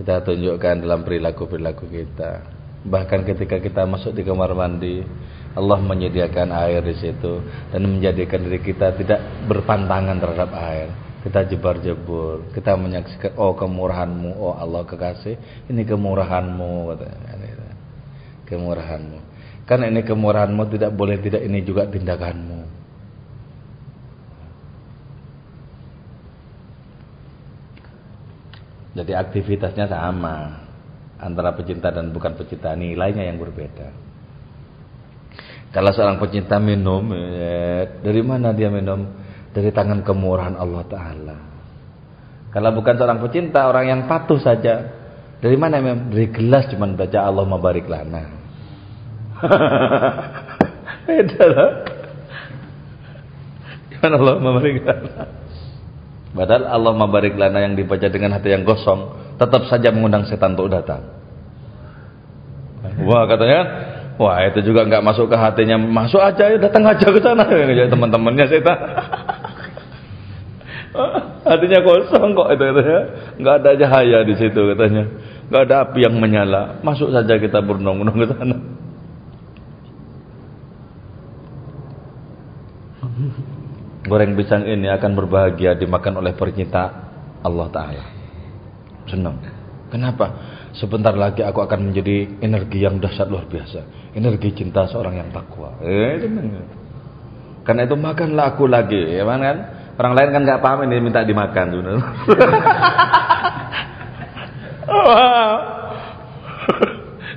Kita 0.00 0.24
tunjukkan 0.24 0.80
dalam 0.80 1.04
perilaku-perilaku 1.04 1.84
kita. 1.92 2.40
Bahkan 2.88 3.20
ketika 3.28 3.60
kita 3.60 3.84
masuk 3.84 4.16
di 4.16 4.24
kamar 4.24 4.56
mandi, 4.56 5.04
Allah 5.52 5.78
menyediakan 5.84 6.48
air 6.50 6.80
di 6.80 6.96
situ 6.96 7.44
dan 7.68 7.84
menjadikan 7.84 8.40
diri 8.42 8.64
kita 8.64 8.96
tidak 8.96 9.20
berpantangan 9.44 10.16
terhadap 10.16 10.50
air. 10.56 10.88
Kita 11.22 11.46
jebar-jebur, 11.46 12.50
kita 12.50 12.74
menyaksikan 12.74 13.38
oh 13.38 13.54
kemurahanmu, 13.54 14.42
oh 14.42 14.58
Allah 14.58 14.82
kekasih, 14.82 15.38
ini 15.70 15.86
kemurahanmu 15.86 16.98
Kemurahanmu. 18.42 19.21
Karena 19.72 19.88
ini 19.88 20.04
kemurahanmu 20.04 20.68
tidak 20.68 20.92
boleh 20.92 21.16
tidak 21.16 21.48
ini 21.48 21.64
juga 21.64 21.88
tindakanmu. 21.88 22.60
Jadi 28.92 29.12
aktivitasnya 29.16 29.88
sama 29.88 30.60
antara 31.16 31.56
pecinta 31.56 31.88
dan 31.88 32.12
bukan 32.12 32.36
pecinta 32.36 32.76
nilainya 32.76 33.24
yang 33.24 33.40
berbeda. 33.40 33.88
Kalau 35.72 35.88
seorang 35.88 36.20
pecinta 36.20 36.60
minum, 36.60 37.08
ya, 37.16 37.88
dari 38.04 38.20
mana 38.20 38.52
dia 38.52 38.68
minum? 38.68 39.08
Dari 39.56 39.72
tangan 39.72 40.04
kemurahan 40.04 40.52
Allah 40.52 40.84
Taala. 40.84 41.38
Kalau 42.52 42.76
bukan 42.76 42.92
seorang 43.00 43.24
pecinta, 43.24 43.64
orang 43.64 43.88
yang 43.88 44.00
patuh 44.04 44.36
saja. 44.36 45.00
Dari 45.40 45.56
mana? 45.56 45.80
Dari 45.80 46.28
gelas 46.28 46.68
cuman 46.68 46.92
baca 46.92 47.24
Allah 47.24 47.48
mabarik 47.48 47.88
lana. 47.88 48.41
Beda 51.06 51.44
lah. 51.50 51.70
Gimana 53.90 54.14
Allah 54.18 54.34
mabarik 54.38 54.82
lana? 54.82 55.24
Padahal 56.32 56.64
Allah 56.64 56.92
mabarik 56.96 57.34
lana 57.36 57.58
yang 57.60 57.76
dibaca 57.76 58.08
dengan 58.08 58.32
hati 58.32 58.50
yang 58.56 58.64
kosong, 58.64 59.14
tetap 59.36 59.68
saja 59.68 59.92
mengundang 59.92 60.24
setan 60.24 60.56
untuk 60.56 60.72
datang. 60.72 61.04
Wah 63.04 63.28
katanya, 63.28 63.60
wah 64.16 64.40
itu 64.48 64.64
juga 64.64 64.88
nggak 64.88 65.04
masuk 65.04 65.28
ke 65.28 65.36
hatinya, 65.36 65.76
masuk 65.76 66.18
aja 66.18 66.50
ya 66.50 66.58
datang 66.58 66.88
aja 66.88 67.06
ke 67.06 67.20
sana 67.20 67.44
ya 67.78 67.86
teman-temannya 67.86 68.46
setan. 68.48 68.78
Hatinya 71.42 71.80
kosong 71.82 72.36
kok 72.36 72.48
itu 72.52 72.62
katanya, 72.68 73.00
nggak 73.40 73.54
ada 73.64 73.70
cahaya 73.80 74.18
di 74.28 74.34
situ 74.36 74.60
katanya, 74.76 75.04
nggak 75.48 75.62
ada 75.68 75.74
api 75.88 76.04
yang 76.04 76.14
menyala, 76.20 76.84
masuk 76.84 77.10
saja 77.10 77.40
kita 77.40 77.64
bernong-nong 77.64 78.12
ke 78.12 78.26
sana. 78.28 78.56
Goreng 84.02 84.34
pisang 84.34 84.66
ini 84.66 84.90
akan 84.90 85.14
berbahagia 85.14 85.78
dimakan 85.78 86.18
oleh 86.18 86.34
pecinta 86.34 86.90
Allah 87.42 87.68
Ta'ala. 87.70 88.04
Senang. 89.06 89.38
Kenapa? 89.92 90.26
Sebentar 90.72 91.12
lagi 91.12 91.44
aku 91.44 91.60
akan 91.60 91.92
menjadi 91.92 92.40
energi 92.40 92.80
yang 92.80 92.96
dahsyat 92.98 93.28
luar 93.28 93.44
biasa. 93.46 94.10
Energi 94.16 94.56
cinta 94.56 94.88
seorang 94.88 95.20
yang 95.20 95.28
takwa. 95.30 95.76
Eh, 95.84 96.18
senang. 96.24 96.66
Karena 97.62 97.86
itu 97.86 97.94
makanlah 97.94 98.56
aku 98.56 98.66
lagi, 98.66 98.98
ya 98.98 99.22
kan? 99.22 99.56
Orang 100.00 100.16
lain 100.18 100.32
kan 100.34 100.42
nggak 100.42 100.62
paham 100.64 100.88
ini 100.88 100.98
minta 100.98 101.22
dimakan 101.22 101.66
sebenarnya. 101.72 102.02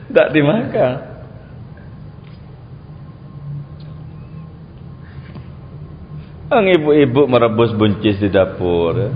Tidak 0.10 0.28
dimakan. 0.32 1.15
Ang 6.46 6.70
ibu-ibu 6.70 7.26
merebus 7.26 7.74
buncis 7.74 8.22
di 8.22 8.30
dapur. 8.30 8.94
Ya. 8.94 9.10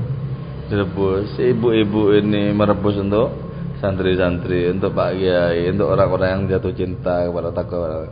Direbus. 0.65 1.37
Ibu-ibu 1.37 2.17
ini 2.17 2.49
merebus 2.57 2.97
untuk 2.97 3.29
santri-santri, 3.77 4.65
untuk 4.73 4.97
Pak 4.97 5.13
Kiai, 5.13 5.69
untuk 5.69 5.93
orang-orang 5.93 6.29
yang 6.29 6.41
jatuh 6.57 6.73
cinta 6.73 7.29
kepada 7.29 7.53
takwa. 7.53 8.09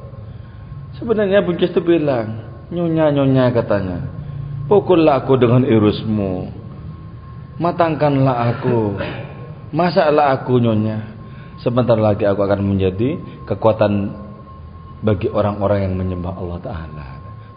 Sebenarnya 1.01 1.41
buncis 1.41 1.73
itu 1.73 1.81
bilang, 1.81 2.45
nyonya-nyonya 2.69 3.57
katanya, 3.57 4.05
pukullah 4.69 5.25
aku 5.25 5.33
dengan 5.37 5.65
irusmu, 5.65 6.53
matangkanlah 7.57 8.53
aku, 8.53 9.01
masaklah 9.73 10.33
aku 10.33 10.61
nyonya. 10.61 11.17
Sebentar 11.61 11.97
lagi 11.97 12.21
aku 12.21 12.45
akan 12.45 12.61
menjadi 12.61 13.17
kekuatan 13.49 14.13
bagi 15.01 15.25
orang-orang 15.29 15.89
yang 15.89 15.93
menyembah 15.97 16.33
Allah 16.37 16.59
Ta'ala. 16.61 17.07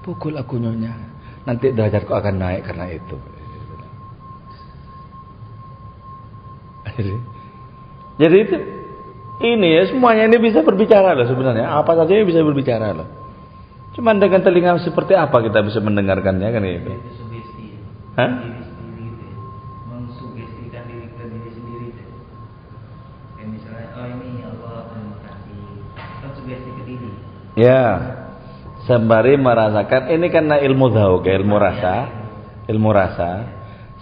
Pukul 0.00 0.40
aku 0.40 0.56
nyonya 0.56 1.09
nanti 1.48 1.72
derajatku 1.72 2.12
akan 2.12 2.34
naik 2.36 2.62
karena 2.68 2.86
itu. 2.92 3.16
Jadi 8.20 8.36
itu 8.36 8.56
ini 9.40 9.68
ya 9.72 9.88
semuanya 9.88 10.28
ini 10.28 10.36
bisa 10.36 10.60
berbicara 10.60 11.16
loh 11.16 11.24
sebenarnya. 11.24 11.72
Apa 11.80 11.96
saja 11.96 12.12
yang 12.12 12.28
bisa 12.28 12.44
berbicara 12.44 12.92
loh. 12.92 13.08
Cuman 13.96 14.20
dengan 14.20 14.44
telinga 14.44 14.76
seperti 14.84 15.16
apa 15.16 15.40
kita 15.40 15.64
bisa 15.64 15.80
mendengarkannya 15.80 16.48
kan 16.52 16.62
itu. 16.62 16.92
Itu 16.92 17.10
sugesti. 17.16 17.66
Hah? 18.20 18.30
Diri 18.44 18.62
sendiri 18.62 19.04
itu. 19.08 19.26
ya. 27.56 28.19
Sembari 28.90 29.38
merasakan 29.38 30.10
ini 30.10 30.34
karena 30.34 30.58
ilmu 30.58 30.90
dhauk, 30.90 31.22
ya, 31.22 31.38
ilmu 31.38 31.62
rasa, 31.62 32.10
ilmu 32.66 32.90
rasa. 32.90 33.46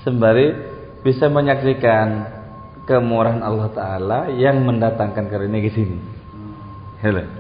Sembari 0.01 0.49
bisa 1.05 1.29
menyaksikan 1.29 2.25
kemurahan 2.89 3.45
Allah 3.45 3.69
Taala 3.77 4.21
yang 4.33 4.65
mendatangkan 4.65 5.29
karunia 5.29 5.61
ke 5.61 5.77
sini. 5.77 6.01
Hello. 7.05 7.21
Kan? 7.21 7.37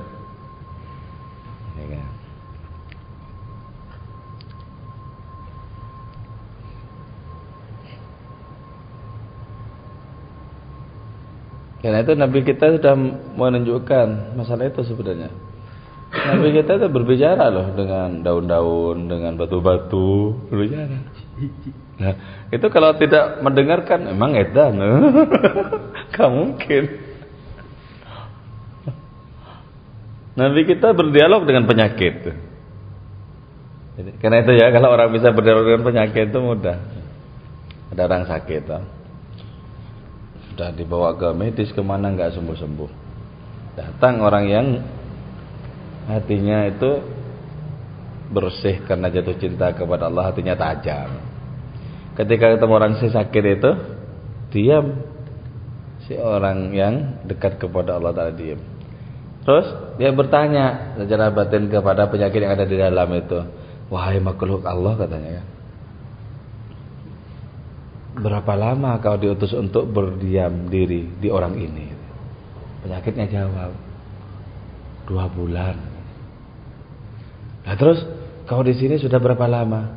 Karena 11.80 11.99
itu 12.05 12.12
Nabi 12.12 12.38
kita 12.44 12.76
sudah 12.76 12.92
menunjukkan 13.40 14.36
masalah 14.36 14.68
itu 14.68 14.84
sebenarnya. 14.84 15.47
Nabi 16.09 16.57
kita 16.57 16.81
itu 16.81 16.89
berbicara 16.89 17.53
loh 17.53 17.77
dengan 17.77 18.25
daun-daun, 18.25 19.13
dengan 19.13 19.37
batu-batu, 19.37 20.41
berbicara. 20.49 21.05
Nah, 21.99 22.15
itu 22.49 22.67
kalau 22.73 22.97
tidak 22.97 23.45
mendengarkan 23.45 24.09
emang 24.09 24.33
edan. 24.33 24.81
Gak 26.15 26.31
mungkin. 26.33 26.85
Nabi 30.39 30.61
kita 30.65 30.95
berdialog 30.95 31.45
dengan 31.45 31.67
penyakit. 31.67 32.15
Jadi, 33.99 34.11
karena 34.23 34.47
itu 34.47 34.53
ya 34.55 34.71
kalau 34.71 34.95
orang 34.95 35.11
bisa 35.11 35.35
berdialog 35.35 35.67
dengan 35.67 35.83
penyakit 35.83 36.31
itu 36.31 36.39
mudah. 36.39 36.79
Ada 37.91 38.07
orang 38.07 38.25
sakit, 38.31 38.63
toh. 38.69 38.85
sudah 40.53 40.71
dibawa 40.71 41.19
ke 41.19 41.29
medis 41.35 41.75
ke 41.75 41.83
mana 41.83 42.15
nggak 42.15 42.39
sembuh-sembuh. 42.39 42.91
Datang 43.75 44.23
orang 44.23 44.45
yang 44.47 44.67
hatinya 46.09 46.65
itu 46.67 47.05
bersih 48.33 48.85
karena 48.85 49.13
jatuh 49.13 49.37
cinta 49.37 49.73
kepada 49.77 50.09
Allah, 50.09 50.33
hatinya 50.33 50.57
tajam. 50.57 51.21
Ketika 52.17 52.57
ketemu 52.57 52.73
orang 52.75 52.93
si 52.99 53.07
sakit 53.13 53.45
itu, 53.47 53.71
diam. 54.51 54.87
Si 56.09 56.17
orang 56.17 56.73
yang 56.73 56.95
dekat 57.29 57.61
kepada 57.61 58.01
Allah 58.01 58.17
Ta'ala 58.17 58.33
diam. 58.33 58.59
Terus 59.49 59.97
dia 59.97 60.13
bertanya 60.13 60.97
secara 61.01 61.33
batin 61.33 61.73
kepada 61.73 62.05
penyakit 62.09 62.41
yang 62.41 62.53
ada 62.53 62.69
di 62.69 62.77
dalam 62.77 63.09
itu. 63.17 63.41
Wahai 63.89 64.21
makhluk 64.21 64.61
Allah 64.69 64.93
katanya 65.01 65.41
ya. 65.41 65.45
Berapa 68.19 68.53
lama 68.59 69.01
kau 69.01 69.17
diutus 69.17 69.57
untuk 69.57 69.89
berdiam 69.89 70.69
diri 70.69 71.09
di 71.17 71.33
orang 71.33 71.57
ini? 71.57 71.87
Penyakitnya 72.85 73.25
jawab. 73.31 73.73
Dua 75.09 75.25
bulan. 75.33 75.88
Nah 77.69 77.77
terus 77.77 78.01
kau 78.49 78.64
di 78.64 78.73
sini 78.73 78.97
sudah 78.97 79.21
berapa 79.21 79.45
lama? 79.45 79.93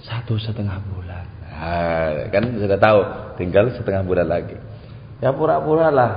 Satu 0.00 0.40
setengah 0.40 0.80
bulan. 0.80 1.24
Nah, 1.44 2.32
kan 2.32 2.56
sudah 2.56 2.78
tahu, 2.80 3.00
tinggal 3.36 3.68
setengah 3.76 4.00
bulan 4.00 4.26
lagi. 4.32 4.56
Ya 5.20 5.28
pura-pura 5.30 5.92
lah 5.92 6.12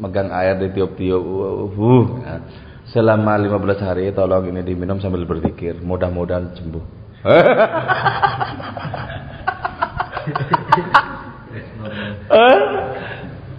megang 0.00 0.32
air 0.32 0.56
di 0.56 0.72
tiup-tiup. 0.72 1.20
Uh, 1.20 2.02
nah, 2.24 2.40
selama 2.88 3.36
15 3.36 3.76
hari 3.84 4.08
tolong 4.16 4.48
ini 4.48 4.64
diminum 4.64 4.96
sambil 5.04 5.28
berpikir, 5.28 5.76
mudah-mudahan 5.84 6.48
sembuh. 6.56 6.84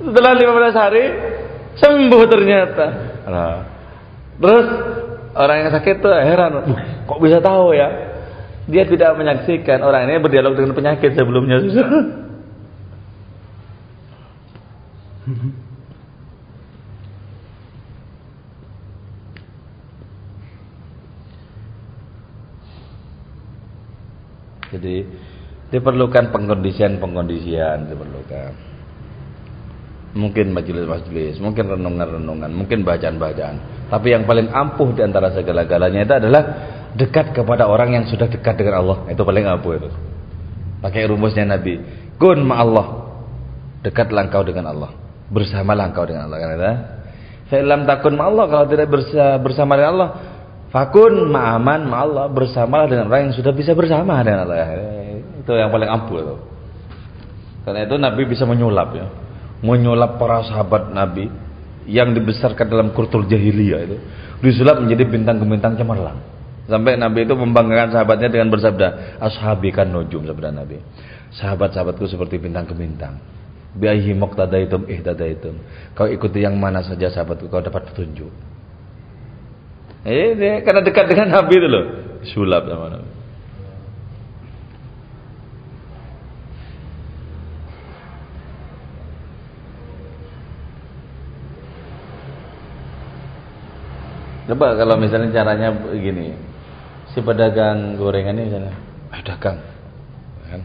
Setelah 0.07 0.33
15 0.33 0.73
hari 0.73 1.03
sembuh 1.77 2.23
ternyata. 2.25 2.85
Nah, 3.29 3.55
terus 4.41 4.96
orang 5.37 5.57
yang 5.63 5.71
sakit 5.71 6.01
tuh 6.01 6.11
heran, 6.11 6.65
"Duh, 6.65 6.79
kok 7.05 7.21
bisa 7.21 7.37
tahu 7.37 7.77
ya? 7.77 7.87
Dia 8.67 8.83
tidak 8.83 9.15
menyaksikan 9.15 9.79
orang 9.79 10.11
ini 10.11 10.19
berdialog 10.19 10.59
dengan 10.59 10.75
penyakit 10.75 11.15
sebelumnya. 11.15 11.63
Jadi 24.67 25.03
diperlukan 25.71 26.31
pengkondisian-pengkondisian 26.31 27.87
diperlukan. 27.87 28.76
Mungkin 30.17 30.49
majelis-majelis, 30.49 31.37
mungkin 31.37 31.69
renungan-renungan, 31.69 32.49
mungkin 32.49 32.81
bacaan-bacaan. 32.81 33.85
Tapi 33.93 34.07
yang 34.17 34.25
paling 34.25 34.49
ampuh 34.49 34.89
di 34.97 35.05
antara 35.05 35.29
segala-galanya 35.29 36.09
itu 36.09 36.13
adalah 36.17 36.43
dekat 36.97 37.37
kepada 37.37 37.69
orang 37.69 37.93
yang 37.93 38.05
sudah 38.09 38.25
dekat 38.25 38.57
dengan 38.57 38.81
Allah. 38.81 38.97
Itu 39.13 39.21
paling 39.21 39.45
ampuh 39.45 39.77
itu. 39.77 39.89
Pakai 40.81 41.05
rumusnya 41.05 41.45
Nabi. 41.45 41.77
Kun 42.17 42.41
ma 42.41 42.65
Allah. 42.65 42.87
dekatlah 43.85 44.27
engkau 44.27 44.41
dengan 44.41 44.73
Allah. 44.73 44.91
Bersamalah 45.29 45.93
engkau 45.93 46.03
dengan 46.09 46.27
Allah. 46.27 46.37
Kata, 46.41 46.71
Fa'ilam 47.47 47.87
takun 47.87 48.19
Allah 48.19 48.45
kalau 48.51 48.65
tidak 48.67 48.91
bersama 49.39 49.79
dengan 49.79 49.91
Allah, 49.95 50.09
fakun 50.67 51.31
ma'aman 51.31 51.87
Allah 51.87 52.27
bersamalah 52.27 52.91
dengan 52.91 53.07
orang 53.07 53.31
yang 53.31 53.35
sudah 53.39 53.55
bisa 53.55 53.71
bersama 53.71 54.19
dengan 54.19 54.43
Allah. 54.43 54.75
Itu 55.39 55.55
yang 55.55 55.71
paling 55.71 55.87
ampuh 55.87 56.17
itu. 56.19 56.35
Karena 57.63 57.79
itu 57.87 57.95
Nabi 57.95 58.21
bisa 58.27 58.43
menyulap 58.43 58.91
ya. 58.95 59.07
Menyulap 59.65 60.21
para 60.21 60.45
sahabat 60.45 60.93
Nabi 60.93 61.27
yang 61.87 62.13
dibesarkan 62.13 62.67
dalam 62.67 62.93
kultur 62.93 63.25
jahiliyah 63.25 63.79
itu 63.87 63.97
disulap 64.43 64.83
menjadi 64.83 65.07
bintang-bintang 65.07 65.79
cemerlang. 65.79 66.19
Sampai 66.67 66.99
Nabi 66.99 67.23
itu 67.23 67.33
membanggakan 67.33 67.95
sahabatnya 67.95 68.27
dengan 68.27 68.51
bersabda, 68.51 69.17
"Ashabi 69.23 69.71
kan 69.71 69.87
nujum," 69.87 70.27
sabda 70.27 70.51
Nabi. 70.51 70.77
Sahabat-sahabatku 71.31 72.05
seperti 72.11 72.43
bintang-bintang. 72.43 73.17
Biahi 73.71 74.11
muqtadaitum 74.11 74.83
ihtadaitum. 74.89 75.55
Kau 75.95 76.11
ikuti 76.11 76.43
yang 76.43 76.59
mana 76.59 76.83
saja 76.83 77.07
sahabatku 77.07 77.47
kau 77.47 77.63
dapat 77.63 77.87
petunjuk. 77.93 78.31
Eh, 80.07 80.63
karena 80.63 80.81
dekat 80.83 81.07
dengan 81.07 81.39
Nabi 81.39 81.53
itu 81.55 81.67
loh. 81.67 81.85
Sulap 82.27 82.67
sama 82.67 82.99
Nabi. 82.99 83.16
Coba 94.47 94.79
kalau 94.79 94.95
misalnya 94.95 95.29
caranya 95.35 95.75
begini, 95.75 96.31
si 97.11 97.19
pedagang 97.19 97.99
gorengan 97.99 98.39
ini 98.39 98.47
misalnya, 98.47 98.73
eh 99.11 99.21
dagang, 99.27 99.59
kan? 100.47 100.61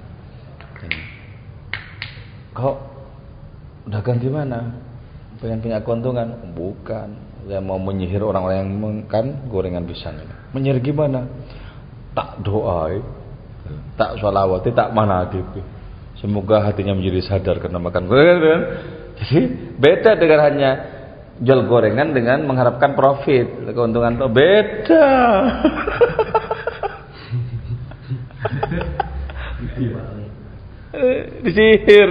Kok 2.54 2.76
dagang 3.90 4.22
gimana? 4.22 4.70
Pengen 5.42 5.58
punya 5.58 5.82
keuntungan? 5.82 6.54
Bukan. 6.54 7.08
Saya 7.42 7.58
mau 7.58 7.74
menyihir 7.74 8.22
orang-orang 8.22 8.62
yang 8.62 8.70
makan 8.78 9.50
gorengan 9.50 9.82
pisang 9.82 10.14
ini. 10.14 10.34
Menyihir 10.54 10.78
gimana? 10.78 11.26
Tak 12.14 12.38
doa, 12.46 13.02
tak 13.98 14.14
sholawati, 14.22 14.70
tak 14.70 14.94
mana 14.94 15.26
gitu. 15.26 15.58
Semoga 16.22 16.62
hatinya 16.62 16.94
menjadi 16.94 17.18
sadar 17.24 17.58
karena 17.58 17.82
makan 17.82 18.06
gorengan. 18.06 18.60
Jadi 19.18 19.40
beda 19.74 20.14
dengan 20.14 20.40
hanya 20.46 20.70
jual 21.40 21.64
gorengan 21.64 22.12
dengan 22.12 22.44
mengharapkan 22.44 22.92
profit. 22.92 23.72
Keuntungan 23.72 24.20
itu 24.20 24.28
beda. 24.28 25.06
Disihir 31.42 32.10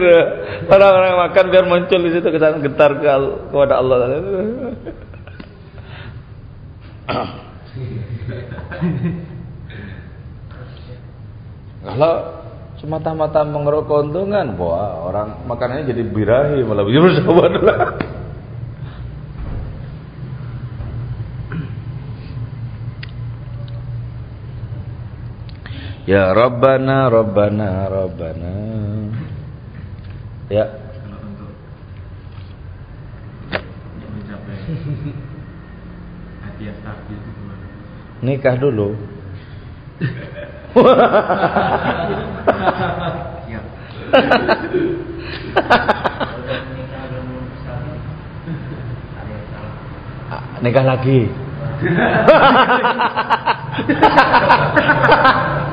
orang-orang 0.65 1.29
makan 1.29 1.45
biar 1.53 1.65
muncul 1.69 2.01
di 2.01 2.17
situ 2.17 2.33
kesan 2.33 2.65
getar 2.65 2.97
kepada 2.97 3.77
Allah. 3.77 3.97
Kalau 11.81 12.13
semata-mata 12.77 13.41
mengeruk 13.45 13.85
keuntungan 13.89 14.57
wah 14.57 15.05
orang 15.05 15.45
makanannya 15.45 15.89
jadi 15.93 16.03
birahi 16.05 16.61
malah. 16.65 16.85
Bersahabat 16.89 17.53
Ya 26.09 26.33
Rabbana 26.33 27.13
Rabbana 27.13 27.85
Rabbana 27.85 28.53
Ya? 30.49 30.65
Nikah 38.21 38.53
dulu. 38.57 38.97
Ah, 50.31 50.43
Nikah 50.61 50.85
lagi 50.85 51.25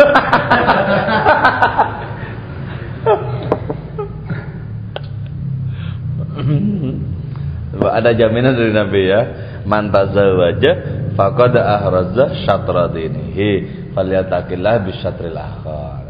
Ada 8.00 8.16
jaminan 8.16 8.56
dari 8.56 8.72
Nabi 8.72 9.00
ya. 9.06 9.20
Man 9.68 9.92
tazawwaja 9.92 10.72
faqad 11.14 11.54
ahraza 11.60 12.32
syatra 12.48 12.88
dinihi 12.88 13.92
falyatakillah 13.92 14.74
bi 14.84 14.92
syatril 14.98 15.36
akhar. 15.36 16.08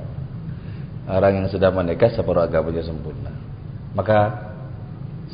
Orang 1.11 1.43
yang 1.43 1.47
sudah 1.51 1.75
menikah 1.75 2.15
separuh 2.15 2.47
agamanya 2.47 2.87
sempurna. 2.87 3.35
Maka 3.99 4.47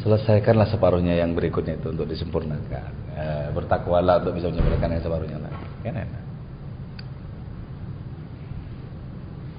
selesaikanlah 0.01 0.73
separuhnya 0.73 1.21
yang 1.21 1.37
berikutnya 1.37 1.77
itu 1.77 1.93
untuk 1.93 2.09
disempurnakan. 2.09 2.91
Eh, 3.17 3.49
bertakwalah 3.53 4.25
untuk 4.25 4.41
bisa 4.41 4.49
menyempurnakan 4.49 4.97
yang 4.97 5.05
separuhnya 5.05 5.39
lagi. 5.41 5.67
Kan 5.85 5.97
enak. 6.01 6.23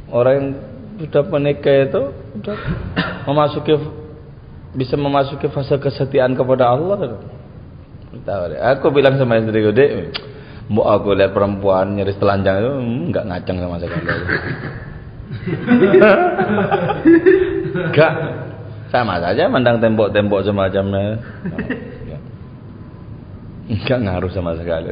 Orang 0.08 0.34
yang 0.34 0.48
sudah 0.98 1.24
menikah 1.30 1.76
itu 1.86 2.02
sudah 2.40 2.58
memasuki 3.28 3.74
bisa 4.74 4.96
memasuki 4.96 5.48
fase 5.52 5.76
kesetiaan 5.78 6.34
kepada 6.38 6.72
Allah. 6.74 6.96
Deh. 7.02 8.60
Aku 8.78 8.90
bilang 8.94 9.20
sama 9.20 9.38
istri 9.38 9.62
gue, 9.62 9.76
"Dek, 9.76 9.92
mau 10.72 10.88
aku 10.88 11.12
lihat 11.14 11.36
perempuan 11.36 11.98
nyaris 12.00 12.18
telanjang 12.18 12.64
itu 12.64 12.72
hmm, 12.72 13.02
nggak 13.14 13.26
ngaceng 13.30 13.58
sama 13.60 13.76
sekali." 13.84 14.08
Enggak. 17.76 18.14
Sama 18.88 19.20
saja 19.20 19.52
mandang 19.52 19.84
tembok-tembok 19.84 20.48
semacamnya. 20.48 21.20
Enggak 23.68 24.00
ngaruh 24.00 24.32
sama 24.32 24.56
sekali. 24.56 24.88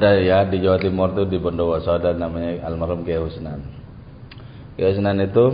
Ada 0.00 0.16
ya 0.16 0.48
di 0.48 0.64
Jawa 0.64 0.80
Timur 0.80 1.12
tuh 1.12 1.28
di 1.28 1.36
Bondowoso 1.36 1.92
ada 1.92 2.16
namanya 2.16 2.64
almarhum 2.64 3.04
Kiai 3.04 3.20
Husnan. 3.20 3.60
Kiai 4.72 4.96
Husnan 4.96 5.20
itu 5.20 5.52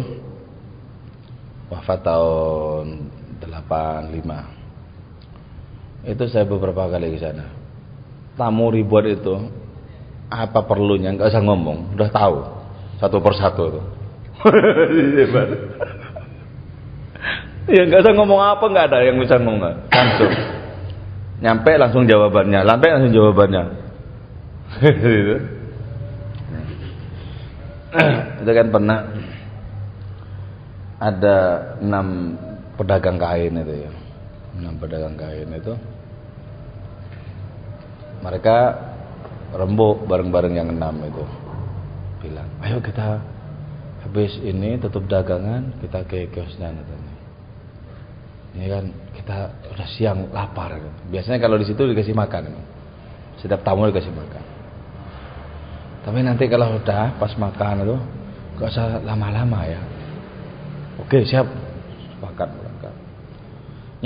wafat 1.66 2.07
tahun 2.07 3.11
85. 3.42 6.14
Itu 6.14 6.30
saya 6.30 6.47
beberapa 6.47 6.86
kali 6.86 7.11
ke 7.11 7.18
sana. 7.18 7.51
Tamu 8.38 8.70
ribuan 8.70 9.11
itu 9.11 9.51
apa 10.30 10.62
perlunya 10.62 11.11
nggak 11.18 11.26
usah 11.26 11.42
ngomong, 11.42 11.99
udah 11.99 12.11
tahu 12.14 12.47
satu 13.03 13.18
persatu 13.18 13.62
itu. 13.66 13.82
ya 17.74 17.82
nggak 17.82 17.99
usah 17.99 18.14
ngomong 18.14 18.38
apa 18.38 18.62
nggak 18.62 18.94
ada 18.94 19.11
yang 19.11 19.18
bisa 19.18 19.42
ngomong 19.42 19.90
langsung. 19.90 20.30
Nyampe 21.42 21.82
langsung 21.82 22.07
jawabannya, 22.07 22.62
lampe 22.62 22.94
langsung 22.94 23.11
jawabannya. 23.11 23.86
Itu. 24.83 25.37
itu 28.45 28.51
kan 28.53 28.69
pernah 28.69 28.99
ada 30.97 31.37
enam 31.81 32.37
pedagang 32.77 33.17
kain 33.21 33.57
itu 33.57 33.75
ya. 33.89 33.93
Enam 34.57 34.75
pedagang 34.81 35.17
kain 35.17 35.49
itu. 35.53 35.75
Mereka 38.25 38.57
rembuk 39.55 40.09
bareng-bareng 40.09 40.55
yang 40.57 40.69
enam 40.73 40.97
itu. 41.05 41.25
Bilang 42.25 42.49
ayo 42.64 42.81
kita 42.81 43.21
habis 44.03 44.35
ini 44.41 44.81
tutup 44.81 45.05
dagangan 45.07 45.77
kita 45.81 46.05
ke 46.09 46.29
kiosnya 46.33 46.73
katanya. 46.73 47.14
Ini 48.57 48.67
kan 48.73 48.85
kita 49.12 49.39
udah 49.75 49.89
siang 49.91 50.33
lapar 50.33 50.81
biasanya 51.12 51.37
kalau 51.43 51.61
di 51.61 51.69
situ 51.69 51.83
dikasih 51.85 52.17
makan 52.17 52.57
setiap 53.37 53.61
tamu 53.67 53.85
dikasih 53.91 54.14
makan 54.14 54.56
tapi 56.07 56.23
nanti 56.23 56.47
kalau 56.47 56.79
udah 56.79 57.19
pas 57.19 57.35
makan 57.35 57.83
itu 57.83 57.97
gak 58.63 58.71
usah 58.71 59.03
lama-lama 59.03 59.67
ya. 59.67 59.83
Oke 61.03 61.27
siap. 61.27 61.51
Sepakat 62.15 62.49
berangkat 62.55 62.95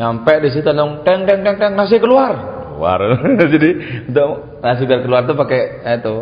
nyampe 0.00 0.32
di 0.40 0.48
situ 0.48 0.70
dong 0.70 1.04
teng 1.04 1.28
teng 1.28 1.44
teng 1.44 1.60
teng 1.60 1.76
nasi 1.76 2.00
keluar. 2.00 2.32
Keluar. 2.72 3.00
Jadi 3.52 3.70
untuk 4.08 4.64
nasi 4.64 4.88
biar 4.88 5.04
keluar 5.04 5.28
tuh 5.28 5.36
pakai 5.36 5.84
eh, 5.84 5.96
itu 6.00 6.16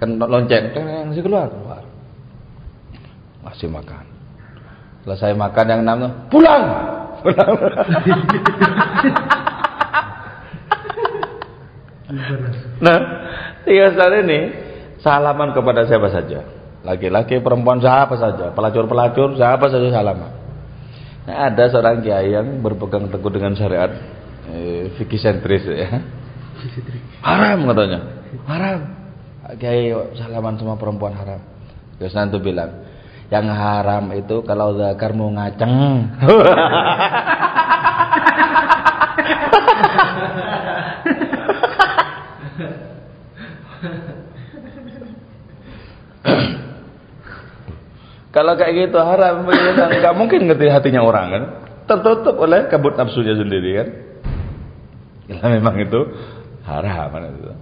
kan 0.00 0.16
lonceng. 0.16 0.72
Teng 0.72 0.84
teng 0.88 1.12
nasi 1.12 1.20
keluar 1.20 1.52
keluar. 1.52 1.84
Masih 3.44 3.68
makan. 3.68 4.08
Selesai 5.04 5.36
makan 5.36 5.66
yang 5.68 5.80
enam 5.84 5.96
tuh, 6.00 6.12
pulang. 6.32 6.64
Pulang. 7.18 7.50
nah, 12.78 12.98
tiga 13.66 13.90
saat 13.92 14.14
ini 14.22 14.67
salaman 15.02 15.54
kepada 15.54 15.86
siapa 15.86 16.08
saja. 16.10 16.40
Laki-laki, 16.86 17.42
perempuan, 17.42 17.82
siapa 17.82 18.14
saja. 18.16 18.54
Pelacur-pelacur, 18.54 19.34
siapa 19.34 19.66
saja 19.66 19.90
salaman. 19.90 20.30
Nah, 21.28 21.52
ada 21.52 21.68
seorang 21.68 22.00
kiai 22.00 22.32
yang 22.32 22.64
berpegang 22.64 23.12
teguh 23.12 23.28
dengan 23.28 23.52
syariat 23.52 23.92
eh, 24.48 24.88
fikih 24.96 25.20
sentris 25.20 25.60
ya. 25.68 26.00
Haram 27.20 27.68
katanya. 27.68 28.00
Haram. 28.48 28.80
Kiai 29.60 29.92
salaman 30.16 30.56
sama 30.56 30.80
perempuan 30.80 31.12
haram. 31.16 31.40
Terus 32.00 32.16
nanti 32.16 32.40
bilang, 32.40 32.72
yang 33.28 33.44
haram 33.48 34.08
itu 34.16 34.40
kalau 34.44 34.76
zakar 34.80 35.12
mau 35.12 35.28
ngaceng. 35.28 36.08
Kalau 48.34 48.52
kayak 48.54 48.88
gitu 48.88 48.98
haram, 49.00 49.48
nggak 49.48 50.14
mungkin 50.14 50.46
ngerti 50.46 50.68
hatinya 50.68 51.02
orang 51.02 51.26
kan. 51.32 51.42
Tertutup 51.88 52.36
oleh 52.36 52.68
kabut 52.68 52.94
nafsunya 52.94 53.34
sendiri 53.34 53.70
kan. 53.80 53.88
Karena 55.28 55.48
memang 55.60 55.74
itu 55.80 56.00
haram 56.68 57.08
kan 57.08 57.22
itu. 57.32 57.52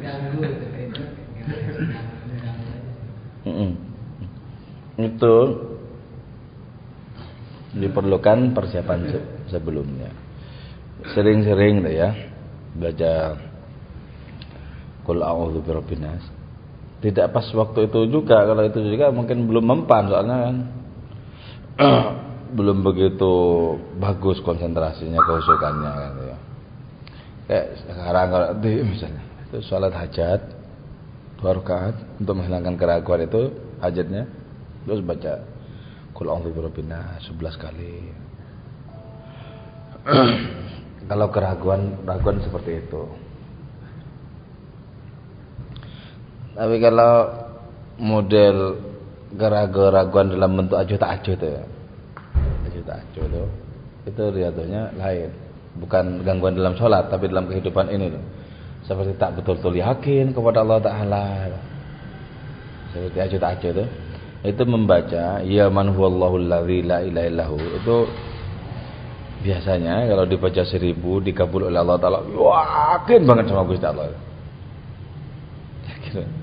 Ganggu 0.04 0.40
gitu 0.44 0.66
itu. 5.00 5.36
Diperlukan 7.74 8.54
persiapan 8.54 9.00
se- 9.10 9.28
sebelumnya. 9.50 10.14
Sering-sering 11.18 11.82
ya 11.90 12.14
baca 12.78 13.34
Qul 15.04 15.20
a'udzu 15.20 15.60
birabbin 15.66 16.06
nas. 16.06 16.24
Tidak 17.04 17.36
pas 17.36 17.44
waktu 17.52 17.92
itu 17.92 18.08
juga, 18.08 18.48
kalau 18.48 18.64
itu 18.64 18.80
juga 18.80 19.12
mungkin 19.12 19.44
belum 19.44 19.66
mempan 19.68 20.08
soalnya 20.08 20.38
kan 20.40 20.56
belum 22.58 22.80
begitu 22.80 23.34
bagus 24.00 24.40
konsentrasinya, 24.40 25.20
kehusukannya 25.20 25.92
kan 25.92 26.14
ya. 26.24 26.38
Kayak 27.44 27.66
sekarang 27.84 28.28
kalau 28.32 28.48
di 28.64 28.72
misalnya 28.88 29.24
itu 29.52 29.58
sholat 29.68 29.92
hajat 29.92 30.42
dua 31.44 31.60
rakaat 31.60 32.24
untuk 32.24 32.40
menghilangkan 32.40 32.80
keraguan 32.80 33.28
itu 33.28 33.52
hajatnya 33.84 34.24
terus 34.88 35.04
baca 35.04 35.44
Qul 36.14 36.30
a'udzu 36.30 36.54
birabbin 36.54 36.94
nas 36.94 37.26
11 37.26 37.58
kali. 37.58 37.96
kalau 41.10 41.28
keraguan 41.34 42.06
raguan 42.06 42.38
seperti 42.46 42.86
itu. 42.86 43.04
Tapi 46.54 46.76
kalau 46.78 47.14
model 47.98 48.78
keraguan 49.34 50.30
dalam 50.30 50.54
bentuk 50.54 50.78
ajuh 50.78 50.98
tak 51.02 51.22
ajuh 51.22 51.34
itu 51.34 51.48
ya. 51.50 51.64
Ajuh 52.70 52.84
tak 52.86 52.98
ajuh 53.02 53.24
itu 53.26 53.44
itu 54.04 54.24
riadahnya 54.30 54.82
lain. 55.00 55.30
Bukan 55.74 56.22
gangguan 56.22 56.54
dalam 56.54 56.78
sholat 56.78 57.10
tapi 57.10 57.30
dalam 57.34 57.50
kehidupan 57.50 57.90
ini 57.90 58.14
loh. 58.14 58.24
Seperti 58.86 59.16
tak 59.18 59.40
betul-betul 59.40 59.80
yakin 59.80 60.36
kepada 60.36 60.62
Allah 60.62 60.80
Ta'ala. 60.84 61.26
Seperti 62.94 63.18
ajuh 63.18 63.40
tak 63.42 63.52
ajuh 63.58 63.70
itu. 63.74 63.86
Itu 64.44 64.64
membaca 64.68 65.40
ya 65.42 65.72
man 65.72 65.96
huwallahu 65.96 66.36
alladzi 66.36 66.84
la 66.84 67.00
ilaha 67.00 67.28
illahu 67.32 67.58
itu 67.80 67.98
biasanya 69.44 70.08
kalau 70.08 70.24
dibaca 70.24 70.64
seribu 70.64 71.20
dikabul 71.20 71.68
oleh 71.68 71.80
Allah 71.80 72.00
Ta'ala 72.00 72.20
yakin 72.28 73.22
banget 73.28 73.52
sama 73.52 73.68
Gusti 73.68 73.88
Allah 73.88 74.16
yakin 75.88 76.43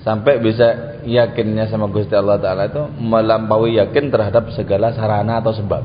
sampai 0.00 0.40
bisa 0.40 1.00
yakinnya 1.04 1.68
sama 1.68 1.92
Gusti 1.92 2.16
Allah 2.16 2.40
Ta'ala 2.40 2.72
itu 2.72 2.82
melampaui 3.00 3.76
yakin 3.76 4.08
terhadap 4.08 4.48
segala 4.56 4.96
sarana 4.96 5.44
atau 5.44 5.52
sebab. 5.52 5.84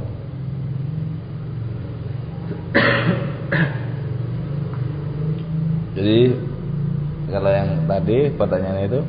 Jadi 5.96 6.20
kalau 7.32 7.52
yang 7.52 7.88
tadi 7.88 8.18
pertanyaannya 8.36 8.86
itu 8.88 9.02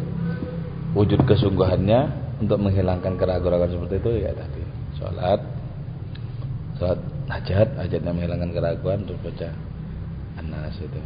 wujud 0.94 1.20
kesungguhannya 1.26 2.00
untuk 2.42 2.58
menghilangkan 2.62 3.18
keraguan-keraguan 3.18 3.74
seperti 3.74 3.94
itu 4.02 4.10
ya 4.26 4.32
tadi. 4.34 4.62
Sholat 4.98 5.40
sholat 6.78 7.00
hajat 7.26 7.68
hajatnya 7.78 8.10
menghilangkan 8.14 8.50
keraguan 8.54 9.02
terus 9.06 9.18
baca 9.22 9.48
anas 10.38 10.78
itu. 10.78 11.00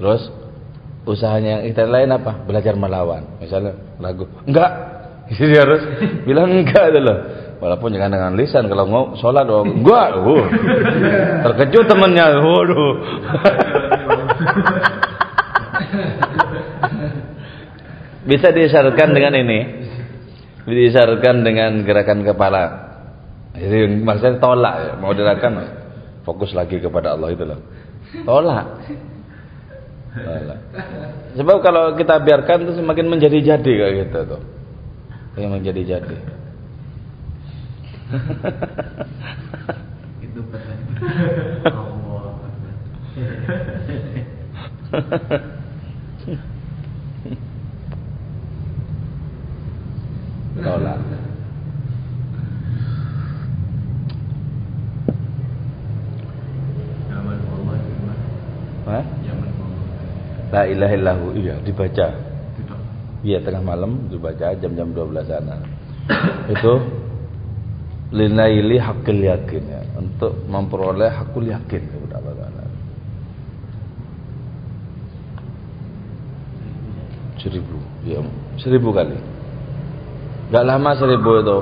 Terus 0.00 0.32
usahanya 1.08 1.64
kita 1.64 1.88
lain 1.88 2.12
apa 2.12 2.44
belajar 2.44 2.76
melawan 2.76 3.24
misalnya 3.40 3.72
lagu 4.00 4.28
enggak 4.44 4.70
jadi 5.36 5.56
harus 5.64 5.82
bilang 6.24 6.52
enggak 6.52 6.92
dulu 6.92 7.14
walaupun 7.60 7.92
jangan 7.92 8.12
dengan 8.12 8.32
lisan 8.36 8.68
kalau 8.68 8.84
mau 8.88 9.04
sholat 9.16 9.48
oh, 9.48 9.64
enggak 9.64 10.08
oh. 10.20 10.44
terkejut 11.48 11.88
temennya 11.88 12.40
waduh 12.40 12.94
Bisa 18.30 18.52
diisyaratkan 18.52 19.16
dengan 19.16 19.34
ini. 19.34 19.58
Diisyaratkan 20.68 21.42
dengan 21.42 21.82
gerakan 21.82 22.22
kepala. 22.22 22.62
Jadi 23.56 23.90
maksudnya 23.98 24.38
tolak 24.38 24.74
ya, 24.78 24.92
mau 25.00 25.10
dilakukan 25.10 25.54
fokus 26.22 26.54
lagi 26.54 26.78
kepada 26.78 27.18
Allah 27.18 27.34
itu 27.34 27.42
loh. 27.42 27.58
Tolak. 28.22 28.66
Sebab 31.38 31.62
kalau 31.62 31.94
kita 31.94 32.18
biarkan 32.18 32.66
itu 32.66 32.82
semakin 32.82 33.06
menjadi-jadi 33.06 33.62
kayak 33.62 33.94
gitu 34.06 34.18
tuh. 34.34 34.42
Kayak 35.38 35.50
menjadi-jadi. 35.54 36.16
Itu. 40.26 40.42
Tolak. 50.60 51.00
Zaman 57.06 57.38
Allah? 57.38 57.78
Hah? 58.90 59.06
La 60.50 60.66
ilaha 60.66 60.94
illahu 60.98 61.24
iya 61.38 61.54
dibaca. 61.62 62.06
Iya 63.22 63.38
tengah 63.44 63.62
malam 63.62 64.10
dibaca 64.10 64.50
jam-jam 64.58 64.90
12 64.90 65.30
sana. 65.30 65.56
Itu 66.50 66.72
linaili 68.10 68.82
hakil 68.82 69.22
yakin 69.22 69.62
ya, 69.70 69.82
untuk 69.94 70.34
memperoleh 70.50 71.06
hakul 71.06 71.46
yakin 71.46 71.82
kepada 71.86 72.18
Allah 72.18 72.34
Taala. 72.34 72.64
Seribu, 77.38 77.78
ya 78.02 78.18
seribu 78.58 78.90
kali. 78.90 79.16
Gak 80.50 80.66
lama 80.66 80.90
seribu 80.98 81.30
itu, 81.40 81.58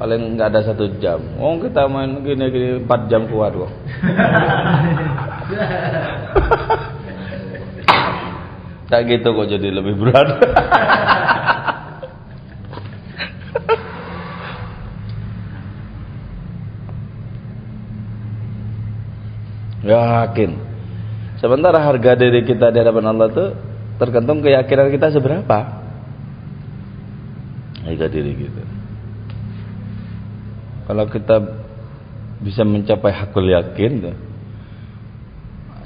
paling 0.00 0.40
nggak 0.40 0.48
ada 0.48 0.60
satu 0.64 0.96
jam. 0.96 1.20
Oh 1.36 1.60
kita 1.60 1.84
main 1.86 2.24
gini-gini 2.24 2.80
empat 2.80 3.00
jam 3.12 3.28
kuat 3.28 3.52
kok. 3.60 3.72
Tak 8.86 9.02
gitu 9.10 9.34
kok 9.34 9.50
jadi 9.50 9.68
lebih 9.74 9.98
berat. 9.98 10.28
Yakin. 19.86 20.50
Sementara 21.38 21.78
harga 21.82 22.18
diri 22.18 22.42
kita 22.42 22.74
di 22.74 22.78
hadapan 22.82 23.10
Allah 23.10 23.30
itu 23.30 23.46
tergantung 23.98 24.42
keyakinan 24.42 24.90
kita 24.90 25.14
seberapa. 25.14 25.58
Harga 27.86 28.06
diri 28.10 28.34
kita. 28.34 28.62
Kalau 30.86 31.04
kita 31.10 31.36
bisa 32.42 32.62
mencapai 32.62 33.10
hakul 33.10 33.50
yakin 33.50 33.92
tuh, 34.06 34.16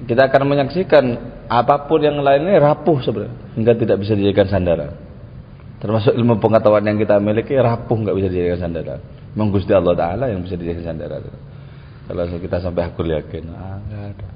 kita 0.04 0.28
akan 0.28 0.42
menyaksikan 0.44 1.04
apa 1.50 1.90
pun 1.90 1.98
yang 1.98 2.22
lainnya 2.22 2.62
rapuh 2.62 3.02
sebenarnya 3.02 3.34
hingga 3.58 3.74
tidak 3.74 3.96
bisa 3.98 4.14
dijadikan 4.14 4.46
sandaran. 4.46 4.94
Termasuk 5.82 6.14
ilmu 6.14 6.38
pengetahuan 6.38 6.86
yang 6.86 6.94
kita 6.94 7.18
miliki 7.18 7.58
rapuh 7.58 7.98
nggak 7.98 8.14
bisa 8.14 8.30
dijadikan 8.30 8.70
sandaran. 8.70 9.02
Memang 9.34 9.50
Gusti 9.50 9.74
Allah 9.74 9.98
Taala 9.98 10.30
yang 10.30 10.46
bisa 10.46 10.54
dijadikan 10.54 10.94
sandaran. 10.94 11.26
Kalau 12.06 12.38
kita 12.38 12.62
sampai 12.62 12.86
hakul 12.86 13.10
yakin, 13.10 13.50
ah 13.50 13.82
nggak 13.82 14.02
ada. 14.14 14.28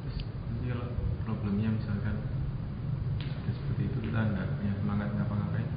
Terus 0.00 0.16
nanti 0.24 0.72
kalau 0.72 0.88
problemnya 1.28 1.68
misalkan 1.68 2.16
ya 3.44 3.52
seperti 3.52 3.82
itu 3.84 3.98
kita 4.08 4.18
nggak 4.24 4.48
punya 4.56 4.72
semangat 4.80 5.08
ngapa-ngapain. 5.12 5.68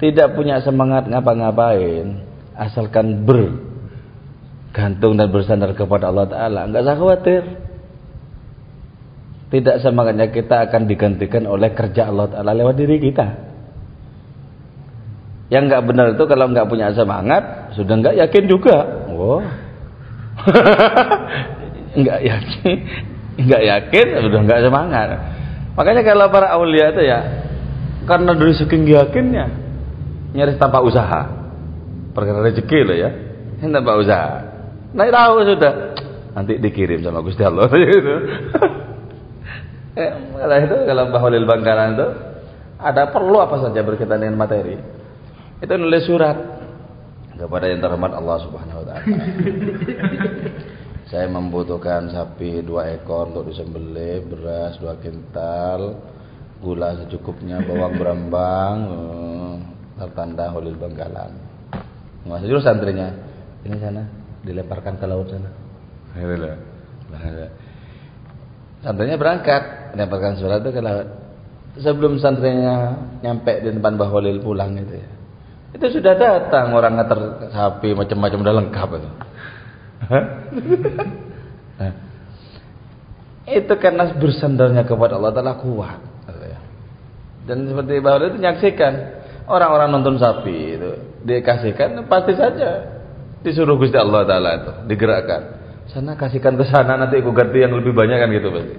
Tidak 0.00 0.28
punya 0.32 0.56
semangat 0.64 1.04
ngapa-ngapain, 1.12 2.06
asalkan 2.56 3.06
bergantung 3.28 5.12
dan 5.20 5.28
bersandar 5.28 5.76
kepada 5.76 6.08
Allah 6.08 6.24
Taala, 6.24 6.60
nggak 6.72 6.82
usah 6.88 6.96
khawatir. 6.96 7.67
Tidak 9.48 9.80
semangatnya 9.80 10.28
kita 10.28 10.68
akan 10.68 10.84
digantikan 10.84 11.48
oleh 11.48 11.72
kerja 11.72 12.12
Allah 12.12 12.28
Taala 12.28 12.52
lewat 12.52 12.76
diri 12.76 13.00
kita. 13.00 13.26
Yang 15.48 15.62
nggak 15.72 15.82
benar 15.88 16.06
itu 16.12 16.24
kalau 16.28 16.52
nggak 16.52 16.68
punya 16.68 16.92
semangat, 16.92 17.72
sudah 17.72 17.96
nggak 17.96 18.16
yakin 18.20 18.44
juga. 18.44 18.76
Wow. 19.08 19.40
nggak 22.04 22.20
yakin, 22.20 22.76
nggak 23.40 23.62
yakin, 23.64 24.06
sudah 24.28 24.40
nggak 24.44 24.60
semangat. 24.68 25.08
Makanya 25.72 26.02
kalau 26.04 26.28
para 26.28 26.52
aulia 26.52 26.92
itu 26.92 27.02
ya, 27.08 27.20
karena 28.04 28.36
dari 28.36 28.52
saking 28.52 28.84
yakinnya, 28.84 29.48
nyaris 30.36 30.60
tanpa 30.60 30.84
usaha. 30.84 31.24
Perkara 32.12 32.44
rezeki 32.44 32.80
loh 32.84 32.96
ya, 33.00 33.10
tanpa 33.64 33.96
usaha. 33.96 34.44
Nah 34.92 35.08
tahu 35.08 35.48
sudah, 35.48 35.72
nanti 36.36 36.60
dikirim 36.60 37.00
sama 37.00 37.24
Gusti 37.24 37.40
Allah. 37.40 37.72
gitu. 37.72 38.14
Eh, 39.98 40.10
itu 40.62 40.76
kalau 40.86 41.10
Mbah 41.10 41.22
Walil 41.26 41.48
Bangkalan 41.48 41.98
itu 41.98 42.06
ada 42.78 43.10
perlu 43.10 43.42
apa 43.42 43.58
saja 43.58 43.82
berkaitan 43.82 44.22
dengan 44.22 44.38
materi 44.38 44.78
itu 45.58 45.72
nulis 45.74 46.06
surat 46.06 46.38
kepada 47.34 47.66
yang 47.66 47.82
terhormat 47.82 48.14
Allah 48.14 48.38
Subhanahu 48.46 48.78
wa 48.82 48.86
taala. 48.86 49.06
Saya 51.10 51.26
membutuhkan 51.26 52.12
sapi 52.12 52.62
dua 52.62 52.94
ekor 52.94 53.32
untuk 53.32 53.50
disembelih, 53.50 54.28
beras 54.28 54.76
dua 54.78 54.94
kintal, 55.00 55.98
gula 56.60 56.94
secukupnya, 57.00 57.64
bawang 57.64 57.96
berambang, 57.96 58.76
eh, 58.86 59.54
tertanda 59.98 60.52
Holil 60.52 60.76
Bangkalan. 60.76 61.32
Masih 62.28 62.52
dulu 62.52 62.60
santrinya. 62.60 63.08
Ini 63.64 63.76
sana, 63.80 64.04
dilemparkan 64.44 65.00
ke 65.00 65.06
laut 65.08 65.32
sana. 65.32 65.50
Santrinya 68.84 69.16
berangkat, 69.18 69.62
melemparkan 69.94 70.36
surat 70.40 70.60
itu 70.64 70.70
ke 70.74 70.82
laut. 70.82 71.08
Sebelum 71.78 72.18
santrinya 72.18 72.96
nyampe 73.22 73.62
di 73.62 73.70
depan 73.70 73.94
Mbah 73.94 74.10
Holil 74.10 74.42
pulang 74.42 74.74
itu 74.74 74.98
ya. 74.98 75.08
Itu 75.78 75.86
sudah 76.00 76.16
datang 76.16 76.72
orang 76.72 76.96
nganter 76.96 77.52
sapi 77.52 77.92
macam-macam 77.92 78.38
udah 78.40 78.54
lengkap 78.64 78.88
itu. 78.98 79.10
nah, 81.78 81.92
itu 83.46 83.74
karena 83.76 84.04
bersandarnya 84.16 84.82
kepada 84.88 85.20
Allah 85.20 85.32
Taala 85.36 85.54
kuat. 85.60 86.00
Dan 87.48 87.64
seperti 87.64 88.04
bahwa 88.04 88.28
itu 88.28 88.36
menyaksikan 88.36 88.92
orang-orang 89.48 89.88
nonton 89.88 90.20
sapi 90.20 90.76
itu 90.76 90.92
dikasihkan 91.24 92.04
pasti 92.04 92.36
saja 92.36 93.00
disuruh 93.40 93.80
Gusti 93.80 93.96
Allah 93.96 94.28
Taala 94.28 94.50
itu 94.60 94.72
digerakkan. 94.92 95.42
Sana 95.88 96.12
kasihkan 96.20 96.60
ke 96.60 96.68
sana 96.68 97.00
nanti 97.00 97.16
aku 97.24 97.32
ganti 97.32 97.64
yang 97.64 97.72
lebih 97.72 97.96
banyak 97.96 98.20
kan 98.20 98.28
gitu 98.28 98.48
pasti. 98.52 98.76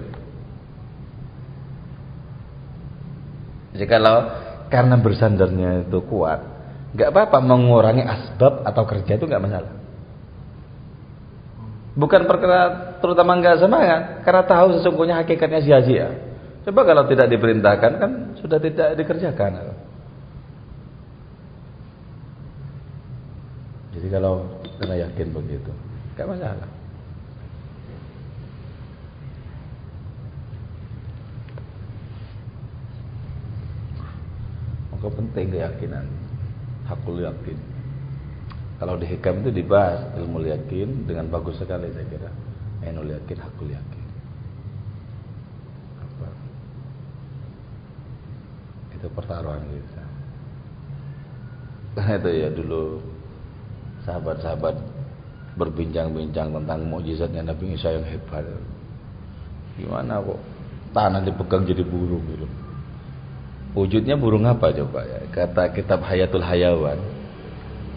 Jadi 3.70 3.86
kalau 3.86 4.16
karena 4.70 4.98
bersandarnya 4.98 5.86
itu 5.86 5.98
kuat, 6.06 6.42
nggak 6.94 7.10
apa-apa 7.10 7.38
mengurangi 7.42 8.02
asbab 8.02 8.66
atau 8.66 8.82
kerja 8.86 9.18
itu 9.18 9.26
nggak 9.26 9.42
masalah. 9.42 9.72
Bukan 11.94 12.22
perkara 12.26 12.60
terutama 13.02 13.38
nggak 13.38 13.62
semangat, 13.62 14.02
karena 14.22 14.42
tahu 14.46 14.78
sesungguhnya 14.78 15.22
hakikatnya 15.22 15.60
sia-sia. 15.62 16.08
Coba 16.66 16.86
kalau 16.86 17.06
tidak 17.10 17.30
diperintahkan 17.30 17.92
kan 17.98 18.10
sudah 18.38 18.58
tidak 18.62 18.94
dikerjakan. 18.98 19.74
Jadi 23.90 24.06
kalau 24.06 24.46
kita 24.78 24.94
yakin 24.96 25.28
begitu, 25.34 25.72
nggak 26.14 26.26
masalah. 26.30 26.79
Maka 35.00 35.16
penting 35.16 35.56
keyakinan 35.56 36.04
hakul 36.84 37.24
yakin. 37.24 37.56
Kalau 38.76 39.00
di 39.00 39.08
hikam 39.08 39.40
itu 39.40 39.64
dibahas 39.64 40.12
ilmu 40.20 40.44
yakin 40.44 41.08
dengan 41.08 41.32
bagus 41.32 41.56
sekali 41.56 41.88
saya 41.96 42.04
kira. 42.04 42.28
Ainul 42.84 43.08
yakin, 43.08 43.38
hakul 43.40 43.72
yakin. 43.72 44.06
Apa? 46.04 46.28
Itu 49.00 49.08
pertaruhan 49.12 49.64
kita. 49.64 50.04
Karena 51.96 52.12
itu 52.20 52.30
ya 52.44 52.48
dulu 52.52 53.00
sahabat-sahabat 54.04 54.76
berbincang-bincang 55.56 56.52
tentang 56.52 56.80
mukjizatnya 56.88 57.52
Nabi 57.52 57.72
Isa 57.72 57.92
yang 57.92 58.04
hebat. 58.04 58.44
Gimana 59.80 60.20
kok 60.20 60.40
tanah 60.92 61.24
dipegang 61.24 61.64
jadi 61.64 61.84
burung 61.84 62.24
gitu. 62.32 62.48
Wujudnya 63.70 64.18
burung 64.18 64.50
apa 64.50 64.74
coba 64.74 65.06
ya? 65.06 65.20
Kata 65.30 65.70
kitab 65.70 66.02
Hayatul 66.02 66.42
Hayawan. 66.42 66.98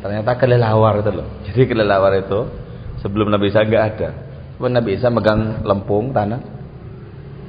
Ternyata 0.06 0.38
kelelawar 0.38 1.02
itu 1.02 1.12
loh. 1.16 1.28
Jadi 1.50 1.62
kelelawar 1.66 2.14
itu 2.20 2.46
sebelum 3.02 3.34
Nabi 3.34 3.50
Isa 3.50 3.66
nggak 3.66 3.86
ada. 3.96 4.10
Sebelum 4.56 4.74
Nabi 4.76 4.90
Isa 5.00 5.10
megang 5.10 5.66
lempung 5.66 6.14
tanah. 6.14 6.42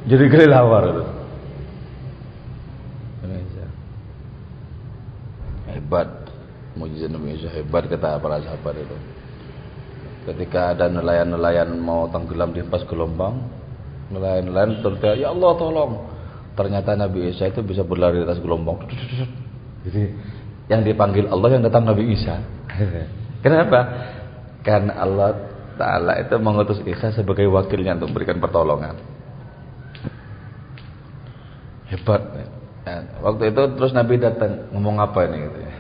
Jadi 0.09 0.24
kelelawar 0.32 0.82
itu. 0.88 1.05
Hebat. 5.74 6.09
Mujizat 6.78 7.10
Nabi 7.10 7.36
Isa 7.36 7.51
hebat 7.52 7.90
kata 7.90 8.16
para 8.22 8.40
sahabat 8.40 8.74
itu. 8.78 8.96
Ketika 10.24 10.72
ada 10.72 10.88
nelayan-nelayan 10.88 11.76
mau 11.76 12.09
tenggelam 12.09 12.56
di 12.56 12.64
pas 12.64 12.80
gelombang, 12.88 13.44
nelayan-nelayan 14.09 14.80
berteriak, 14.80 15.20
ya 15.20 15.28
Allah 15.36 15.52
tolong, 15.60 15.92
Ternyata 16.55 16.94
Nabi 16.94 17.35
Isa 17.35 17.51
itu 17.51 17.66
bisa 17.66 17.82
berlari 17.82 18.22
di 18.22 18.24
atas 18.26 18.39
gelombang. 18.39 18.86
Jadi 19.85 20.02
yang 20.70 20.86
dipanggil 20.86 21.28
Allah 21.28 21.48
yang 21.51 21.62
datang 21.66 21.85
Nabi 21.85 22.14
Isa. 22.14 22.40
Kenapa? 23.44 23.81
Karena 24.64 24.97
Allah 24.97 25.31
Ta'ala 25.74 26.22
itu 26.22 26.39
mengutus 26.39 26.78
Isa 26.86 27.10
sebagai 27.10 27.51
wakilnya 27.51 27.98
untuk 27.98 28.14
memberikan 28.14 28.39
pertolongan. 28.39 28.94
Hebat. 31.90 32.22
Waktu 33.20 33.51
itu 33.51 33.62
terus 33.76 33.93
Nabi 33.93 34.22
datang 34.22 34.70
ngomong 34.70 35.02
apa 35.02 35.26
ini 35.26 35.36
gitu 35.51 35.59
ya. 35.59 35.74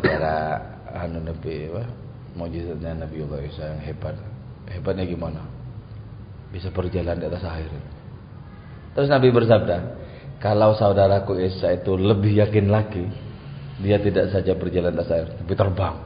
Bicara 0.00 0.36
anu 0.94 1.18
Nabi 1.20 1.68
apa? 1.74 1.84
Mujizatnya 2.38 3.04
Nabi 3.04 3.16
Allah 3.26 3.40
Isa 3.44 3.62
yang 3.74 3.82
hebat. 3.82 4.16
Hebatnya 4.70 5.04
gimana? 5.04 5.42
Bisa 6.54 6.70
berjalan 6.70 7.18
di 7.18 7.26
atas 7.26 7.44
air. 7.44 7.68
Terus 8.94 9.10
Nabi 9.10 9.28
bersabda, 9.34 9.76
kalau 10.38 10.78
saudaraku 10.78 11.34
Isa 11.42 11.74
itu 11.74 11.98
lebih 11.98 12.38
yakin 12.38 12.70
lagi, 12.70 13.04
dia 13.82 13.98
tidak 13.98 14.30
saja 14.30 14.54
berjalan 14.54 14.94
atas 14.94 15.10
air, 15.10 15.28
tapi 15.34 15.54
terbang. 15.58 15.96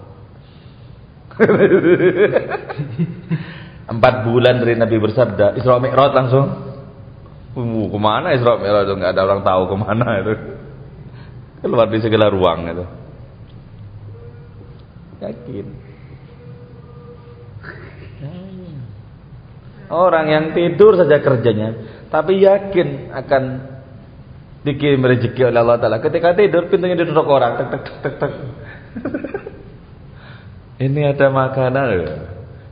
Empat 3.92 4.14
bulan 4.24 4.60
dari 4.60 4.74
Nabi 4.76 4.96
bersabda, 5.00 5.56
Isra 5.60 5.80
Mi'raj 5.80 6.12
langsung. 6.16 6.46
Uh, 7.56 7.88
ke 7.88 7.98
mana 7.98 8.32
Isra 8.32 8.56
Mi'raj 8.56 8.88
itu? 8.88 8.94
Nggak 8.96 9.12
ada 9.16 9.22
orang 9.24 9.42
tahu 9.44 9.62
ke 9.68 9.76
mana 9.76 10.08
itu. 10.24 10.34
Keluar 11.58 11.88
di 11.90 11.98
segala 12.00 12.30
ruang 12.32 12.68
itu. 12.72 12.84
Yakin. 15.18 15.66
Orang 19.88 20.28
yang 20.28 20.44
tidur 20.52 21.00
saja 21.00 21.16
kerjanya, 21.24 21.72
tapi 22.08 22.40
yakin 22.40 23.12
akan 23.12 23.42
dikirim 24.64 25.04
rezeki 25.04 25.52
oleh 25.52 25.60
Allah 25.60 25.78
Taala. 25.80 25.98
Ketika 26.00 26.32
tidur 26.32 26.66
pintunya 26.72 26.96
ditutup 26.96 27.28
orang, 27.28 27.60
tek 27.60 27.68
tek 27.68 27.84
tek 28.00 28.14
tek. 28.16 28.32
Ini 30.88 31.00
ada 31.12 31.26
makanan. 31.28 31.86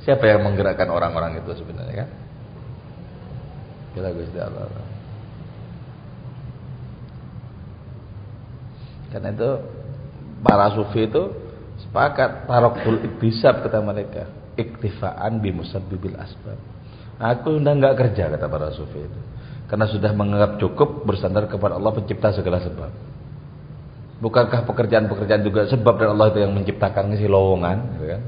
Siapa 0.07 0.23
yang 0.31 0.47
menggerakkan 0.47 0.87
orang-orang 0.87 1.43
itu 1.43 1.51
sebenarnya 1.59 2.07
kan? 2.07 2.09
Kita 3.99 4.09
Gusti 4.15 4.39
Allah. 4.39 4.71
Karena 9.11 9.33
itu 9.35 9.51
para 10.45 10.71
sufi 10.77 11.09
itu 11.09 11.23
sepakat 11.87 12.47
tarokul 12.47 13.03
iktisab 13.03 13.65
kata 13.65 13.81
mereka 13.81 14.29
iktifaan 14.61 15.41
bimusabbibil 15.41 16.15
asbab 16.21 16.76
aku 17.17 17.61
udah 17.61 17.73
nggak 17.77 17.95
kerja 17.97 18.33
kata 18.33 18.47
para 18.49 18.69
sufi 18.73 19.01
itu. 19.01 19.21
Karena 19.67 19.87
sudah 19.91 20.11
menganggap 20.15 20.63
cukup 20.63 21.03
bersandar 21.03 21.51
kepada 21.51 21.75
Allah 21.75 21.91
pencipta 21.91 22.31
segala 22.31 22.63
sebab. 22.63 22.91
Bukankah 24.23 24.65
pekerjaan-pekerjaan 24.65 25.43
juga 25.45 25.69
sebab 25.69 25.95
dan 26.01 26.17
Allah 26.17 26.33
itu 26.33 26.39
yang 26.41 26.55
menciptakan 26.57 27.13
ngisi 27.13 27.29
lowongan 27.29 27.77
gitu 27.99 28.07
kan? 28.09 28.23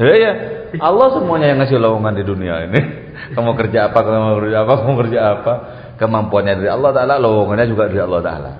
Ya 0.00 0.14
ya 0.16 0.32
Allah 0.80 1.12
semuanya 1.12 1.52
yang 1.52 1.58
ngasih 1.60 1.78
lowongan 1.80 2.14
di 2.16 2.24
dunia 2.24 2.54
ini. 2.68 2.80
Kamu 3.36 3.52
kerja 3.54 3.92
apa 3.92 4.00
kamu 4.02 4.40
kerja 4.40 4.56
apa 4.64 4.72
kamu 4.82 4.94
kerja 5.04 5.18
apa. 5.36 5.52
Kemampuannya 6.00 6.58
dari 6.58 6.70
Allah 6.72 6.90
Taala 6.96 7.14
lowongannya 7.20 7.66
juga 7.68 7.86
dari 7.92 8.00
Allah 8.00 8.22
Taala. 8.24 8.52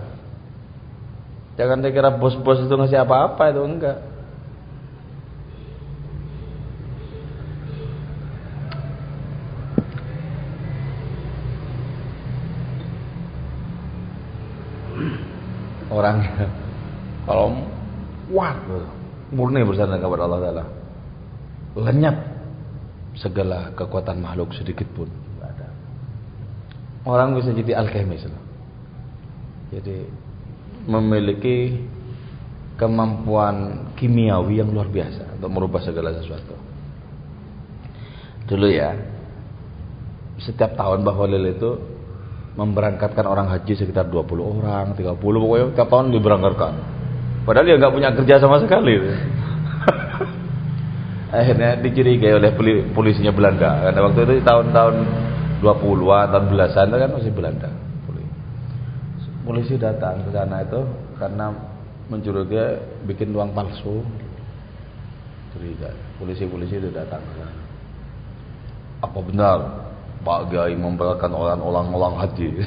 Jangan 1.56 1.84
dikira 1.84 2.16
bos-bos 2.16 2.64
itu 2.64 2.72
ngasih 2.72 3.04
apa-apa 3.04 3.52
itu 3.52 3.60
enggak. 3.64 3.98
Orang 15.92 16.24
kalau 17.28 17.52
kuat 18.32 18.56
murni 19.28 19.60
bersandar 19.62 20.00
kepada 20.00 20.24
Allah 20.24 20.40
Taala, 20.40 20.64
lenyap 21.76 22.16
segala 23.20 23.76
kekuatan 23.76 24.24
makhluk 24.24 24.56
sedikit 24.56 24.88
pun. 24.96 25.08
Orang 27.02 27.34
bisa 27.34 27.50
jadi 27.50 27.82
alkemis 27.82 28.30
Jadi 29.74 30.06
memiliki 30.86 31.82
kemampuan 32.78 33.90
kimiawi 33.98 34.62
yang 34.62 34.70
luar 34.70 34.86
biasa 34.86 35.38
untuk 35.38 35.50
merubah 35.50 35.82
segala 35.82 36.14
sesuatu. 36.14 36.54
Dulu 38.46 38.66
ya, 38.70 38.94
setiap 40.38 40.78
tahun 40.78 41.02
Mbah 41.02 41.16
Walil 41.18 41.46
itu 41.54 41.70
memberangkatkan 42.52 43.24
orang 43.24 43.48
haji 43.48 43.72
sekitar 43.76 44.12
20 44.12 44.60
orang, 44.60 44.92
30 44.92 45.16
pokoknya 45.18 45.66
setiap 45.72 45.88
tahun 45.88 46.12
diberangkatkan. 46.12 46.72
Padahal 47.48 47.66
dia 47.66 47.76
nggak 47.80 47.94
punya 47.94 48.10
kerja 48.12 48.34
sama 48.38 48.60
sekali. 48.60 48.94
Akhirnya 51.32 51.80
dicurigai 51.80 52.36
oleh 52.36 52.52
polisinya 52.92 53.32
Belanda. 53.32 53.88
Karena 53.88 54.00
waktu 54.04 54.20
itu 54.28 54.34
tahun-tahun 54.44 54.94
20-an, 55.64 56.26
tahun 56.28 56.46
belasan 56.52 56.86
kan 56.92 57.10
masih 57.10 57.32
Belanda 57.32 57.72
polisi 59.42 59.74
datang 59.74 60.22
ke 60.22 60.30
sana 60.30 60.62
itu 60.62 60.80
karena 61.18 61.50
mencurigai 62.06 62.78
bikin 63.10 63.34
uang 63.34 63.50
palsu 63.54 64.02
curiga 65.52 65.90
polisi-polisi 66.16 66.78
itu 66.78 66.88
datang 66.94 67.20
ke 67.20 67.34
sana 67.42 67.62
apa 69.02 69.18
benar 69.20 69.58
Pak 70.22 70.54
Gai 70.54 70.74
memberangkatkan 70.78 71.34
orang-orang 71.34 71.86
orang 71.90 72.14
haji 72.22 72.48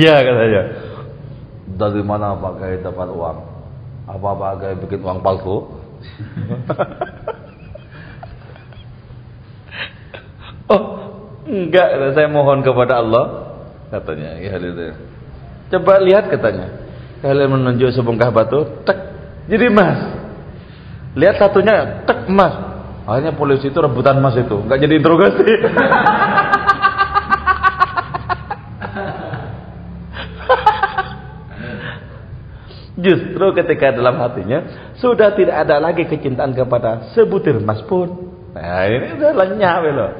iya 0.00 0.14
katanya 0.20 0.62
dari 1.76 2.02
mana 2.04 2.36
Pak 2.36 2.54
Gai 2.60 2.80
dapat 2.84 3.08
uang 3.08 3.38
apa 4.08 4.28
Pak 4.36 4.54
Gai 4.60 4.74
bikin 4.76 5.00
uang 5.00 5.24
palsu 5.24 5.56
oh 10.72 10.82
enggak 11.48 12.12
saya 12.12 12.28
mohon 12.28 12.60
kepada 12.60 13.00
Allah 13.00 13.48
katanya 13.88 14.36
ya 14.36 14.56
itu. 14.60 14.92
Coba 15.68 16.00
lihat 16.00 16.32
katanya. 16.32 16.88
Kalian 17.20 17.50
menunjuk 17.50 17.90
sebongkah 17.92 18.30
batu, 18.30 18.62
tek, 18.86 18.94
jadi 19.50 19.68
emas. 19.68 19.98
Lihat 21.18 21.36
satunya, 21.36 22.06
tek 22.06 22.30
emas. 22.30 22.54
Akhirnya 23.08 23.32
polisi 23.32 23.72
itu 23.72 23.80
rebutan 23.80 24.20
emas 24.20 24.36
itu, 24.36 24.52
nggak 24.68 24.84
jadi 24.84 24.94
interogasi. 25.00 25.48
Justru 32.98 33.54
ketika 33.56 33.96
dalam 33.96 34.20
hatinya 34.20 34.90
sudah 35.00 35.32
tidak 35.32 35.56
ada 35.56 35.80
lagi 35.80 36.04
kecintaan 36.04 36.52
kepada 36.52 37.14
sebutir 37.16 37.62
emas 37.62 37.80
pun. 37.88 38.28
Nah 38.52 38.84
ini 38.90 39.16
udah 39.16 39.32
lenyap 39.32 39.86
loh. 39.88 40.12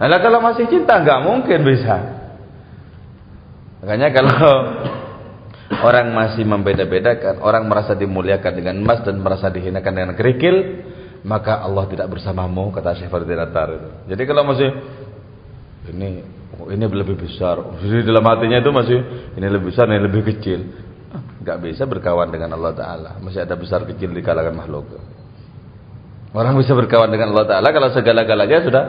Nah 0.00 0.18
kalau 0.22 0.40
masih 0.40 0.70
cinta 0.72 1.02
nggak 1.02 1.20
mungkin 1.20 1.60
bisa. 1.66 2.22
Makanya 3.84 4.08
kalau 4.14 4.38
orang 5.90 6.14
masih 6.14 6.46
membeda-bedakan, 6.46 7.42
orang 7.42 7.66
merasa 7.66 7.98
dimuliakan 7.98 8.52
dengan 8.54 8.78
emas 8.80 9.02
dan 9.02 9.18
merasa 9.18 9.50
dihinakan 9.50 9.92
dengan 9.92 10.14
kerikil, 10.14 10.56
maka 11.22 11.62
Allah 11.62 11.86
tidak 11.86 12.10
bersamamu 12.10 12.74
kata 12.74 12.98
Syekh 12.98 13.10
Fardin 13.10 13.38
Jadi 14.10 14.22
kalau 14.26 14.42
masih 14.42 14.70
ini 15.94 16.22
ini 16.62 16.84
lebih 16.86 17.18
besar, 17.18 17.58
jadi 17.82 18.06
dalam 18.06 18.22
hatinya 18.28 18.58
itu 18.62 18.70
masih 18.70 18.98
ini 19.34 19.46
lebih 19.50 19.74
besar, 19.74 19.90
ini 19.90 19.98
lebih 19.98 20.22
kecil, 20.30 20.60
nggak 21.42 21.58
bisa 21.58 21.86
berkawan 21.90 22.30
dengan 22.30 22.54
Allah 22.54 22.74
Taala. 22.74 23.10
Masih 23.18 23.42
ada 23.42 23.58
besar 23.58 23.82
kecil 23.82 24.14
di 24.14 24.22
kalangan 24.22 24.54
makhluk. 24.54 24.94
Orang 26.32 26.56
bisa 26.58 26.72
berkawan 26.72 27.10
dengan 27.10 27.34
Allah 27.34 27.46
Taala 27.48 27.68
kalau 27.74 27.88
segala-galanya 27.90 28.58
sudah 28.62 28.84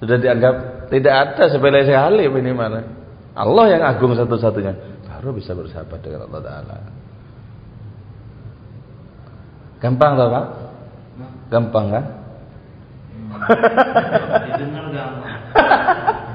sudah 0.00 0.16
dianggap 0.20 0.54
tidak 0.92 1.14
ada 1.14 1.44
sepele 1.52 1.84
sekali 1.84 2.24
minimal. 2.28 2.72
Allah 3.36 3.64
yang 3.68 3.82
agung 3.84 4.16
satu-satunya 4.16 4.72
baru 5.04 5.36
bisa 5.36 5.52
bersahabat 5.52 6.00
dengan 6.00 6.28
Allah 6.28 6.42
Taala. 6.44 6.76
Gampang 9.76 10.12
tau 10.16 10.28
Pak? 10.32 10.65
Gampang 11.50 11.86
kan? 11.94 12.04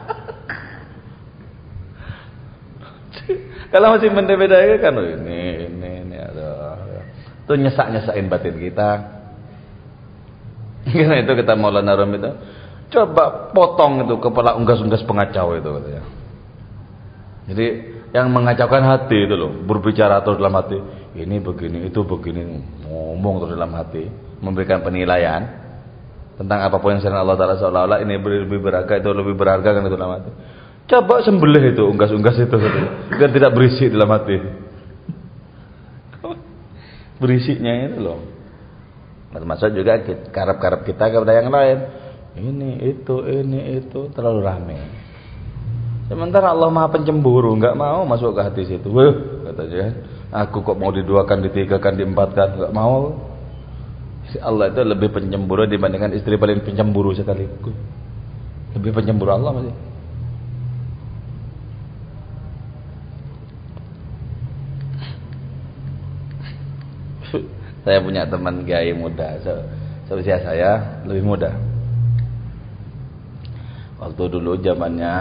Kalau 3.71 3.95
masih 3.95 4.11
beda-beda 4.11 4.59
kan 4.83 4.99
oh, 4.99 5.07
ini 5.07 5.71
ini 5.71 5.89
ini 6.03 6.17
ada. 6.19 6.75
Itu 7.47 7.55
nyesak-nyesakin 7.55 8.27
batin 8.27 8.59
kita. 8.59 8.89
Karena 10.91 11.23
itu 11.23 11.31
kita 11.39 11.55
Maulana 11.55 11.95
Rum 11.95 12.19
itu 12.19 12.31
coba 12.91 13.55
potong 13.55 14.03
itu 14.03 14.19
kepala 14.19 14.59
unggas-unggas 14.59 15.07
pengacau 15.07 15.55
itu 15.55 15.69
katanya. 15.71 16.03
Jadi 17.47 17.67
yang 18.11 18.27
mengacaukan 18.27 18.83
hati 18.83 19.23
itu 19.23 19.39
loh, 19.39 19.55
berbicara 19.63 20.19
terus 20.19 20.35
dalam 20.35 20.59
hati, 20.59 20.75
ini 21.15 21.39
begini, 21.39 21.87
itu 21.87 22.03
begini, 22.03 22.43
ngomong 22.83 23.39
terus 23.39 23.55
dalam 23.55 23.71
hati, 23.71 24.03
memberikan 24.41 24.81
penilaian 24.81 25.61
tentang 26.35 26.65
apa 26.65 26.81
pun 26.81 26.97
yang 26.97 27.01
selain 27.05 27.21
Allah 27.21 27.37
Taala 27.37 27.55
seolah-olah 27.61 28.01
ini 28.01 28.17
lebih 28.17 28.59
berharga 28.59 28.97
itu 28.97 29.09
lebih 29.13 29.37
berharga 29.37 29.69
kan 29.77 29.81
itu 29.85 29.93
dalam 29.93 30.17
hati. 30.17 30.31
Coba 30.89 31.21
sembelih 31.21 31.77
itu 31.77 31.83
unggas-unggas 31.85 32.35
itu 32.41 32.57
biar 33.15 33.31
tidak 33.31 33.51
berisik 33.53 33.93
dalam 33.93 34.09
hati. 34.11 34.37
Berisiknya 37.21 37.93
itu 37.93 38.01
loh. 38.01 38.19
Termasuk 39.31 39.71
juga 39.77 40.01
karap-karap 40.33 40.81
kita 40.83 41.13
kepada 41.13 41.37
yang 41.37 41.53
lain. 41.53 41.77
Ini 42.31 42.69
itu 42.81 43.15
ini 43.29 43.77
itu 43.77 44.09
terlalu 44.11 44.41
ramai. 44.41 44.81
Sementara 46.11 46.51
Allah 46.51 46.67
Maha 46.67 46.91
Pencemburu, 46.91 47.55
nggak 47.55 47.71
mau 47.71 48.03
masuk 48.03 48.35
ke 48.35 48.41
hati 48.43 48.61
situ. 48.67 48.91
Wah, 48.91 49.15
katanya, 49.47 49.95
aku 50.43 50.59
kok 50.59 50.75
mau 50.75 50.91
diduakan, 50.91 51.47
ditigakan, 51.47 51.95
diempatkan, 51.95 52.59
nggak 52.59 52.73
mau. 52.75 53.15
Si 54.31 54.39
Allah 54.39 54.71
itu 54.71 54.79
lebih 54.87 55.11
pencemburu 55.11 55.67
dibandingkan 55.67 56.15
istri 56.15 56.39
paling 56.39 56.63
pencemburu 56.63 57.11
sekali. 57.11 57.43
Lebih 58.71 58.91
pencemburu 58.95 59.31
Allah 59.35 59.51
masih. 59.59 59.75
saya 67.81 67.97
punya 67.97 68.29
teman 68.29 68.61
gay 68.63 68.93
muda, 68.93 69.41
seusia 70.05 70.37
saya 70.39 71.01
lebih 71.03 71.25
muda. 71.25 71.51
Waktu 73.99 74.23
dulu 74.31 74.57
zamannya 74.63 75.17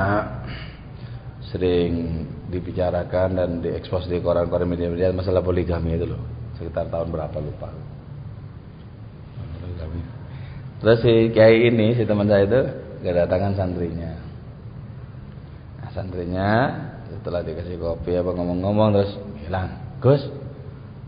sering 1.51 2.24
dibicarakan 2.47 3.28
dan 3.37 3.51
diekspos 3.59 4.07
di 4.07 4.23
koran-koran 4.23 4.70
media-media 4.70 5.11
masalah 5.11 5.43
poligami 5.43 5.99
itu 5.99 6.07
loh 6.07 6.23
sekitar 6.59 6.87
tahun 6.91 7.11
berapa 7.11 7.39
lupa 7.43 7.70
terus 10.81 10.98
si 11.05 11.28
kiai 11.31 11.69
ini 11.69 11.93
si 11.94 12.09
teman 12.09 12.27
saya 12.27 12.48
itu 12.48 12.61
kedatangan 13.05 13.52
santrinya. 13.57 14.12
Nah, 15.81 15.90
santrinya 15.93 16.48
setelah 17.20 17.44
dikasih 17.44 17.77
kopi 17.77 18.16
apa 18.16 18.32
ngomong-ngomong 18.32 18.97
terus 18.97 19.12
bilang 19.44 19.77
Gus 20.01 20.24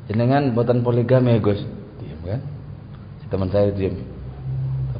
jenengan 0.08 0.52
buatan 0.52 0.84
poligami 0.84 1.40
Gus? 1.40 1.60
Diam 2.00 2.20
kan? 2.24 2.40
Si 3.24 3.26
teman 3.32 3.48
saya 3.48 3.72
diam 3.72 3.96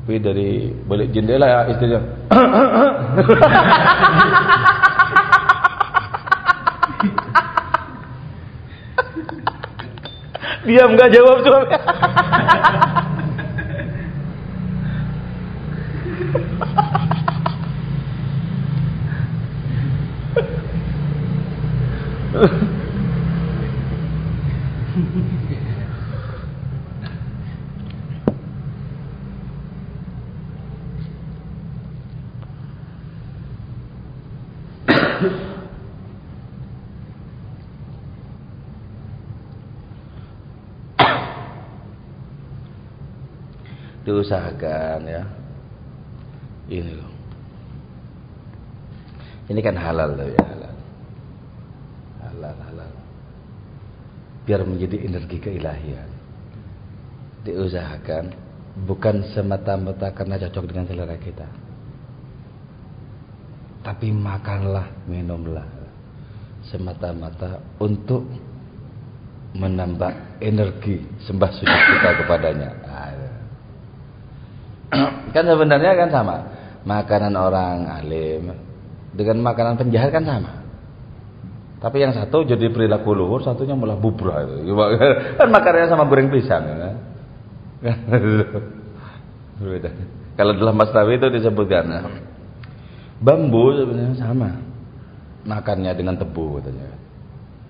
tapi 0.02 0.18
dari 0.18 0.74
balik 0.82 1.14
jendela 1.14 1.70
istrinya. 1.70 2.02
Diam 10.66 10.94
nggak 10.94 11.10
jawab 11.14 11.38
suami. 11.46 11.76
Diusahakan 44.02 45.04
ya. 45.04 45.22
Ini 46.72 46.96
loh. 46.96 47.12
Ini 49.52 49.60
kan 49.60 49.76
halal 49.76 50.16
loh 50.16 50.32
ya 50.32 50.40
halal 50.48 50.72
halal 52.42 52.56
halal 52.64 52.92
biar 54.44 54.66
menjadi 54.66 55.06
energi 55.06 55.39
keilahian 55.39 56.09
diusahakan 57.43 58.35
bukan 58.86 59.27
semata-mata 59.35 60.10
karena 60.14 60.39
cocok 60.47 60.64
dengan 60.70 60.86
selera 60.86 61.16
kita 61.19 61.48
tapi 63.82 64.14
makanlah 64.14 64.86
minumlah 65.10 65.66
semata-mata 66.70 67.59
untuk 67.82 68.23
menambah 69.52 70.39
energi 70.39 71.02
sembah 71.27 71.51
sujud 71.51 71.81
kita 71.98 72.10
kepadanya 72.24 72.70
kan 75.32 75.44
sebenarnya 75.48 75.93
kan 75.97 76.09
sama. 76.12 76.36
Makanan 76.82 77.35
orang 77.39 77.89
alim 77.89 78.52
dengan 79.16 79.40
makanan 79.40 79.81
penjahat 79.81 80.12
kan 80.12 80.24
sama. 80.28 80.52
Tapi 81.82 81.98
yang 81.98 82.14
satu 82.14 82.46
jadi 82.46 82.70
perilaku 82.70 83.10
luhur, 83.10 83.42
satunya 83.42 83.74
malah 83.74 83.98
bubrah 83.98 84.46
itu. 84.46 84.70
Kan 85.38 85.50
makanannya 85.50 85.90
sama 85.90 86.06
goreng 86.06 86.30
pisang 86.30 86.62
kan. 86.78 86.94
Berbeda. 89.59 89.90
Kalau 90.38 90.54
dalam 90.54 90.78
Masnawi 90.78 91.18
itu 91.18 91.26
disebutkan 91.34 91.90
bambu 93.18 93.74
sebenarnya 93.74 94.14
sama. 94.14 94.62
Makannya 95.42 95.90
dengan 95.98 96.14
tebu 96.14 96.62
katanya. 96.62 96.94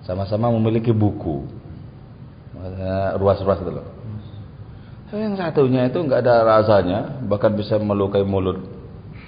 Sama-sama 0.05 0.53
memiliki 0.53 0.93
buku. 0.93 1.49
Ruas-ruas 3.17 3.65
itu 3.65 3.71
loh. 3.73 3.87
Yang 5.09 5.41
satunya 5.41 5.89
itu 5.89 5.97
nggak 5.97 6.21
ada 6.25 6.45
rasanya, 6.45 7.21
bahkan 7.25 7.53
bisa 7.57 7.81
melukai 7.81 8.21
mulut 8.21 8.61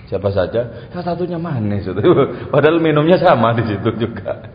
siapa 0.05 0.29
saja. 0.29 0.89
Yang 0.93 1.03
satunya 1.09 1.41
manis 1.41 1.89
itu. 1.89 1.97
Padahal 2.53 2.77
minumnya 2.77 3.17
sama 3.17 3.57
di 3.57 3.65
situ 3.65 3.89
juga. 3.97 4.54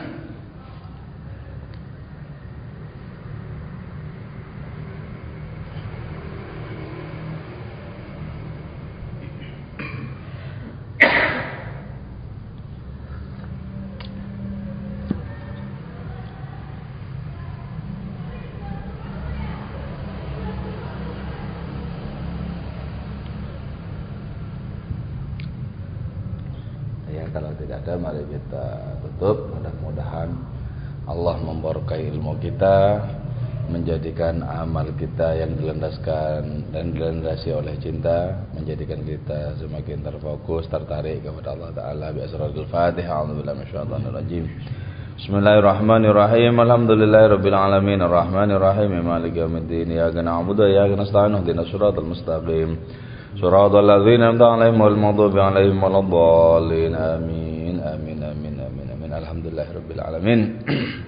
menjadikan 34.01 34.41
amal 34.41 34.89
kita 34.97 35.37
yang 35.37 35.61
dilandaskan 35.61 36.73
dan 36.73 36.89
dilandasi 36.89 37.53
oleh 37.53 37.77
cinta 37.77 38.33
menjadikan 38.57 38.97
kita 39.05 39.53
semakin 39.61 40.01
terfokus 40.01 40.65
tertarik 40.73 41.21
kepada 41.21 41.53
Allah 41.53 41.69
taala. 41.69 42.09
Bi 42.09 42.25
asrarul 42.25 42.65
Fatihah 42.65 43.21
a'udzubillahi 43.21 43.61
minasyaitonir 43.61 44.09
rajim 44.09 44.49
Bismillahirrahmanirrahim. 45.21 46.49
Alhamdulillahirabbil 46.49 47.53
alamin 47.53 48.01
arrahmanirrahim. 48.01 48.89
Maliki 49.05 49.37
yaumiddin. 49.37 49.93
Iyyaka 49.93 50.25
na'budu 50.25 50.65
wa 50.65 50.69
iyyaka 50.73 50.97
nasta'in. 50.97 51.37
Ihdinas 51.37 51.69
siratal 51.69 52.09
mustaqim. 52.09 52.69
Siratal 53.37 53.85
ladzina 53.85 54.33
an'amta 54.33 54.49
'alaihim 54.49 54.81
ghairil 54.81 54.97
maghdubi 54.97 55.37
'alaihim 55.37 55.77
waladdallin. 55.77 56.91
Amin. 56.97 57.75
Amin. 57.85 58.17
Amin. 58.17 58.55
Amin. 58.65 58.87
Amin. 58.97 59.11
Alhamdulillahirabbil 59.13 60.01
alamin 60.01 60.39